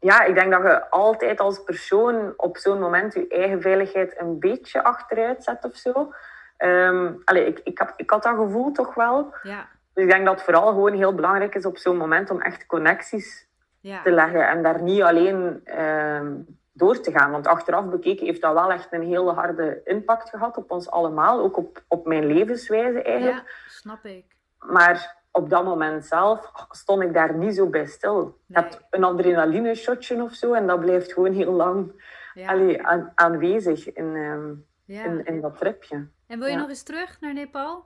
ja, 0.00 0.24
ik 0.24 0.34
denk 0.34 0.52
dat 0.52 0.62
je 0.62 0.90
altijd 0.90 1.40
als 1.40 1.62
persoon 1.62 2.34
op 2.36 2.56
zo'n 2.56 2.80
moment 2.80 3.14
je 3.14 3.28
eigen 3.28 3.60
veiligheid 3.60 4.20
een 4.20 4.38
beetje 4.38 4.84
achteruit 4.84 5.44
zet 5.44 5.64
of 5.64 5.76
zo. 5.76 6.12
Um, 6.58 7.22
allez, 7.24 7.46
ik, 7.46 7.60
ik, 7.64 7.92
ik 7.96 8.10
had 8.10 8.22
dat 8.22 8.36
gevoel 8.36 8.72
toch 8.72 8.94
wel. 8.94 9.34
Ja. 9.42 9.66
Dus 9.92 10.04
ik 10.04 10.10
denk 10.10 10.24
dat 10.24 10.34
het 10.34 10.44
vooral 10.44 10.66
gewoon 10.66 10.92
heel 10.92 11.14
belangrijk 11.14 11.54
is 11.54 11.66
op 11.66 11.76
zo'n 11.76 11.96
moment 11.96 12.30
om 12.30 12.40
echt 12.40 12.66
connecties 12.66 13.48
ja. 13.80 14.02
te 14.02 14.10
leggen 14.10 14.48
en 14.48 14.62
daar 14.62 14.82
niet 14.82 15.02
alleen 15.02 15.60
ehm, 15.64 16.32
door 16.74 17.00
te 17.00 17.10
gaan. 17.10 17.30
Want 17.30 17.46
achteraf 17.46 17.84
bekeken 17.84 18.26
heeft 18.26 18.40
dat 18.40 18.52
wel 18.52 18.70
echt 18.70 18.92
een 18.92 19.02
hele 19.02 19.32
harde 19.32 19.80
impact 19.84 20.28
gehad 20.28 20.56
op 20.56 20.70
ons 20.70 20.90
allemaal, 20.90 21.40
ook 21.40 21.56
op, 21.56 21.82
op 21.88 22.06
mijn 22.06 22.26
levenswijze 22.26 23.02
eigenlijk. 23.02 23.36
Ja, 23.36 23.44
snap 23.68 24.04
ik. 24.04 24.24
Maar 24.58 25.22
op 25.30 25.50
dat 25.50 25.64
moment 25.64 26.06
zelf 26.06 26.52
stond 26.70 27.02
ik 27.02 27.14
daar 27.14 27.34
niet 27.34 27.54
zo 27.54 27.66
bij 27.66 27.86
stil. 27.86 28.38
Je 28.46 28.54
hebt 28.54 28.80
een 28.90 29.04
adrenaline 29.04 29.74
shotje 29.74 30.22
of 30.22 30.32
zo 30.32 30.52
en 30.52 30.66
dat 30.66 30.80
blijft 30.80 31.12
gewoon 31.12 31.32
heel 31.32 31.52
lang 31.52 31.92
allee, 32.46 32.86
aanwezig 33.14 33.92
in, 33.92 34.04
um, 34.04 34.66
in, 34.86 35.24
in, 35.24 35.40
dat 35.40 35.58
tripje. 35.58 36.08
En 36.26 36.38
wil 36.38 36.48
je 36.48 36.56
nog 36.56 36.68
eens 36.68 36.82
terug 36.82 37.20
naar 37.20 37.34
Nepal? 37.34 37.84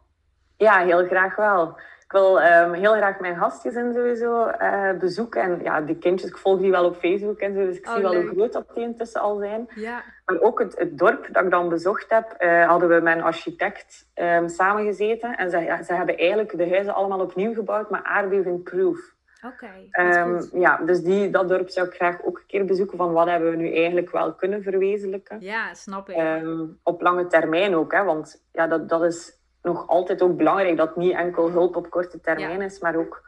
Ja, 0.56 0.78
heel 0.78 1.06
graag 1.06 1.36
wel 1.36 1.78
ik 2.08 2.14
wil 2.14 2.42
um, 2.42 2.72
heel 2.72 2.92
graag 2.92 3.20
mijn 3.20 3.36
gastgezin 3.36 3.92
sowieso 3.94 4.48
uh, 4.48 4.92
bezoeken. 4.98 5.42
En 5.42 5.60
ja, 5.62 5.80
die 5.80 5.98
kindjes, 5.98 6.30
ik 6.30 6.36
volg 6.36 6.60
die 6.60 6.70
wel 6.70 6.84
op 6.84 6.96
Facebook 6.96 7.38
en 7.38 7.54
zo, 7.54 7.64
dus 7.64 7.76
ik 7.76 7.86
oh, 7.86 7.92
zie 7.92 8.02
wel 8.02 8.14
hoe 8.14 8.30
groot 8.30 8.52
dat 8.52 8.74
die 8.74 8.82
intussen 8.82 9.20
al 9.20 9.38
zijn. 9.38 9.68
Ja. 9.74 10.02
Maar 10.24 10.40
ook 10.40 10.58
het, 10.58 10.78
het, 10.78 10.98
dorp 10.98 11.28
dat 11.32 11.44
ik 11.44 11.50
dan 11.50 11.68
bezocht 11.68 12.10
heb, 12.10 12.34
uh, 12.38 12.66
hadden 12.66 12.88
we 12.88 13.00
met 13.00 13.16
een 13.16 13.22
architect 13.22 14.10
um, 14.14 14.48
samengezeten. 14.48 15.36
En 15.36 15.50
ze, 15.50 15.58
ja, 15.58 15.82
ze 15.82 15.94
hebben 15.94 16.16
eigenlijk 16.16 16.56
de 16.56 16.68
huizen 16.68 16.94
allemaal 16.94 17.20
opnieuw 17.20 17.54
gebouwd, 17.54 17.90
maar 17.90 18.02
aardbeving-proof. 18.02 18.98
Oké. 19.42 19.68
Okay, 19.90 20.22
um, 20.22 20.48
ja, 20.52 20.76
dus 20.76 21.02
die, 21.02 21.30
dat 21.30 21.48
dorp 21.48 21.68
zou 21.68 21.86
ik 21.86 21.94
graag 21.94 22.24
ook 22.24 22.38
een 22.38 22.46
keer 22.46 22.64
bezoeken. 22.64 22.96
Van 22.96 23.12
wat 23.12 23.28
hebben 23.28 23.50
we 23.50 23.56
nu 23.56 23.74
eigenlijk 23.74 24.10
wel 24.10 24.34
kunnen 24.34 24.62
verwezenlijken? 24.62 25.40
Ja, 25.40 25.74
snap 25.74 26.08
ik. 26.08 26.42
op 26.82 27.00
lange 27.00 27.26
termijn 27.26 27.74
ook, 27.74 27.92
hè, 27.92 28.04
want 28.04 28.44
ja, 28.52 28.66
dat, 28.66 28.88
dat 28.88 29.02
is 29.02 29.37
nog 29.68 29.88
altijd 29.88 30.22
ook 30.22 30.36
belangrijk 30.36 30.76
dat 30.76 30.96
niet 30.96 31.14
enkel 31.14 31.50
hulp 31.50 31.76
op 31.76 31.90
korte 31.90 32.20
termijn 32.20 32.62
is, 32.62 32.80
maar 32.80 32.96
ook 32.96 33.22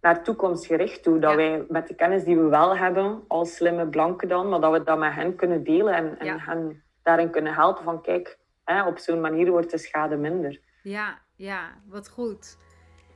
naar 0.00 0.22
toekomstgericht 0.22 1.02
toe. 1.02 1.18
Dat 1.18 1.34
wij 1.34 1.64
met 1.68 1.88
de 1.88 1.94
kennis 1.94 2.24
die 2.24 2.36
we 2.36 2.48
wel 2.48 2.76
hebben, 2.76 3.24
als 3.28 3.54
slimme 3.54 3.86
blanken 3.86 4.28
dan, 4.28 4.48
maar 4.48 4.60
dat 4.60 4.72
we 4.72 4.82
dat 4.82 4.98
met 4.98 5.14
hen 5.14 5.36
kunnen 5.36 5.64
delen 5.64 5.94
en, 5.94 6.18
en 6.18 6.40
hen 6.40 6.82
daarin 7.02 7.30
kunnen 7.30 7.54
helpen 7.54 7.84
van 7.84 8.02
kijk, 8.02 8.38
hè, 8.64 8.86
op 8.86 8.98
zo'n 8.98 9.20
manier 9.20 9.50
wordt 9.50 9.70
de 9.70 9.78
schade 9.78 10.16
minder. 10.16 10.60
Ja, 10.82 11.18
ja, 11.36 11.60
wat 11.88 12.08
goed. 12.08 12.56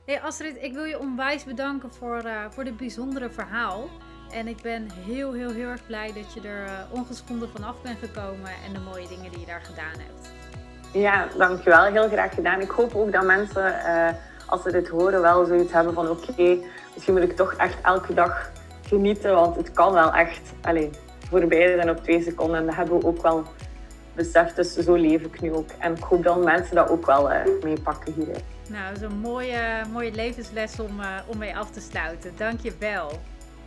Hey 0.05 0.21
Astrid, 0.21 0.63
ik 0.63 0.73
wil 0.73 0.83
je 0.83 0.99
onwijs 0.99 1.43
bedanken 1.43 1.93
voor, 1.93 2.21
uh, 2.25 2.45
voor 2.49 2.63
dit 2.63 2.77
bijzondere 2.77 3.29
verhaal. 3.29 3.89
En 4.31 4.47
ik 4.47 4.61
ben 4.61 4.91
heel, 4.91 5.33
heel, 5.33 5.51
heel 5.51 5.69
erg 5.69 5.85
blij 5.85 6.13
dat 6.13 6.33
je 6.33 6.47
er 6.47 6.65
uh, 6.65 6.71
ongeschonden 6.91 7.49
vanaf 7.49 7.81
bent 7.81 7.97
gekomen 7.97 8.51
en 8.65 8.73
de 8.73 8.79
mooie 8.79 9.07
dingen 9.07 9.31
die 9.31 9.39
je 9.39 9.45
daar 9.45 9.61
gedaan 9.61 9.99
hebt. 9.99 10.33
Ja, 10.95 11.27
dankjewel. 11.37 11.83
Heel 11.83 12.09
graag 12.09 12.33
gedaan. 12.33 12.61
Ik 12.61 12.69
hoop 12.69 12.95
ook 12.95 13.11
dat 13.11 13.25
mensen, 13.25 13.65
uh, 13.65 14.09
als 14.45 14.63
ze 14.63 14.71
dit 14.71 14.87
horen, 14.87 15.21
wel 15.21 15.45
zoiets 15.45 15.71
hebben 15.73 15.93
van 15.93 16.09
oké, 16.09 16.57
misschien 16.93 17.13
moet 17.13 17.23
ik 17.23 17.35
toch 17.35 17.53
echt 17.53 17.81
elke 17.81 18.13
dag 18.13 18.51
genieten, 18.87 19.33
want 19.33 19.55
het 19.55 19.71
kan 19.71 19.93
wel 19.93 20.13
echt 20.13 20.53
allez, 20.61 20.87
voorbij 21.29 21.75
zijn 21.75 21.89
op 21.89 22.03
twee 22.03 22.23
seconden. 22.23 22.57
En 22.57 22.65
dat 22.65 22.75
hebben 22.75 22.99
we 22.99 23.05
ook 23.05 23.21
wel 23.21 23.43
beseft, 24.13 24.55
dus 24.55 24.73
zo 24.73 24.93
leef 24.93 25.21
ik 25.21 25.41
nu 25.41 25.53
ook. 25.53 25.69
En 25.79 25.95
ik 25.95 26.03
hoop 26.03 26.23
dat 26.23 26.43
mensen 26.43 26.75
dat 26.75 26.89
ook 26.89 27.05
wel 27.05 27.31
uh, 27.31 27.37
meepakken 27.63 28.13
hierin. 28.13 28.41
Nou, 28.69 28.87
dat 28.87 28.95
is 28.95 29.01
een 29.01 29.17
mooie, 29.17 29.59
mooie 29.91 30.11
levensles 30.11 30.79
om, 30.79 30.99
uh, 30.99 31.07
om 31.27 31.37
mee 31.37 31.57
af 31.57 31.71
te 31.71 31.81
sluiten. 31.81 32.31
Dank 32.37 32.59
je 32.61 32.73
wel. 32.79 33.11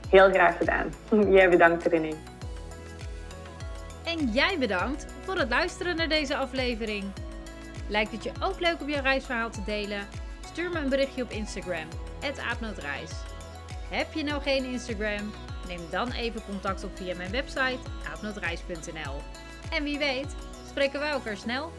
Heel 0.08 0.30
graag 0.30 0.56
gedaan. 0.56 0.92
Jij 1.36 1.48
bedankt, 1.48 1.86
René. 1.86 2.12
En 4.08 4.32
jij 4.32 4.58
bedankt 4.58 5.06
voor 5.20 5.38
het 5.38 5.48
luisteren 5.48 5.96
naar 5.96 6.08
deze 6.08 6.36
aflevering. 6.36 7.04
Lijkt 7.88 8.12
het 8.12 8.24
je 8.24 8.32
ook 8.42 8.60
leuk 8.60 8.80
om 8.80 8.88
je 8.88 9.00
reisverhaal 9.00 9.50
te 9.50 9.64
delen? 9.64 10.06
Stuur 10.46 10.70
me 10.70 10.78
een 10.78 10.88
berichtje 10.88 11.22
op 11.22 11.30
Instagram, 11.30 11.88
aapnootreis. 12.50 13.10
Heb 13.90 14.12
je 14.12 14.22
nou 14.22 14.42
geen 14.42 14.64
Instagram? 14.64 15.32
Neem 15.66 15.80
dan 15.90 16.12
even 16.12 16.44
contact 16.44 16.84
op 16.84 16.90
via 16.96 17.16
mijn 17.16 17.30
website 17.30 17.78
aapnootreis.nl. 18.12 19.14
En 19.70 19.84
wie 19.84 19.98
weet, 19.98 20.34
spreken 20.68 21.00
wij 21.00 21.10
elkaar 21.10 21.36
snel 21.36 21.72